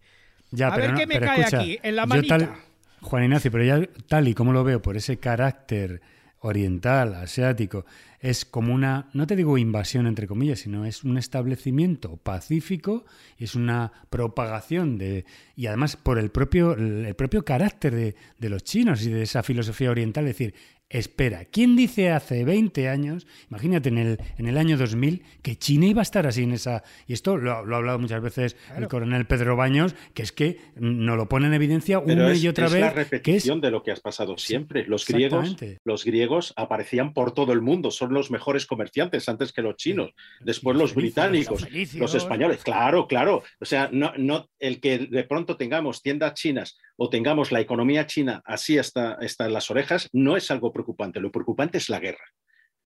[0.62, 2.56] a ver qué me cae aquí, en la manita.
[3.02, 6.02] Juan Ignacio, pero ya tal y como lo veo, por ese carácter
[6.40, 7.86] oriental, asiático,
[8.20, 13.06] es como una, no te digo invasión entre comillas, sino es un establecimiento pacífico
[13.38, 15.26] y es una propagación de,
[15.56, 19.44] y además por el propio, el propio carácter de, de los chinos y de esa
[19.44, 20.54] filosofía oriental, es decir,
[21.00, 21.46] espera.
[21.46, 26.02] ¿Quién dice hace 20 años, imagínate en el, en el año 2000, que China iba
[26.02, 26.84] a estar así en esa...
[27.08, 31.18] Y esto lo, ha hablado muchas veces el coronel Pedro Baños, que es que nos
[31.18, 32.82] lo pone en evidencia una y otra es vez.
[32.82, 34.86] la repetición de lo que has pasado siempre.
[34.86, 39.62] Los griegos, los griegos aparecían por todo el mundo, son los mejores comerciantes antes que
[39.62, 40.12] los chinos.
[40.42, 42.64] Después los británicos, los españoles.
[42.64, 43.44] Claro, claro.
[43.60, 48.06] O sea, no, no, el que de pronto tengamos tiendas chinas o tengamos la economía
[48.08, 51.20] china así hasta, hasta las orejas, no es algo preocupante.
[51.20, 52.26] Lo preocupante es la guerra.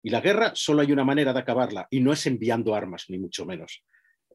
[0.03, 3.17] Y la guerra solo hay una manera de acabarla, y no es enviando armas, ni
[3.17, 3.83] mucho menos.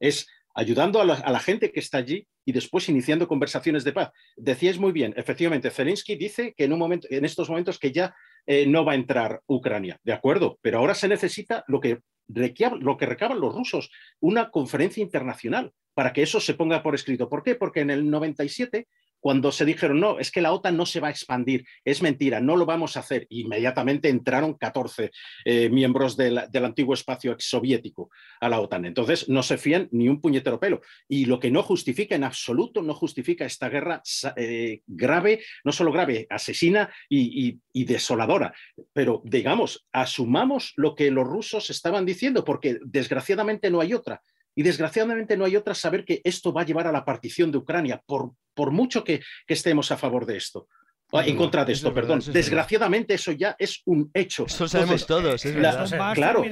[0.01, 4.11] Es ayudando a la, gente que está allí y después iniciando conversaciones de paz.
[4.37, 8.15] Decíais muy bien, efectivamente, Zelensky dice que en, un momento, en estos momentos que ya
[8.47, 12.97] eh, no va a entrar Ucrania, de acuerdo, pero ahora se necesita lo que, lo
[12.97, 13.91] que recaban los rusos,
[14.21, 17.29] una conferencia internacional para que eso se ponga por escrito.
[17.29, 17.55] ¿Por qué?
[17.55, 18.89] Porque en el 97
[19.23, 22.41] cuando se dijeron, no, es que la OTAN no se va a expandir, es mentira,
[22.41, 23.29] no lo vamos a hacer.
[23.31, 25.13] Inmediatamente entraron 14
[25.45, 28.85] eh, miembros del, antiguo espacio exsoviético a la OTAN.
[28.85, 30.81] Entonces, no se fían ni un puñetero pelo.
[31.07, 34.03] Y lo que no justifica en absoluto, no justifica esta guerra
[34.35, 38.53] eh, grave, no solo grave, asesina y, y desoladora.
[38.93, 44.21] Pero, digamos, asumamos lo que los rusos estaban diciendo, porque desgraciadamente no hay otra.
[44.55, 47.59] Y desgraciadamente no hay otra saber que esto va a llevar a la partición de
[47.59, 50.69] Ucrania, por, por mucho que, estemos a favor de esto.
[51.13, 52.21] en contra de esto, perdón.
[52.33, 54.47] Desgraciadamente eso ya es un hecho.
[54.47, 56.15] Eso sabemos todos, es verdad.
[56.15, 56.45] claro,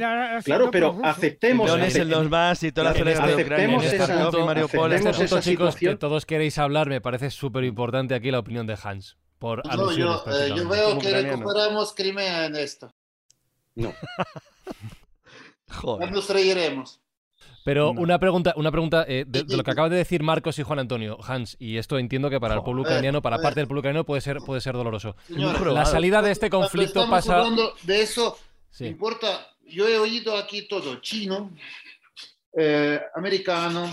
[0.45, 1.71] claro, pero aceptemos.
[2.31, 7.31] más y toda la aceptemos esa, este punto, chicos, que todos queréis hablar, me parece
[7.31, 9.17] súper importante aquí la opinión de Hans.
[9.39, 12.95] Por no, yo, eh, yo, veo que recuperamos Crimea en esto.
[13.75, 13.95] No.
[15.69, 16.13] Joder.
[16.13, 17.01] Nos reiremos.
[17.65, 20.79] Pero una pregunta, una pregunta eh, de, lo que acaban de decir Marcos y Juan
[20.79, 24.05] Antonio, Hans, y esto entiendo que para el pueblo ucraniano, para parte del pueblo ucraniano
[24.05, 25.15] puede ser, puede ser doloroso.
[25.29, 27.39] la salida de este conflicto pasa.
[27.39, 28.39] Hablando de eso,
[28.81, 29.47] importa.
[29.63, 31.53] Yo he oído aquí todo, chino,
[32.59, 33.89] eh, americano,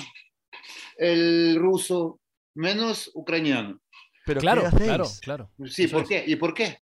[0.98, 2.20] el ruso,
[2.56, 3.80] menos ucraniano.
[4.26, 5.52] Pero claro, claro, claro.
[5.68, 6.24] Sí, ¿por qué?
[6.26, 6.80] ¿Y por qué?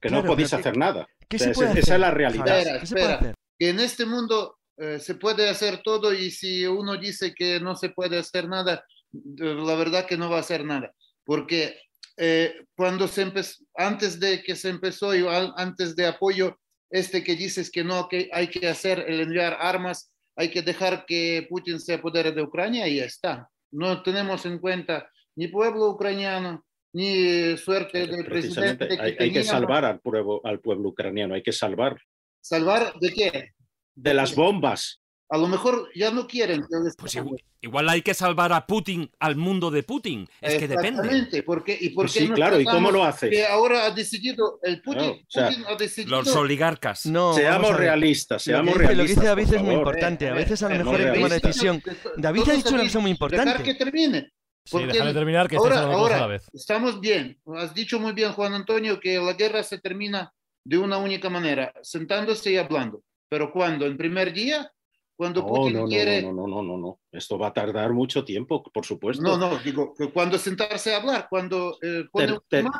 [0.00, 1.06] Que no podéis hacer nada.
[1.28, 2.58] ¿Qué se puede esa, es la realidad.
[2.58, 3.34] Espera, espera.
[3.58, 7.74] que en este mundo eh, se puede hacer todo y si uno dice que no
[7.74, 10.94] se puede hacer nada, la verdad que no va a hacer nada,
[11.24, 11.80] porque
[12.16, 15.24] eh, cuando se empezó, antes de que se empezó y
[15.56, 16.58] antes de apoyo,
[16.90, 21.04] este que dices que no, que hay que hacer el enviar armas, hay que dejar
[21.06, 23.48] que Putin se apodere de Ucrania y ya está.
[23.72, 28.88] No tenemos en cuenta ni pueblo ucraniano, ni suerte del presidente.
[28.88, 32.00] Que hay, que salvar al pueblo, al pueblo ucraniano, hay que salvar.
[32.40, 33.52] ¿Salvar de qué?
[34.00, 35.00] De las bombas.
[35.30, 36.64] A lo mejor ya no quieren.
[36.96, 37.18] Pues
[37.60, 40.26] igual, hay que salvar a Putin, al mundo de Putin.
[40.40, 41.02] Es que depende.
[41.02, 41.42] Exactamente.
[41.42, 42.60] Porque, ¿Y por qué sí, claro.
[42.60, 43.28] ¿Y cómo lo hace?
[43.28, 45.26] Que ahora ha decidido el Putin.
[45.34, 46.22] Putin ha decidido...
[46.22, 47.04] Los oligarcas.
[47.06, 48.42] No, seamos realistas.
[48.42, 48.98] Seamos lo que, realistas.
[48.98, 50.28] Lo que dice David es muy importante.
[50.28, 51.82] A veces a lo mejor hay una decisión.
[52.16, 53.50] David ha dicho una cosa muy importante.
[53.50, 54.32] Dejar que termine.
[54.64, 56.46] Sí, déjame terminar, que ahora, ahora a la vez.
[56.52, 57.38] Estamos bien.
[57.56, 60.32] Has dicho muy bien, Juan Antonio, que la guerra se termina
[60.64, 63.02] de una única manera, sentándose y hablando.
[63.28, 64.70] Pero cuando, en primer día,
[65.16, 66.22] cuando no, Putin no, no, quiere...
[66.22, 67.00] No, no, no, no, no.
[67.12, 69.22] Esto va a tardar mucho tiempo, por supuesto.
[69.22, 72.70] No, no, digo, cuando sentarse a hablar, cuando eh, pone un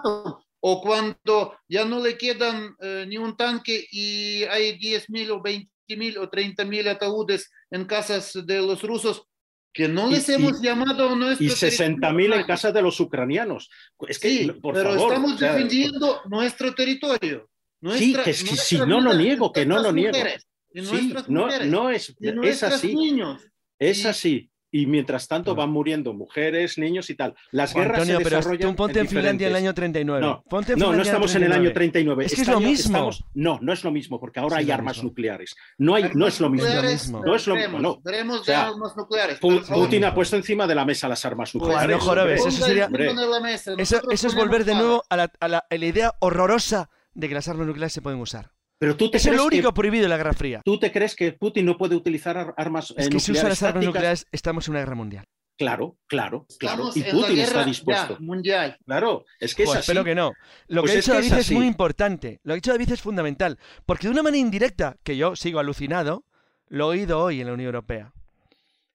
[0.60, 6.18] o cuando ya no le quedan eh, ni un tanque y hay 10.000 o 20.000
[6.18, 9.24] o 30.000 ataúdes en casas de los rusos,
[9.72, 12.98] que no les Y- hemos y- llamado a nuestro Y 60.000 en casa de los
[12.98, 13.70] ucranianos.
[14.08, 17.48] Es que, Sí, por pero favor, estamos o sea, defendiendo nuestro territorio.
[17.80, 20.16] Sí, nuestra- que es que nuestra sí, no lo niego, que no lo niego.
[20.18, 22.94] mujeres, Sí, no, mujeres, no es, es así.
[22.94, 23.40] niños.
[23.78, 24.50] Es así.
[24.70, 27.34] Y mientras tanto van muriendo mujeres, niños y tal.
[27.52, 29.74] Las Juan guerras Antonio, se pero desarrollan tú ponte en, Finlandia en el año diferentes-
[29.76, 30.26] 39.
[30.26, 32.26] No, Ponte en no, no estamos en el año 39.
[32.26, 32.84] Es que es Este lo año mismo.
[32.98, 35.08] estamos- no, no es lo mismo, porque ahora Sí, hay armas mismo.
[35.08, 35.56] nucleares.
[35.78, 36.66] No, hay, no es lo mismo.
[36.66, 37.78] Nucleares, No es lo mismo.
[37.78, 37.98] No.
[38.04, 39.38] veremos O sea, de armas nucleares.
[39.40, 41.96] Putin ha puesto encima de la mesa las armas Pues, nucleares.
[41.96, 45.64] no, Jorobes, eso sería- en Eso, eso es volver de nuevo a la, a la-
[45.70, 48.52] a la idea horrorosa de que las armas nucleares se pueden usar.
[48.78, 50.62] Pero tú te es lo crees que- único prohibido en la Guerra Fría.
[50.64, 53.42] ¿Tú te crees que Putin no puede utilizar ar- armas Es eh, que si usan
[53.42, 55.24] nucleares las armas nucleares, estamos en una guerra mundial.
[55.56, 56.84] Claro, claro, claro.
[56.84, 58.16] Estamos Y en la Putin está ya, dispuesto.
[58.20, 58.78] mundial.
[58.86, 59.90] Claro, es que Joder, es así.
[59.90, 60.32] espero que no.
[60.68, 61.54] Lo Pues que ha es dicho es David es, así.
[61.56, 62.38] muy importante.
[62.44, 63.58] Lo que ha dicho David es fundamental.
[63.84, 66.24] Porque de una manera indirecta, que yo sigo alucinado,
[66.68, 68.12] lo he oído hoy en la Unión Europea.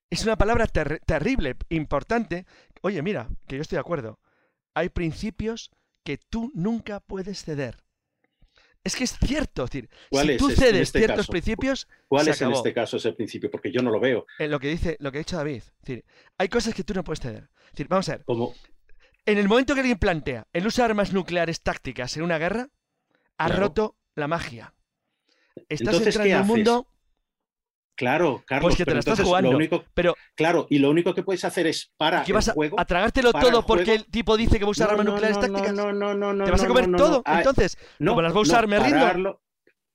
[0.10, 2.46] Es una palabra ter- terrible, importante.
[2.82, 4.20] Oye, mira, que yo estoy de acuerdo.
[4.74, 5.70] Hay principios
[6.06, 7.83] que tú nunca puedes ceder.
[8.84, 11.32] Es que es cierto, es decir, ¿Cuál si es tú en cedes este ciertos caso?
[11.32, 13.50] principios, ¿Cuál se es en este caso ese principio?
[13.50, 14.26] Porque yo no lo veo.
[14.40, 15.58] Eh, lo que dice, lo que ha dicho David.
[15.64, 16.06] Es decir,
[16.38, 17.50] hay cosas que tú no puedes ceder.
[17.68, 18.26] Es decir, vamos a ver.
[18.26, 18.54] Como,
[19.26, 22.68] En el momento que alguien plantea el uso de armas nucleares tácticas en una guerra,
[23.38, 23.62] ha Claro.
[23.62, 24.74] roto la magia.
[25.70, 26.88] Estás Entonces, entrando ¿qué en un mundo
[27.96, 29.52] Claro, Carlos, pues que te pero la estás entonces jugando.
[29.52, 32.54] Lo único, pero claro, y lo único que puedes hacer es para ¿qué vas el
[32.56, 32.80] juego.
[32.80, 35.12] a tragártelo todo el porque el tipo dice que va a usar No, armas no,
[35.12, 35.74] nucleares no, tácticas?
[35.74, 36.46] No, no, no, no.
[36.46, 37.24] ¿Te vas a comer todo?
[37.26, 39.42] Entonces, no, como las va a usar, me rindo.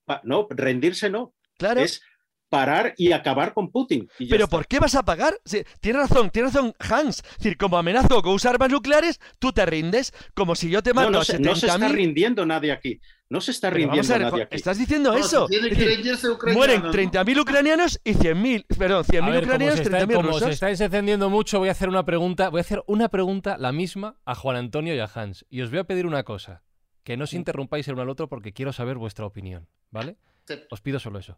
[0.04, 1.34] pa- no, rendirse no.
[1.58, 1.80] Claro.
[1.80, 2.00] Es
[2.48, 4.08] parar y acabar con Putin.
[4.18, 4.56] y Pero está.
[4.56, 5.38] ¿por qué vas a pagar?
[5.44, 7.18] Sí, tiene razón, tiene razón Hans.
[7.32, 10.94] Es decir, como amenazo con usar armas nucleares, tú te rindes como si yo te
[10.94, 11.92] mato No, no, a se, no se está 70.000.
[11.92, 13.00] rindiendo nadie aquí.
[13.30, 14.56] No se está Pero rindiendo ver, nadie aquí.
[14.56, 15.46] estás diciendo No, eso.
[15.50, 16.90] Es decir, mueren ¿no?
[16.92, 20.38] 30.000 ucranianos y 100.000, perdón, 100.000 A ver, como ucranianos, se, está- 30.000 como se
[20.38, 20.50] rusos.
[20.50, 22.48] estáis encendiendo mucho, voy a hacer una pregunta.
[22.48, 25.44] Voy a hacer una pregunta, la misma, a Juan Antonio y a Hans.
[25.50, 26.62] Y os voy a pedir una cosa:
[27.04, 30.16] que no os interrumpáis el uno al otro porque quiero saber vuestra opinión, ¿vale?
[30.46, 30.54] Sí.
[30.70, 31.36] Os pido solo eso.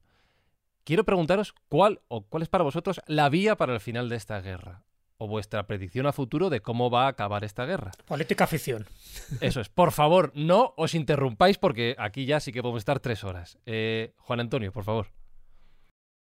[0.85, 4.41] Quiero preguntaros cuál o cuál es para vosotros la vía para el final de esta
[4.41, 4.85] guerra.
[5.23, 7.91] O vuestra predicción a futuro de cómo va a acabar esta guerra.
[8.07, 8.87] Política ficción.
[9.43, 9.69] Eso es.
[9.69, 13.59] Por favor, no os interrumpáis porque aquí ya sí que podemos estar tres horas.
[13.67, 15.09] Eh, Juan Antonio, por favor.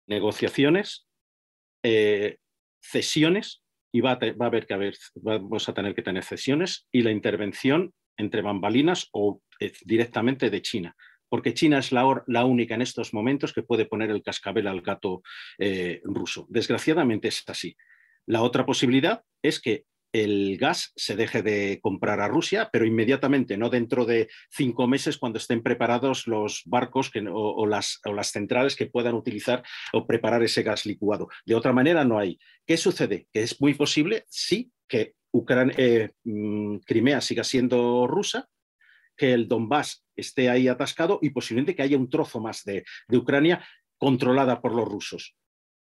[0.07, 1.07] negociaciones,
[1.83, 2.37] eh,
[2.81, 3.61] cesiones,
[3.91, 6.87] y va a, te- va a haber que haber, vamos a tener que tener cesiones,
[6.91, 10.95] y la intervención entre bambalinas o eh, directamente de China.
[11.29, 12.05] Porque China es la,
[12.45, 15.21] única en estos momentos que puede poner el cascabel al gato
[15.57, 16.47] eh, ruso.
[16.49, 17.75] Desgraciadamente es así.
[18.25, 23.57] La otra posibilidad es que el gas se deje de comprar a Rusia, pero inmediatamente,
[23.57, 28.87] no dentro de cinco meses cuando estén preparados los barcos que, o, las, centrales que
[28.87, 31.27] puedan utilizar o preparar ese gas licuado.
[31.45, 32.39] De otra manera no hay.
[32.65, 33.27] ¿Qué sucede?
[33.31, 35.13] Que es muy posible, sí, que
[35.77, 38.47] eh, mm, Crimea siga siendo rusa,
[39.19, 43.63] que el Donbass esté ahí atascado y posiblemente que haya un trozo más de, Ucrania
[43.97, 45.35] controlada por los rusos.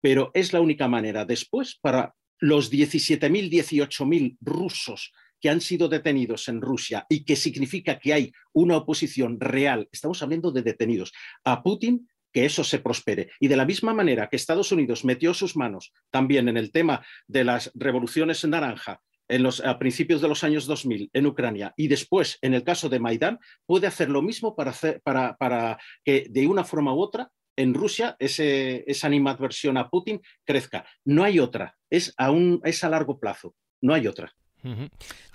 [0.01, 6.49] Pero es la única manera después para los 17.000, 18.000 rusos que han sido detenidos
[6.49, 11.13] en Rusia y que significa que hay una oposición real, estamos hablando de detenidos,
[11.45, 13.31] a Putin, que eso se prospere.
[13.41, 17.05] Y de la misma manera que Estados Unidos metió sus manos también en el tema
[17.27, 21.89] de las revoluciones naranja en los, a principios de los años 2000 en Ucrania y
[21.89, 26.27] después en el caso de Maidán, puede hacer lo mismo para, hacer, para, para que
[26.29, 30.87] de una forma u otra en Rusia ese, esa animadversión a Putin crezca.
[31.05, 34.33] No hay otra, es a, un, es a largo plazo, no hay otra.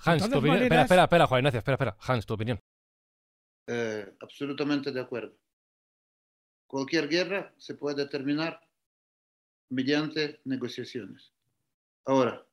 [0.04, 0.62] Hans, tu opinión.
[0.62, 1.96] Espera, espera, espera, Juan Ignacio, espera, espera.
[2.00, 2.60] Hans, tu opinión.
[3.66, 5.36] Eh, absolutamente de acuerdo.
[6.66, 8.60] Cualquier guerra se puede terminar
[9.70, 11.32] mediante negociaciones.
[12.06, 12.46] Ahora,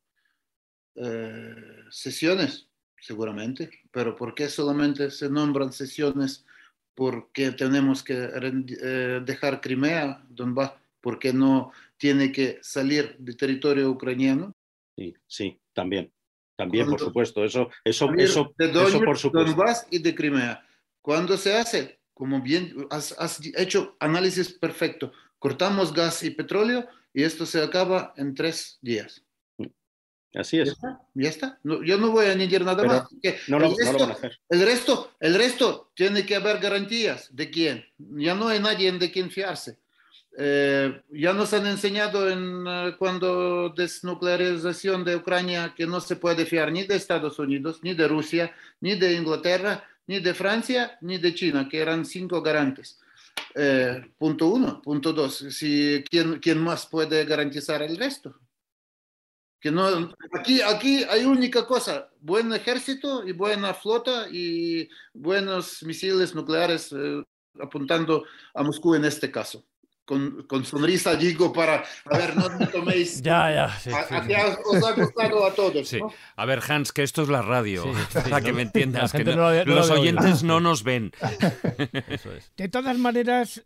[0.95, 1.55] eh,
[1.89, 2.67] sesiones,
[2.99, 6.45] seguramente, pero ¿por qué solamente se nombran sesiones?
[6.95, 10.73] porque tenemos que eh, dejar Crimea, Donbass?
[11.01, 14.55] ¿Por qué no tiene que salir del territorio ucraniano?
[14.97, 16.11] Sí, sí, también.
[16.55, 17.43] También, por supuesto.
[17.43, 19.51] Eso, eso, eso, de eso por supuesto.
[19.51, 20.65] Donbass y de Crimea.
[21.01, 27.23] Cuando se hace, como bien has, has hecho análisis perfecto, cortamos gas y petróleo y
[27.23, 29.24] esto se acaba en tres días.
[30.35, 30.75] Así es.
[31.13, 31.59] Ya está.
[31.63, 33.07] yo no voy a añadir nada más.
[33.47, 34.39] No lo, el, resto, no lo van a hacer.
[34.49, 37.33] el resto, el resto tiene que haber garantías.
[37.33, 37.85] ¿De quién?
[37.97, 39.79] Ya no hay nadie de quien fiarse.
[40.37, 46.45] Eh, ya nos han enseñado en uh, cuando desnuclearización de Ucrania que no se puede
[46.45, 51.17] fiar ni de Estados Unidos, ni de Rusia, ni de Inglaterra, ni de Francia, ni
[51.17, 52.99] de China, que eran cinco garantes.
[53.53, 54.81] Eh, punto uno.
[54.81, 55.37] Punto dos.
[55.49, 58.35] Si, ¿quién, ¿Quién más puede garantizar el resto?
[59.65, 66.35] Que no, aquí, aquí hay única cosa, buen ejército y buena flota y buenos misiles
[66.35, 67.23] nucleares eh,
[67.59, 69.65] apuntando a Moscú en este caso.
[70.05, 73.19] Con, con, sonrisa digo para, a ver, no me toméis.
[73.23, 73.79] ya, ya.
[73.79, 74.33] Sí, a, sí,
[74.65, 75.93] os ha gustado a todos.
[75.93, 76.13] ¿no?
[76.35, 79.13] A ver, Hans, que esto es la radio, para que me entiendas.
[79.13, 81.11] Que no, no, los oyentes no nos ven.
[82.07, 82.51] Eso es.
[82.55, 83.65] De todas maneras,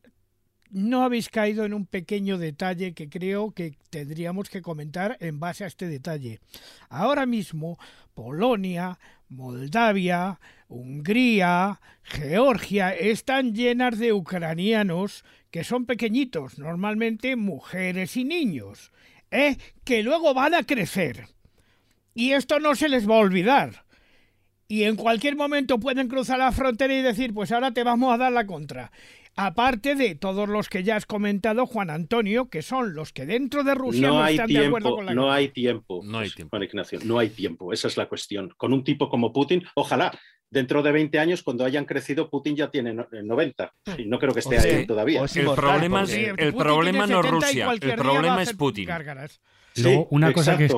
[0.70, 5.64] no habéis caído en un pequeño detalle que creo que tendríamos que comentar en base
[5.64, 6.40] a este detalle.
[6.90, 7.80] Ahora mismo,
[8.14, 18.92] Polonia, Moldavia, Hungría, Georgia están llenas de ucranianos que son pequeñitos, normalmente mujeres y niños,
[19.32, 19.58] ¿eh?
[19.84, 21.28] que luego van a crecer.
[22.14, 23.86] Y esto no se les va a olvidar.
[24.68, 28.18] Y en cualquier momento pueden cruzar la frontera y decir, pues ahora te vamos a
[28.18, 28.92] dar la contra
[29.46, 33.64] aparte de todos los que ya has comentado, Juan Antonio, que son los que dentro
[33.64, 36.58] de Rusia no, están tiempo, de acuerdo con la No hay tiempo, no hay tiempo.
[36.58, 38.54] Juan Ignacio, no hay tiempo, esa es la cuestión.
[38.58, 40.12] Con un tipo como Putin, ojalá,
[40.50, 43.74] dentro de 20 años, cuando hayan crecido, Putin ya tiene 90.
[43.98, 45.22] Y no creo que esté ahí todavía.
[45.22, 48.90] el problema, es, el problema no es Rusia, el problema es Putin.
[49.84, 50.70] Luego, una cosa que,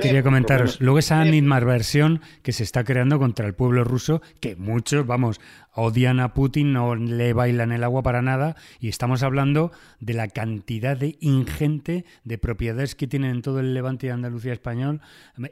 [0.00, 5.06] quería comentaros, luego esa animadversión que se está creando contra el pueblo ruso, que muchos,
[5.06, 5.40] vamos,
[5.72, 10.28] odian a Putin, no le bailan el agua para nada, y estamos hablando de la
[10.28, 15.00] cantidad de ingente de propiedades que tienen en todo el Levante y Andalucía español,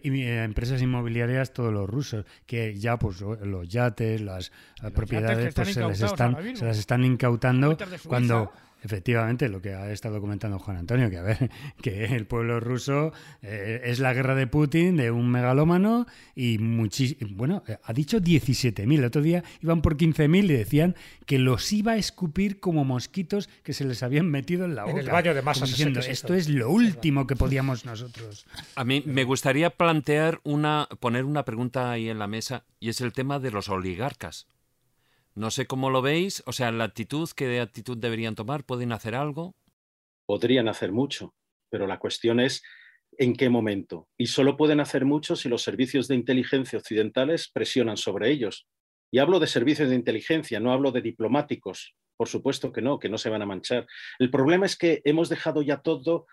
[0.02, 4.52] y eh, empresas inmobiliarias, todos los rusos, que ya pues los yates, las
[4.94, 7.76] propiedades, pues se, les están, se las están incautando
[8.06, 8.52] cuando
[8.82, 11.50] Efectivamente, lo que ha estado comentando Juan Antonio, que a ver,
[11.82, 17.30] que el pueblo ruso eh, es la guerra de Putin, de un megalómano, y muchísimo,
[17.34, 20.96] bueno, ha dicho 17.000, el otro día iban por 15.000 y decían
[21.26, 25.00] que los iba a escupir como mosquitos que se les habían metido en la boca.
[25.00, 25.68] En el baño de masas.
[25.68, 28.46] Diciendo, esto es lo último que podíamos nosotros.
[28.76, 33.00] A mí me gustaría plantear una, poner una pregunta ahí en la mesa, y es
[33.00, 34.46] el tema de los oligarcas.
[35.38, 38.64] No sé cómo lo veis, o sea, la actitud, ¿qué actitud deberían tomar?
[38.64, 39.54] ¿Pueden hacer algo?
[40.26, 41.32] Podrían hacer mucho,
[41.70, 42.64] pero la cuestión es
[43.12, 44.08] en qué momento.
[44.18, 48.66] Y solo pueden hacer mucho si los servicios de inteligencia occidentales presionan sobre ellos.
[49.12, 51.94] Y hablo de servicios de inteligencia, no hablo de diplomáticos.
[52.16, 53.86] Por supuesto que no, que no se van a manchar.
[54.18, 56.26] El problema es que hemos dejado ya todo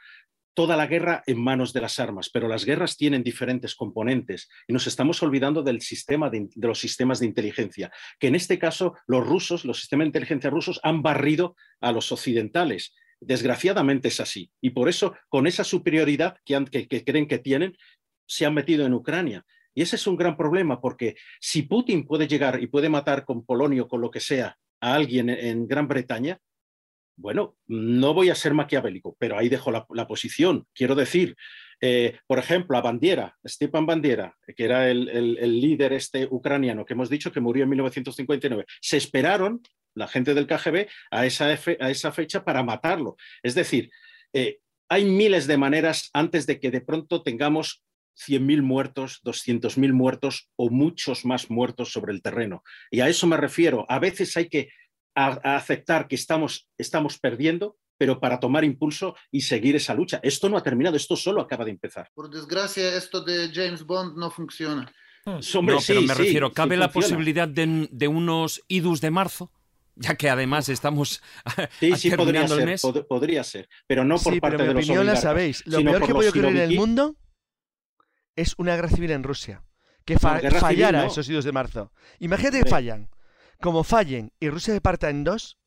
[0.55, 4.73] toda la guerra en manos de las armas, pero las guerras tienen diferentes componentes y
[4.73, 9.27] nos estamos olvidando del sistema de, los sistemas de inteligencia, que en este caso los
[9.27, 12.95] rusos, los sistemas de inteligencia rusos han barrido a los occidentales.
[13.19, 17.77] Desgraciadamente es así y por eso con esa superioridad que, que creen que tienen,
[18.25, 19.45] se han metido en Ucrania.
[19.73, 23.45] Y ese es un gran problema porque si Putin puede llegar y puede matar con
[23.45, 26.39] polonio, con lo que sea, a alguien en Gran Bretaña,
[27.17, 30.67] bueno, no voy a ser maquiavélico, pero ahí dejo la, posición.
[30.73, 31.35] Quiero decir,
[31.81, 37.09] eh, por ejemplo, a Bandiera, Stepan Bandiera, que era el, líder este ucraniano que hemos
[37.09, 39.61] dicho que murió en 1959, se esperaron,
[39.93, 43.15] la gente del KGB, a esa, fecha para matarlo.
[43.41, 43.89] Es decir,
[44.33, 44.59] eh,
[44.89, 47.83] hay miles de maneras antes de que de pronto tengamos
[48.27, 52.63] 100.000 muertos, 200.000 muertos o muchos más muertos sobre el terreno.
[52.91, 53.85] Y a eso me refiero.
[53.89, 54.69] A veces hay que
[55.15, 60.19] a, aceptar que estamos, estamos perdiendo, pero para tomar impulso y seguir esa lucha.
[60.21, 62.09] Esto no ha terminado, esto solo acaba de empezar.
[62.13, 64.91] Por desgracia, esto de James Bond no funciona.
[65.25, 69.51] no, pero me refiero, ¿cabe la posibilidad de, de, unos idus de marzo?
[69.97, 71.21] ya que además estamos
[71.79, 72.77] sí, sí, podría ser,
[73.07, 75.65] podría ser, pero no por parte pero de mi los opinión la sabéis.
[75.65, 77.15] Lo peor que puede ocurrir en el mundo
[78.35, 79.63] es una guerra civil en Rusia.
[80.03, 81.05] Que fa fallara civil, no.
[81.05, 81.91] esos 2 de marzo.
[82.19, 83.09] Imagínate que fallan.
[83.61, 85.57] Como fallen y Rusia se parta en dos,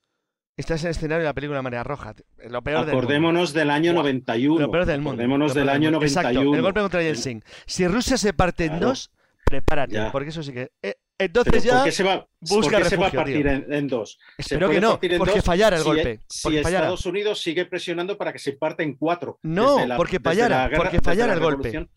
[0.57, 2.15] estás en el escenario de la película Marea Roja.
[2.49, 4.59] Lo peor Acordémonos del, del año 91.
[4.67, 5.11] Lo peor del mundo.
[5.13, 5.99] Acordémonos del peor año mundo.
[5.99, 6.31] 91.
[6.31, 7.43] Exacto, el golpe contra Yeltsin.
[7.67, 8.87] Si Rusia se parte en Claro.
[8.89, 9.11] dos,
[9.45, 9.95] prepárate.
[9.95, 10.13] Ya.
[10.13, 10.71] Porque eso sí que.
[10.83, 11.75] eh, entonces Pero ya.
[11.79, 14.19] ¿por qué se va, busca por qué se va a refugio, partir en, en dos?
[14.37, 16.85] Espero que no, en porque fallara el si- golpe, Si, porque fallara.
[16.85, 19.41] Estados Unidos sigue presionando para que se parta en cuatro.
[19.43, 21.89] No, la- porque fallara, la guerra- porque fallara la el golpe.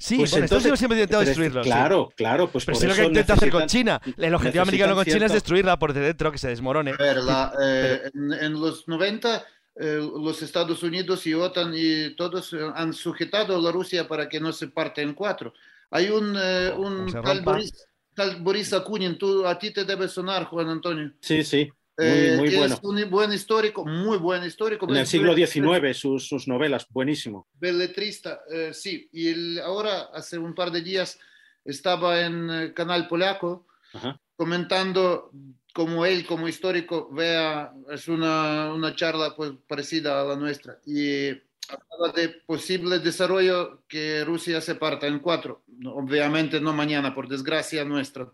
[0.00, 1.64] Sí, Pues bueno, Estados entonces- Unidos siempre ha intentado pero es- destruirlo.
[1.64, 1.68] sí.
[1.70, 4.00] Claro, claro, pues Pero por sí lo que intenta hacer con China.
[4.16, 6.92] El objetivo americano con China es cierto- destruirla por dentro, que se desmorone.
[6.92, 9.44] A ver, la, eh, en, en los 90
[9.80, 14.28] eh, los Estados Unidos y OTAN y todos eh, han sujetado a la Rusia para
[14.28, 15.52] que no se parte en cuatro.
[15.90, 17.42] Hay un, eh, un tal.
[17.42, 21.12] Boris, tal Boris Akunin, tú, a ti te debe sonar, Juan Antonio.
[21.20, 22.74] Sí, sí, muy, Eh, muy bueno.
[22.74, 24.88] Es un buen histórico, muy buen histórico.
[24.88, 27.48] En el siglo XIX, sus, sus novelas, buenísimo.
[27.54, 29.08] Beletrista, eh, sí.
[29.12, 31.18] Y el- ahora, hace un par de días,
[31.64, 34.20] estaba en el canal polaco Ajá.
[34.36, 35.30] comentando
[35.74, 40.78] como él, como histórico, vea, es una, una charla pues, parecida a la nuestra.
[40.86, 41.28] Y
[41.68, 45.62] hablaba de posible desarrollo que Rusia se parta en cuatro.
[45.84, 48.28] Obviamente no mañana, por desgracia nuestra,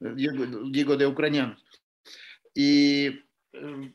[0.00, 1.64] eh, digo, digo de ucranianos.
[2.54, 3.22] Y, eh,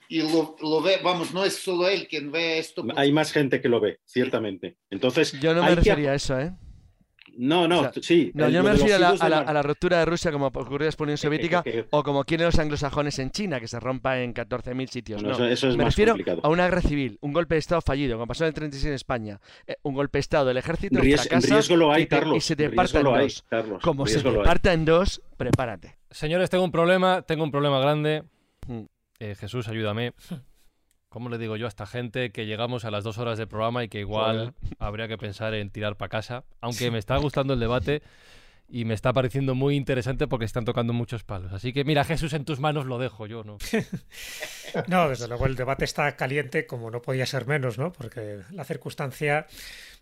[0.09, 2.83] y lo, lo ve, vamos, no es solo él quien ve esto.
[2.83, 4.77] pues, Hay más gente que lo ve, ciertamente.
[4.89, 6.51] Entonces, Yo no me que refería a eso, ¿eh?
[7.39, 8.31] No, no, O sea, sí.
[8.33, 10.31] No, el- yo me refiero a la, a la- mar- a la ruptura de Rusia
[10.31, 11.17] como ocurrió después de la Unión
[11.61, 15.21] Soviética o como quieren los anglosajones en China, que se rompa en 14.000 sitios.
[15.21, 15.33] No.
[15.33, 16.39] eso- eso es me más refiero complicado.
[16.41, 18.93] a una guerra civil, un golpe de Estado fallido, como pasó en el 36 en
[18.95, 19.39] España.
[19.67, 22.37] Eh, un golpe de Estado del ejército Ries- fracasa riesgo lo hay, y, te- Carlos,
[22.37, 23.45] y se te parta en hay, dos.
[23.47, 25.95] Carlos, como se te parta en dos, prepárate.
[26.09, 28.23] Señores, tengo un problema, tengo un problema grande.
[28.67, 28.83] Mm.
[29.19, 30.13] Eh, Jesús, ayúdame.
[31.09, 33.83] ¿Cómo le digo yo a esta gente que llegamos a las dos horas de programa
[33.83, 36.43] y que igual habría que pensar en tirar para casa?
[36.61, 38.01] Aunque me está gustando el debate
[38.69, 41.53] y me está pareciendo muy interesante porque están tocando muchos palos.
[41.53, 43.57] Así que mira, Jesús, en tus manos lo dejo yo, ¿no?
[44.87, 47.93] No, desde luego el debate está caliente como no podía ser menos, ¿no?
[47.93, 49.47] Porque la circunstancia,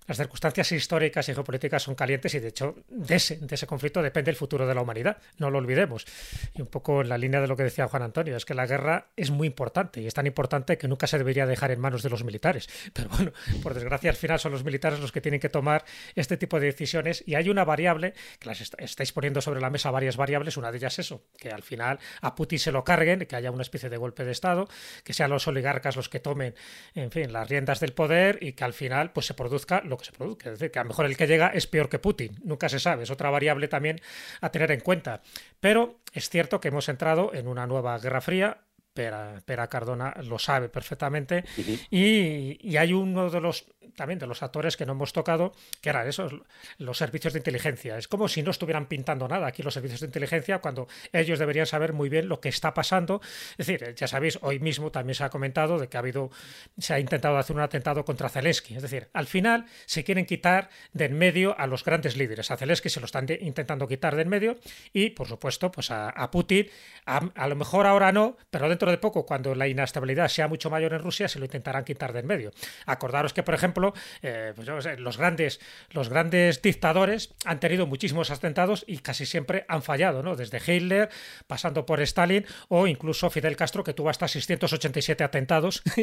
[0.08, 4.02] las circunstancias históricas y geopolíticas son calientes y de hecho de ese, de ese conflicto
[4.02, 6.06] depende el futuro de la humanidad, no lo olvidemos.
[6.54, 8.66] Y un poco en la línea de lo que decía Juan Antonio, es que la
[8.68, 12.04] guerra es muy importante y es tan importante que nunca se debería dejar en manos
[12.04, 12.70] de los militares.
[12.94, 13.32] Pero bueno,
[13.64, 16.68] por desgracia al final son los militares los que tienen que tomar este tipo de
[16.68, 20.58] decisiones y hay una variable que las est- estáis poniendo sobre la mesa varias variables,
[20.58, 23.62] una de ellas eso, que al final a Putin se lo carguen, que haya una
[23.64, 24.68] especie de golpe de Estado,
[25.04, 26.54] que sean los oligarcas los que tomen,
[26.94, 30.06] en fin, las riendas del poder y que al final pues se produzca lo que
[30.06, 30.52] se produzca.
[30.52, 32.80] Es decir, que a lo mejor el que llega es peor que Putin, nunca se
[32.80, 34.02] sabe, es otra variable también
[34.42, 35.22] a tener en cuenta.
[35.60, 38.65] Pero es cierto que hemos entrado en una nueva guerra fría.
[38.96, 41.44] Pera, Pera Cardona lo sabe perfectamente.
[41.92, 43.66] Y, y hay uno de los
[43.96, 46.34] también de los actores que no hemos tocado que eran esos
[46.80, 47.98] los servicios de inteligencia.
[47.98, 51.66] Es como si no estuvieran pintando nada aquí los servicios de inteligencia cuando ellos deberían
[51.66, 53.22] saber muy bien lo que está pasando.
[53.58, 56.30] Es decir ya sabéis hoy mismo también se ha comentado de que ha habido
[56.78, 58.76] se ha intentado hacer un atentado contra Zelensky.
[58.76, 62.50] Es decir al final se quieren quitar de en medio a los grandes líderes.
[62.52, 64.58] A Zelensky se lo están de- intentando quitar de en medio
[64.92, 66.68] y por supuesto pues a, a Putin
[67.06, 70.70] a, a lo mejor ahora no pero dentro de poco cuando la inestabilidad sea mucho
[70.70, 72.52] mayor en Rusia se lo intentarán quitar de en medio.
[72.86, 74.68] Acordaros que por ejemplo eh, pues
[75.00, 75.60] los grandes
[75.92, 81.10] los grandes dictadores han tenido muchísimos atentados y casi siempre han fallado no desde Hitler
[81.48, 85.82] pasando por Stalin o incluso Fidel Castro que tuvo hasta 687 atentados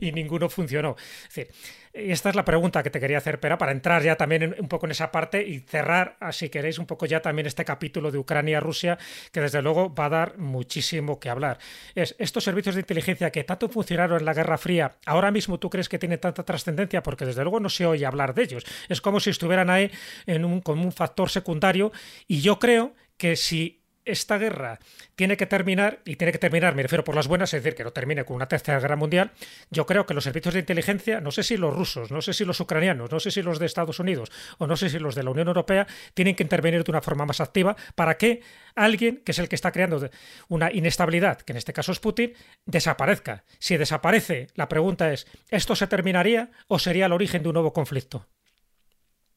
[0.00, 0.96] y, ninguno funcionó.
[1.28, 1.48] Es decir
[1.92, 4.68] esta es la pregunta que te quería hacer, Pera, para entrar ya también en- un
[4.68, 8.10] poco en esa parte y cerrar, ah, si queréis, un poco ya también este capítulo
[8.10, 8.98] de Ucrania-Rusia,
[9.32, 11.58] que desde luego va a dar muchísimo que hablar.
[11.94, 15.70] Es estos servicios de inteligencia que tanto funcionaron en la Guerra Fría, ahora mismo tú
[15.70, 18.66] crees que tienen tanta trascendencia, porque desde luego no se oye hablar de ellos.
[18.88, 19.90] Es como si estuvieran ahí
[20.26, 21.92] en un, como un factor secundario,
[22.26, 23.77] y yo creo que si
[24.08, 24.78] esta guerra
[25.14, 27.84] tiene que terminar, y tiene que terminar, me refiero por las buenas, es decir, que
[27.84, 29.32] no termine con una tercera guerra mundial,
[29.70, 32.44] yo creo que los servicios de inteligencia, no sé si los rusos, no sé si
[32.44, 35.22] los ucranianos, no sé si los de Estados Unidos o no sé si los de
[35.22, 38.42] la Unión Europea, tienen que intervenir de una forma más activa para que
[38.74, 40.08] alguien, que es el que está creando
[40.48, 42.32] una inestabilidad, que en este caso es Putin,
[42.64, 43.44] desaparezca.
[43.58, 47.72] Si desaparece, la pregunta es, ¿esto se terminaría o sería el origen de un nuevo
[47.72, 48.26] conflicto?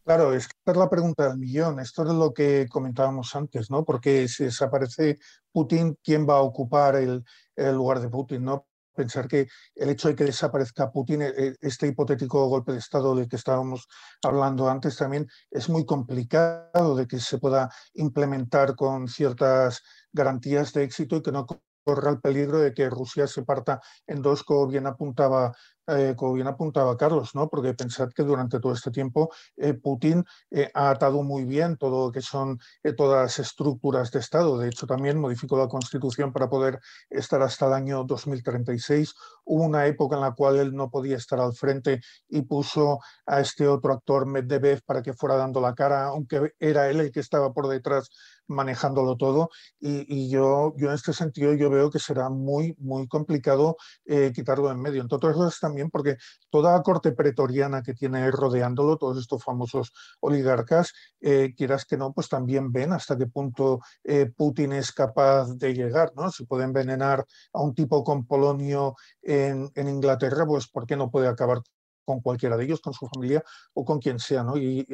[0.03, 1.79] Claro, es que es la pregunta del millón.
[1.79, 3.85] Esto es lo que comentábamos antes, ¿no?
[3.85, 5.19] Porque si desaparece
[5.51, 7.23] Putin, ¿quién va a ocupar el,
[7.55, 8.67] el lugar de Putin, ¿no?
[8.95, 13.29] Pensar que el hecho de que desaparezca Putin, eh, este hipotético golpe de Estado del
[13.29, 13.87] que estábamos
[14.23, 20.83] hablando antes también, es muy complicado de que se pueda implementar con ciertas garantías de
[20.83, 21.45] éxito y que no
[21.83, 25.51] corra el peligro de que Rusia se parta en dos, como bien apuntaba
[25.87, 27.49] eh, como bien apuntaba Carlos, ¿no?
[27.49, 32.05] porque pensad que durante todo este tiempo eh, Putin eh, ha atado muy bien todo
[32.05, 32.59] lo que son
[32.95, 34.57] todas las estructuras de Estado.
[34.57, 36.79] De hecho, también modificó la Constitución para poder
[37.09, 39.13] estar hasta el año 2036.
[39.43, 41.99] Hubo una época en la cual él no podía estar al frente
[42.29, 46.89] y puso a este otro actor, Medvedev, para que fuera dando la cara, aunque era
[46.89, 48.09] él el que estaba por detrás
[48.51, 49.49] manejándolo todo
[49.79, 54.71] y, yo, yo en este sentido yo veo que será muy, muy complicado eh, quitarlo
[54.71, 55.01] en medio.
[55.01, 56.17] Entre otras cosas también porque
[56.49, 62.13] toda la corte pretoriana que tiene rodeándolo, todos estos famosos oligarcas, eh, quieras que no,
[62.13, 66.29] pues también ven hasta qué punto eh, Putin es capaz de llegar, ¿no?
[66.31, 71.09] Si puede envenenar a un tipo con Polonio en, en Inglaterra, pues ¿por qué no
[71.09, 71.61] puede acabar
[72.05, 74.57] con cualquiera de ellos, con su familia o con quien sea, ¿no?
[74.57, 74.85] Y,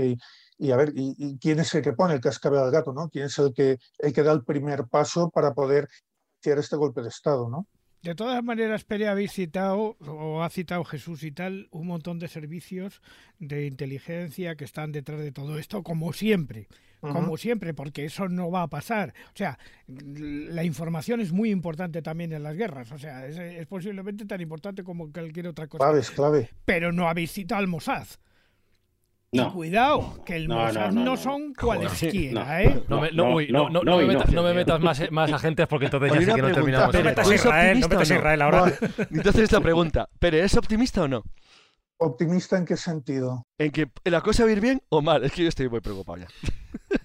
[0.57, 3.09] y, a ver, y, quién es el que pone el cascabel al gato, ¿no?
[3.09, 5.87] ¿Quién es el que, el que da el primer paso para poder
[6.41, 7.67] hacer este golpe de Estado, ¿no?
[8.07, 12.29] De todas maneras, Pere habéis citado, o ha citado Jesús y tal, un montón de
[12.29, 13.01] servicios
[13.37, 16.69] de inteligencia que están detrás de todo esto, como siempre
[17.01, 19.13] como siempre, porque eso no va a pasar.
[19.27, 24.25] O sea, la información es muy importante también en las guerras, o sea, es, posiblemente
[24.25, 25.83] tan importante como cualquier otra cosa.
[25.83, 26.49] Clave, es clave.
[26.65, 28.07] Pero no habéis citado al Mossad.
[29.33, 29.53] No.
[29.53, 32.83] cuidado, que el Mossad no, son cualesquiera, ¿eh?
[32.87, 36.93] No me, no, me metas, más, más, agentes porque entonces ya sé que no terminamos.
[36.93, 38.73] no metas Israel, no metas Israel ahora.
[39.11, 41.23] Entonces esta pregunta, ¿pero es optimista o no?
[41.99, 43.47] ¿Optimista en qué sentido?
[43.57, 45.23] ¿En que la cosa va a ir bien o mal?
[45.23, 46.27] Es que yo estoy muy preocupado ya.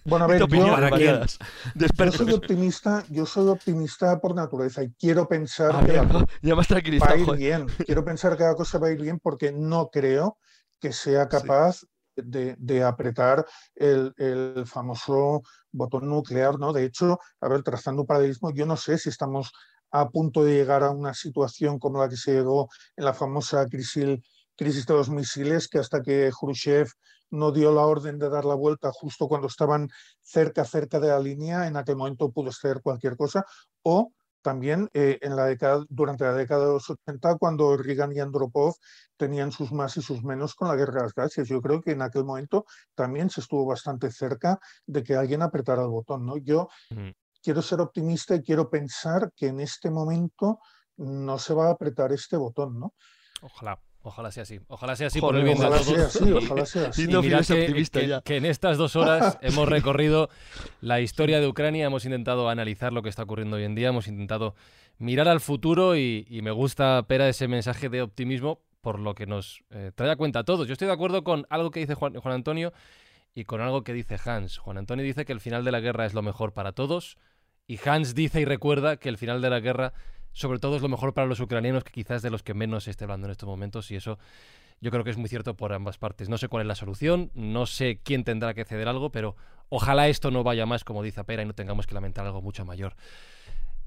[0.04, 5.84] Bueno, a ver, yo, yo, soy optimista, yo soy optimista por naturaleza y quiero pensar
[5.86, 6.04] que la
[6.42, 7.66] ya va a ir bien.
[7.86, 10.36] Quiero pensar que la cosa va a ir bien porque no creo
[10.78, 11.84] que sea capaz
[12.16, 16.72] de, apretar el, el, famoso botón nuclear, ¿no?
[16.72, 19.52] De hecho, a ver, trazando un paralelismo, yo no sé si estamos
[19.90, 23.66] a punto de llegar a una situación como la que se llegó en la famosa
[23.66, 24.20] crisis
[24.56, 26.88] crisis de los misiles, que hasta que Khrushchev
[27.30, 29.88] no dio la orden de dar la vuelta justo cuando estaban
[30.20, 33.44] cerca, cerca de la línea, en aquel momento pudo ser cualquier cosa,
[33.82, 34.12] o
[34.42, 38.74] también eh, en la década, durante la década de los 80, cuando Reagan y Andropov
[39.16, 41.48] tenían sus más y sus menos con la guerra de las galaxias.
[41.48, 45.82] Yo creo que en aquel momento también se estuvo bastante cerca de que alguien apretara
[45.82, 46.26] el botón.
[46.26, 46.36] ¿no?
[46.36, 46.68] Yo
[47.42, 50.58] quiero ser optimista y quiero pensar que en este momento
[50.96, 52.78] no se va a apretar este botón.
[52.78, 52.94] ¿no?
[53.42, 53.80] Ojalá.
[54.04, 54.60] Ojalá sea así.
[54.66, 55.84] Ojalá sea así por el bien de todos.
[55.84, 57.04] Sea así, ojalá sea así.
[57.04, 60.28] Y mirad que, que, en estas dos horas hemos recorrido
[60.80, 64.08] la historia de Ucrania, hemos intentado analizar lo que está ocurriendo hoy en día, hemos
[64.08, 64.54] intentado
[64.98, 69.62] mirar al futuro y, me gusta, Pera, ese mensaje de optimismo por lo que nos
[69.70, 70.66] eh, trae a cuenta a todos.
[70.66, 72.72] Yo estoy de acuerdo con algo que dice Juan, Juan Antonio
[73.34, 74.58] y con algo que dice Hans.
[74.58, 77.16] Juan Antonio dice que el final de la guerra es lo mejor para todos
[77.66, 79.92] y Hans dice y recuerda que el final de la guerra
[80.32, 82.90] sobre todo es lo mejor para los ucranianos, que quizás de los que menos se
[82.90, 84.18] esté hablando en estos momentos, y eso
[84.80, 86.28] yo creo que es muy cierto por ambas partes.
[86.28, 89.36] No sé cuál es la solución, no sé quién tendrá que ceder algo, pero
[89.68, 92.64] ojalá esto no vaya más, como dice Pera, y no tengamos que lamentar algo mucho
[92.64, 92.96] mayor.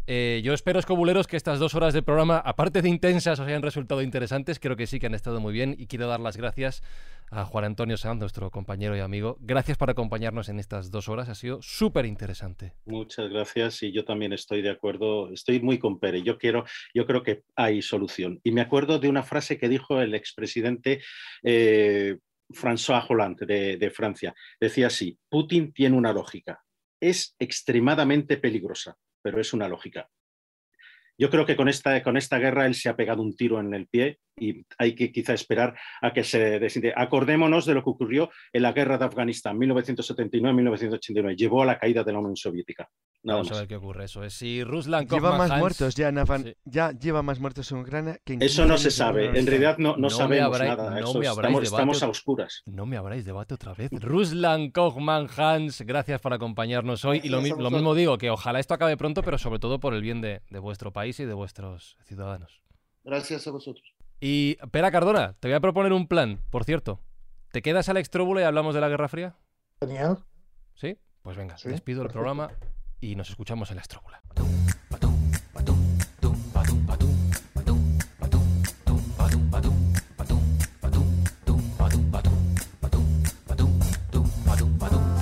[0.08, 3.64] Eh, yo espero, escobuleros, que estas dos horas de programa, aparte de intensas, os hayan
[3.64, 4.60] resultado interesantes.
[4.60, 6.84] Creo que sí que han estado muy bien y quiero dar las gracias
[7.32, 9.38] a Juan Antonio Sanz, nuestro compañero y amigo.
[9.42, 12.74] Gracias por acompañarnos en estas dos horas, ha sido súper interesante.
[12.86, 16.22] Muchas gracias y yo también estoy de acuerdo, estoy muy con Pere.
[16.22, 18.40] Yo, quiero, yo creo que hay solución.
[18.44, 21.02] Y me acuerdo de una frase que dijo el expresidente
[21.42, 22.18] eh,
[22.50, 24.36] François Hollande de, de Francia.
[24.60, 26.62] Decía así, Putin tiene una lógica,
[27.00, 28.96] es extremadamente peligrosa
[29.26, 30.08] pero es una lógica.
[31.18, 33.74] Yo creo que con esta, con esta guerra él se ha pegado un tiro en
[33.74, 36.94] el pie y hay que quizá esperar a que se decide.
[36.96, 41.36] Acordémonos de lo que ocurrió en la guerra de Afganistán, 1979-1989.
[41.36, 42.90] Llevó a la caída de la Unión Soviética.
[43.24, 44.06] Vamos a ver qué ocurre.
[44.06, 48.20] Eso es si Ruslan lleva más muertos ya en ya lleva más muertos en Ucrania
[48.24, 49.28] que en Eso no se sabe.
[49.28, 51.00] En realidad no, no, sabemos nada.
[51.64, 52.62] estamos, a oscuras.
[52.66, 53.90] No me habráis debate otra vez.
[53.92, 57.22] Ruslan Kochman Hans, gracias por acompañarnos hoy.
[57.24, 60.22] y lo, mismo digo, que ojalá esto acabe pronto, pero sobre todo por el bien
[60.22, 62.62] de, de vuestro país y de vuestros ciudadanos.
[63.04, 63.86] Gracias a vosotros.
[64.20, 67.00] Y, Pera Cardona, te voy a proponer un plan, por cierto.
[67.52, 69.36] ¿Te quedas al extróbulo y hablamos de la Guerra Fría?
[69.80, 70.26] Genial.
[70.74, 70.98] ¿Sí?
[71.22, 72.52] Pues venga, despido el programa
[73.00, 74.22] y nos escuchamos en la estróbula.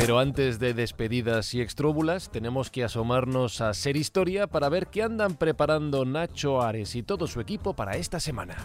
[0.06, 5.02] Pero antes de despedidas y extróbulas, tenemos que asomarnos a Ser Historia para ver qué
[5.02, 8.58] andan preparando Nacho Ares y todo su equipo para esta semana.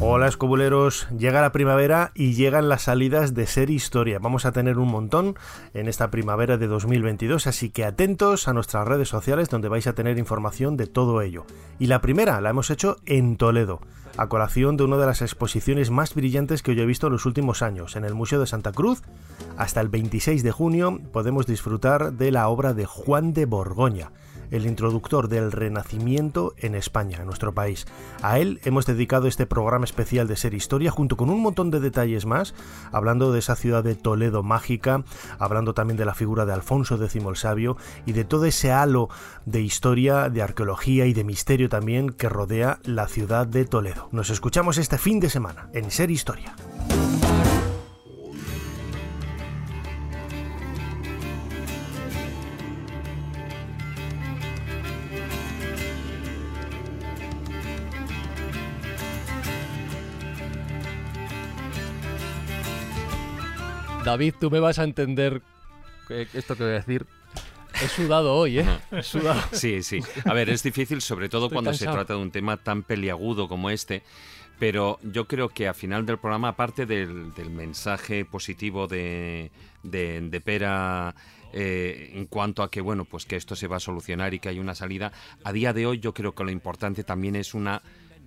[0.00, 4.18] Hola escobuleros, llega la primavera y llegan las salidas de Ser Historia.
[4.18, 5.36] Vamos a tener un montón
[5.72, 9.94] en esta primavera de 2022, así que atentos a nuestras redes sociales donde vais a
[9.94, 11.46] tener información de todo ello.
[11.78, 13.80] Y la primera la hemos hecho en Toledo,
[14.16, 17.26] a colación de una de las exposiciones más brillantes que yo he visto en los
[17.26, 19.02] últimos años, en el Museo de Santa Cruz.
[19.56, 24.10] Hasta el 26 de junio podemos disfrutar de la obra de Juan de Borgoña
[24.52, 27.86] el introductor del Renacimiento en España, en nuestro país.
[28.22, 31.80] A él hemos dedicado este programa especial de Ser Historia, junto con un montón de
[31.80, 32.54] detalles más,
[32.92, 35.02] hablando de esa ciudad de Toledo mágica,
[35.38, 37.76] hablando también de la figura de Alfonso X el Sabio
[38.06, 39.08] y de todo ese halo
[39.46, 44.08] de historia, de arqueología y de misterio también que rodea la ciudad de Toledo.
[44.12, 46.54] Nos escuchamos este fin de semana en Ser Historia.
[64.12, 65.40] David, tú me vas a entender
[66.34, 67.06] esto que voy a decir.
[67.82, 68.66] He sudado hoy, ¿eh?
[68.90, 69.40] He sudado.
[69.52, 70.00] Sí, sí.
[70.26, 73.70] A ver, es difícil, sobre todo cuando se trata de un tema tan peliagudo como
[73.70, 74.02] este.
[74.58, 79.50] Pero yo creo que al final del programa, aparte del, mensaje positivo de,
[79.82, 81.14] de, Pera
[81.54, 84.50] eh, en cuanto a que bueno, pues que esto se va a solucionar y que
[84.50, 85.10] hay una salida,
[85.42, 87.80] a día de hoy yo creo que lo importante también es una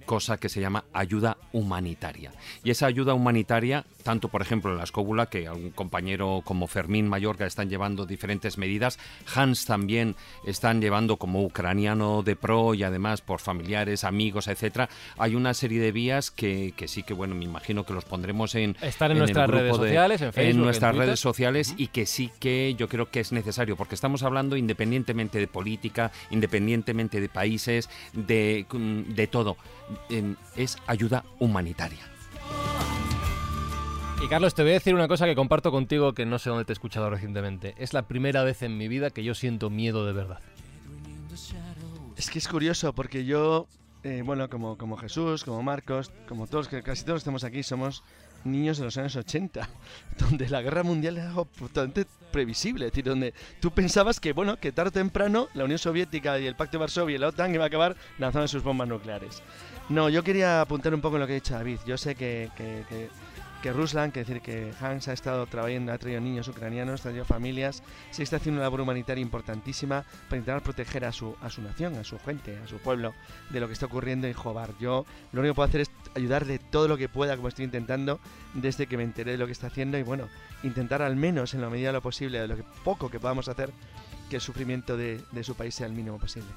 [0.05, 2.31] cosa que se llama ayuda humanitaria.
[2.63, 7.07] Y esa ayuda humanitaria, tanto por ejemplo en la escóbula, que algún compañero como Fermín
[7.07, 8.99] Mayorga están llevando diferentes medidas,
[9.33, 10.15] Hans también
[10.45, 15.79] están llevando como ucraniano de pro y además por familiares, amigos, etcétera, hay una serie
[15.81, 19.49] de vías que, sí que bueno, me imagino que los pondremos en, Están en, nuestras
[19.49, 23.19] redes sociales, en Facebook, en nuestras redes sociales y que sí que yo creo que
[23.19, 28.65] es necesario, porque estamos hablando independientemente de política, independientemente de países, de,
[29.07, 29.57] de todo
[30.55, 32.05] es ayuda humanitaria.
[34.23, 36.65] Y Carlos, te voy a decir una cosa que comparto contigo que no sé dónde
[36.65, 37.75] te he escuchado recientemente.
[37.77, 40.39] Es la primera vez en mi vida que yo siento miedo de verdad.
[42.15, 43.67] Es que es curioso porque yo,
[44.03, 48.03] eh, bueno, como, como Jesús, como Marcos, como todos, que casi todos estamos aquí, somos
[48.45, 49.67] niños de los años 80,
[50.19, 54.57] donde la guerra mundial era algo totalmente previsible, es decir, donde tú pensabas que, bueno,
[54.57, 57.53] que tarde o temprano la Unión Soviética y el Pacto de Varsovia y la OTAN
[57.53, 59.41] iba a acabar lanzando sus bombas nucleares.
[59.89, 61.79] No, yo quería apuntar un poco en lo que ha dicho David.
[61.85, 62.83] Yo sé que, que,
[63.65, 67.25] que Ruslan, que decir que Hans ha estado trabajando, ha traído niños ucranianos, ha traído
[67.25, 67.81] familias,
[68.11, 71.95] se está haciendo una labor humanitaria importantísima para intentar proteger a su, a su nación,
[71.95, 73.15] a su gente, a su pueblo,
[73.49, 74.69] de lo que está ocurriendo en Jobar.
[74.79, 78.19] Yo lo único que puedo hacer es ayudarle todo lo que pueda, como estoy intentando,
[78.53, 80.29] desde que me enteré de lo que está haciendo y bueno,
[80.61, 83.47] intentar al menos en la medida de lo posible, de lo que poco que podamos
[83.47, 83.71] hacer,
[84.29, 86.49] que el sufrimiento de, de su país sea el mínimo posible.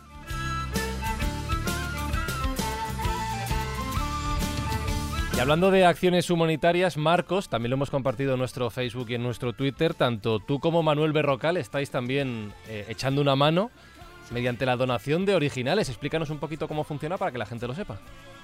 [5.39, 9.23] Y hablando de acciones humanitarias, Marcos, también lo hemos compartido en nuestro Facebook y en
[9.23, 13.70] nuestro Twitter, tanto tú como Manuel Berrocal estáis también eh, echando una mano
[14.32, 15.90] mediante la donación de originales.
[15.90, 18.01] Explícanos un poquito cómo funciona para que la gente lo sepa.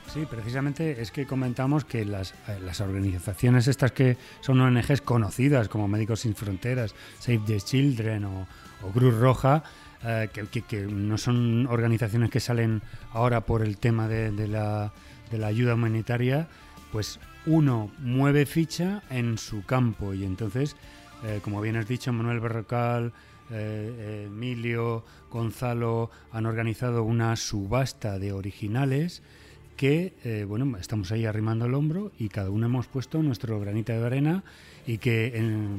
[0.07, 5.89] Sí, precisamente es que comentamos que las, eh, organizaciones estas que son ONGs conocidas como
[5.89, 8.47] Médicos Sin Fronteras, Save the Children o,
[8.93, 9.65] Cruz Roja,
[10.05, 14.93] eh, que, no son organizaciones que salen ahora por el tema de, la,
[15.33, 16.47] de la ayuda humanitaria,
[16.95, 20.77] pues uno mueve ficha en su campo y entonces,
[21.25, 23.12] eh, como bien has dicho, Manuel Berrocal,
[23.51, 29.25] eh, Emilio, Gonzalo han organizado una subasta de originales
[29.77, 33.93] que, eh, bueno, estamos ahí arrimando el hombro y cada uno hemos puesto nuestro granito
[33.93, 34.45] de arena
[34.87, 35.33] y que,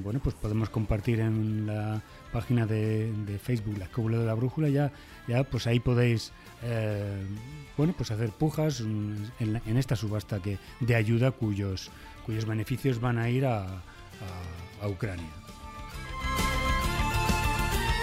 [0.03, 2.01] bueno, pues podemos compartir en la
[2.33, 4.91] página de, Facebook, la Escóbula de la Brújula, ya,
[5.29, 6.33] ya pues ahí podéis
[6.63, 7.25] eh,
[7.77, 11.91] bueno, pues hacer pujas en, esta subasta que, de ayuda cuyos,
[12.25, 13.67] cuyos beneficios van a ir a,
[14.87, 15.25] Ucrania.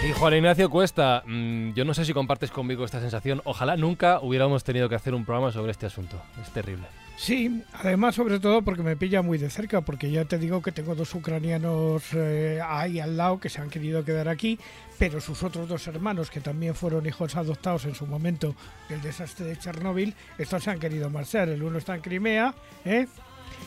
[0.05, 3.41] Y Juan Ignacio Cuesta, mm, yo no sé si compartes conmigo esta sensación.
[3.45, 6.21] Ojalá nunca hubiéramos tenido que hacer un programa sobre este asunto.
[6.43, 6.87] Es terrible.
[7.17, 10.73] Sí, además sobre todo porque me pilla muy de cerca, porque ya te digo que
[10.73, 14.59] tengo dos ucranianos eh, ahí al lado que se han querido quedar aquí,
[14.99, 18.57] pero sus otros dos hermanos, que también fueron hijos adoptados en su momento
[18.89, 21.49] del desastre de Chernóbil, estos se han querido marchar.
[21.49, 23.07] El uno está en Crimea, ¿eh?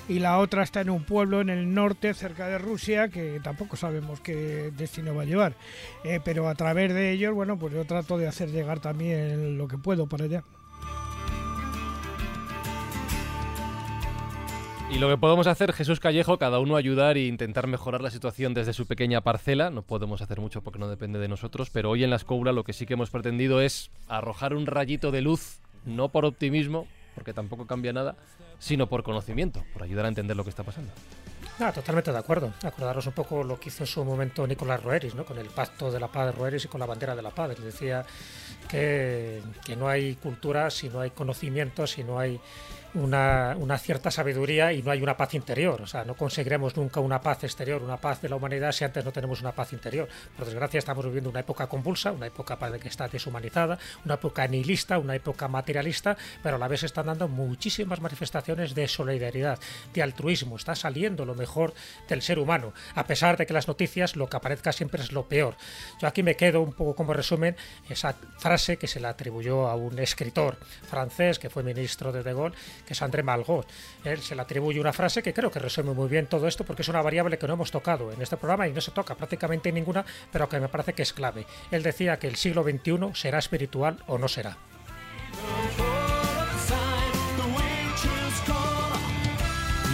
[0.07, 3.75] y la otra está en un pueblo en el norte, cerca de Rusia, que tampoco
[3.75, 5.53] sabemos qué destino va a llevar.
[6.03, 9.67] Eh, pero a través de ellos, bueno, pues yo trato de hacer llegar también lo
[9.67, 10.43] que puedo para allá.
[14.95, 18.53] Y lo que podemos hacer, Jesús Callejo, cada uno ayudar e intentar mejorar la situación
[18.53, 19.69] desde su pequeña parcela.
[19.69, 22.63] No podemos hacer mucho porque no depende de nosotros, pero hoy en la escobra lo
[22.63, 27.33] que sí que hemos pretendido es arrojar un rayito de luz, no por optimismo, porque
[27.33, 28.15] tampoco cambia nada,
[28.57, 30.93] sino por conocimiento, por ayudar a entender lo que está pasando.
[31.59, 32.53] Ah, totalmente de acuerdo.
[32.63, 35.25] Acordaros un poco lo que hizo en su momento Nicolás Roeris, ¿no?
[35.25, 37.59] con el pacto de la paz de Roeris y con la bandera de la paz.
[37.61, 38.05] Decía
[38.69, 39.41] que
[39.77, 42.39] no hay cultura si no hay conocimiento, si no hay
[42.95, 45.81] una, una, cierta sabiduría y no hay una paz interior.
[45.81, 49.03] O sea, no conseguiremos nunca una paz exterior, una paz de la humanidad si antes
[49.05, 50.07] no tenemos una paz interior.
[50.35, 54.97] Por desgracia estamos viviendo una época convulsa, una época que está deshumanizada, una época nihilista,
[54.97, 59.59] una época materialista, pero a la vez están dando muchísimas manifestaciones de solidaridad,
[59.93, 60.55] de altruismo.
[60.55, 61.73] Está saliendo lo mejor
[62.07, 65.27] del ser humano, a pesar de que las noticias lo que aparezca siempre es lo
[65.27, 65.55] peor.
[66.01, 67.55] Yo aquí me quedo un poco como resumen
[67.89, 70.57] esa frase que se le atribuyó a un escritor
[70.87, 72.55] francés que fue ministro de De Gaulle,
[72.85, 73.65] que es André Malraux.
[74.03, 76.83] Él se le atribuye una frase que creo que resume muy bien todo esto porque
[76.83, 79.71] es una variable que no hemos tocado en este programa y no se toca prácticamente
[79.71, 81.45] ninguna, pero que me parece que es clave.
[81.71, 84.57] Él decía que el siglo XXI será espiritual o no será.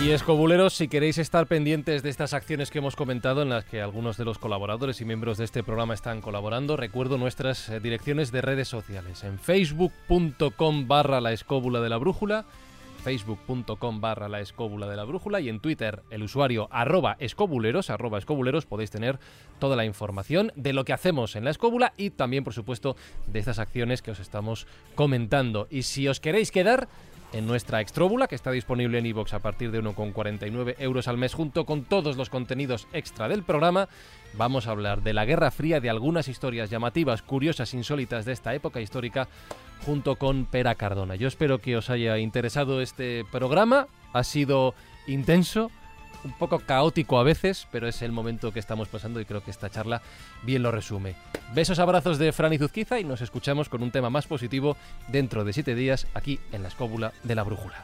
[0.03, 3.81] Y escobuleros, si queréis estar pendientes de estas acciones que hemos comentado, en las que
[3.81, 8.31] algunos de los colaboradores y miembros de este programa están colaborando, recuerdo nuestras eh, direcciones
[8.31, 9.23] de redes sociales.
[9.23, 12.45] En facebook.com barra la escóbula de la brújula,
[13.01, 18.17] facebook.com barra la escóbula de la brújula y en Twitter el usuario arroba escobuleros, arroba
[18.17, 19.19] escobuleros, podéis tener
[19.59, 22.95] toda la información de lo que hacemos en la escóbula y también, por supuesto,
[23.27, 25.67] de estas acciones que os estamos comentando.
[25.69, 26.87] Y si os queréis quedar
[27.33, 31.33] en nuestra extróbula, que está disponible en iVoox a partir de 1,49 euros al mes,
[31.33, 33.87] junto con todos los contenidos extra del programa.
[34.33, 38.53] Vamos a hablar de la Guerra Fría, de algunas historias llamativas, curiosas, insólitas de esta
[38.53, 39.27] época histórica,
[39.85, 41.15] junto con Pera Cardona.
[41.15, 43.87] Yo espero que os haya interesado este programa.
[44.13, 44.73] Ha sido
[45.07, 45.71] intenso,
[46.23, 49.51] un poco caótico a veces, pero es el momento que estamos pasando y creo que
[49.51, 50.01] esta charla
[50.43, 51.15] bien lo resume.
[51.53, 54.77] Besos, abrazos de Fran y Zuzquiza y nos escuchamos con un tema más positivo
[55.07, 57.83] dentro de siete días aquí en la escóbula de la brújula.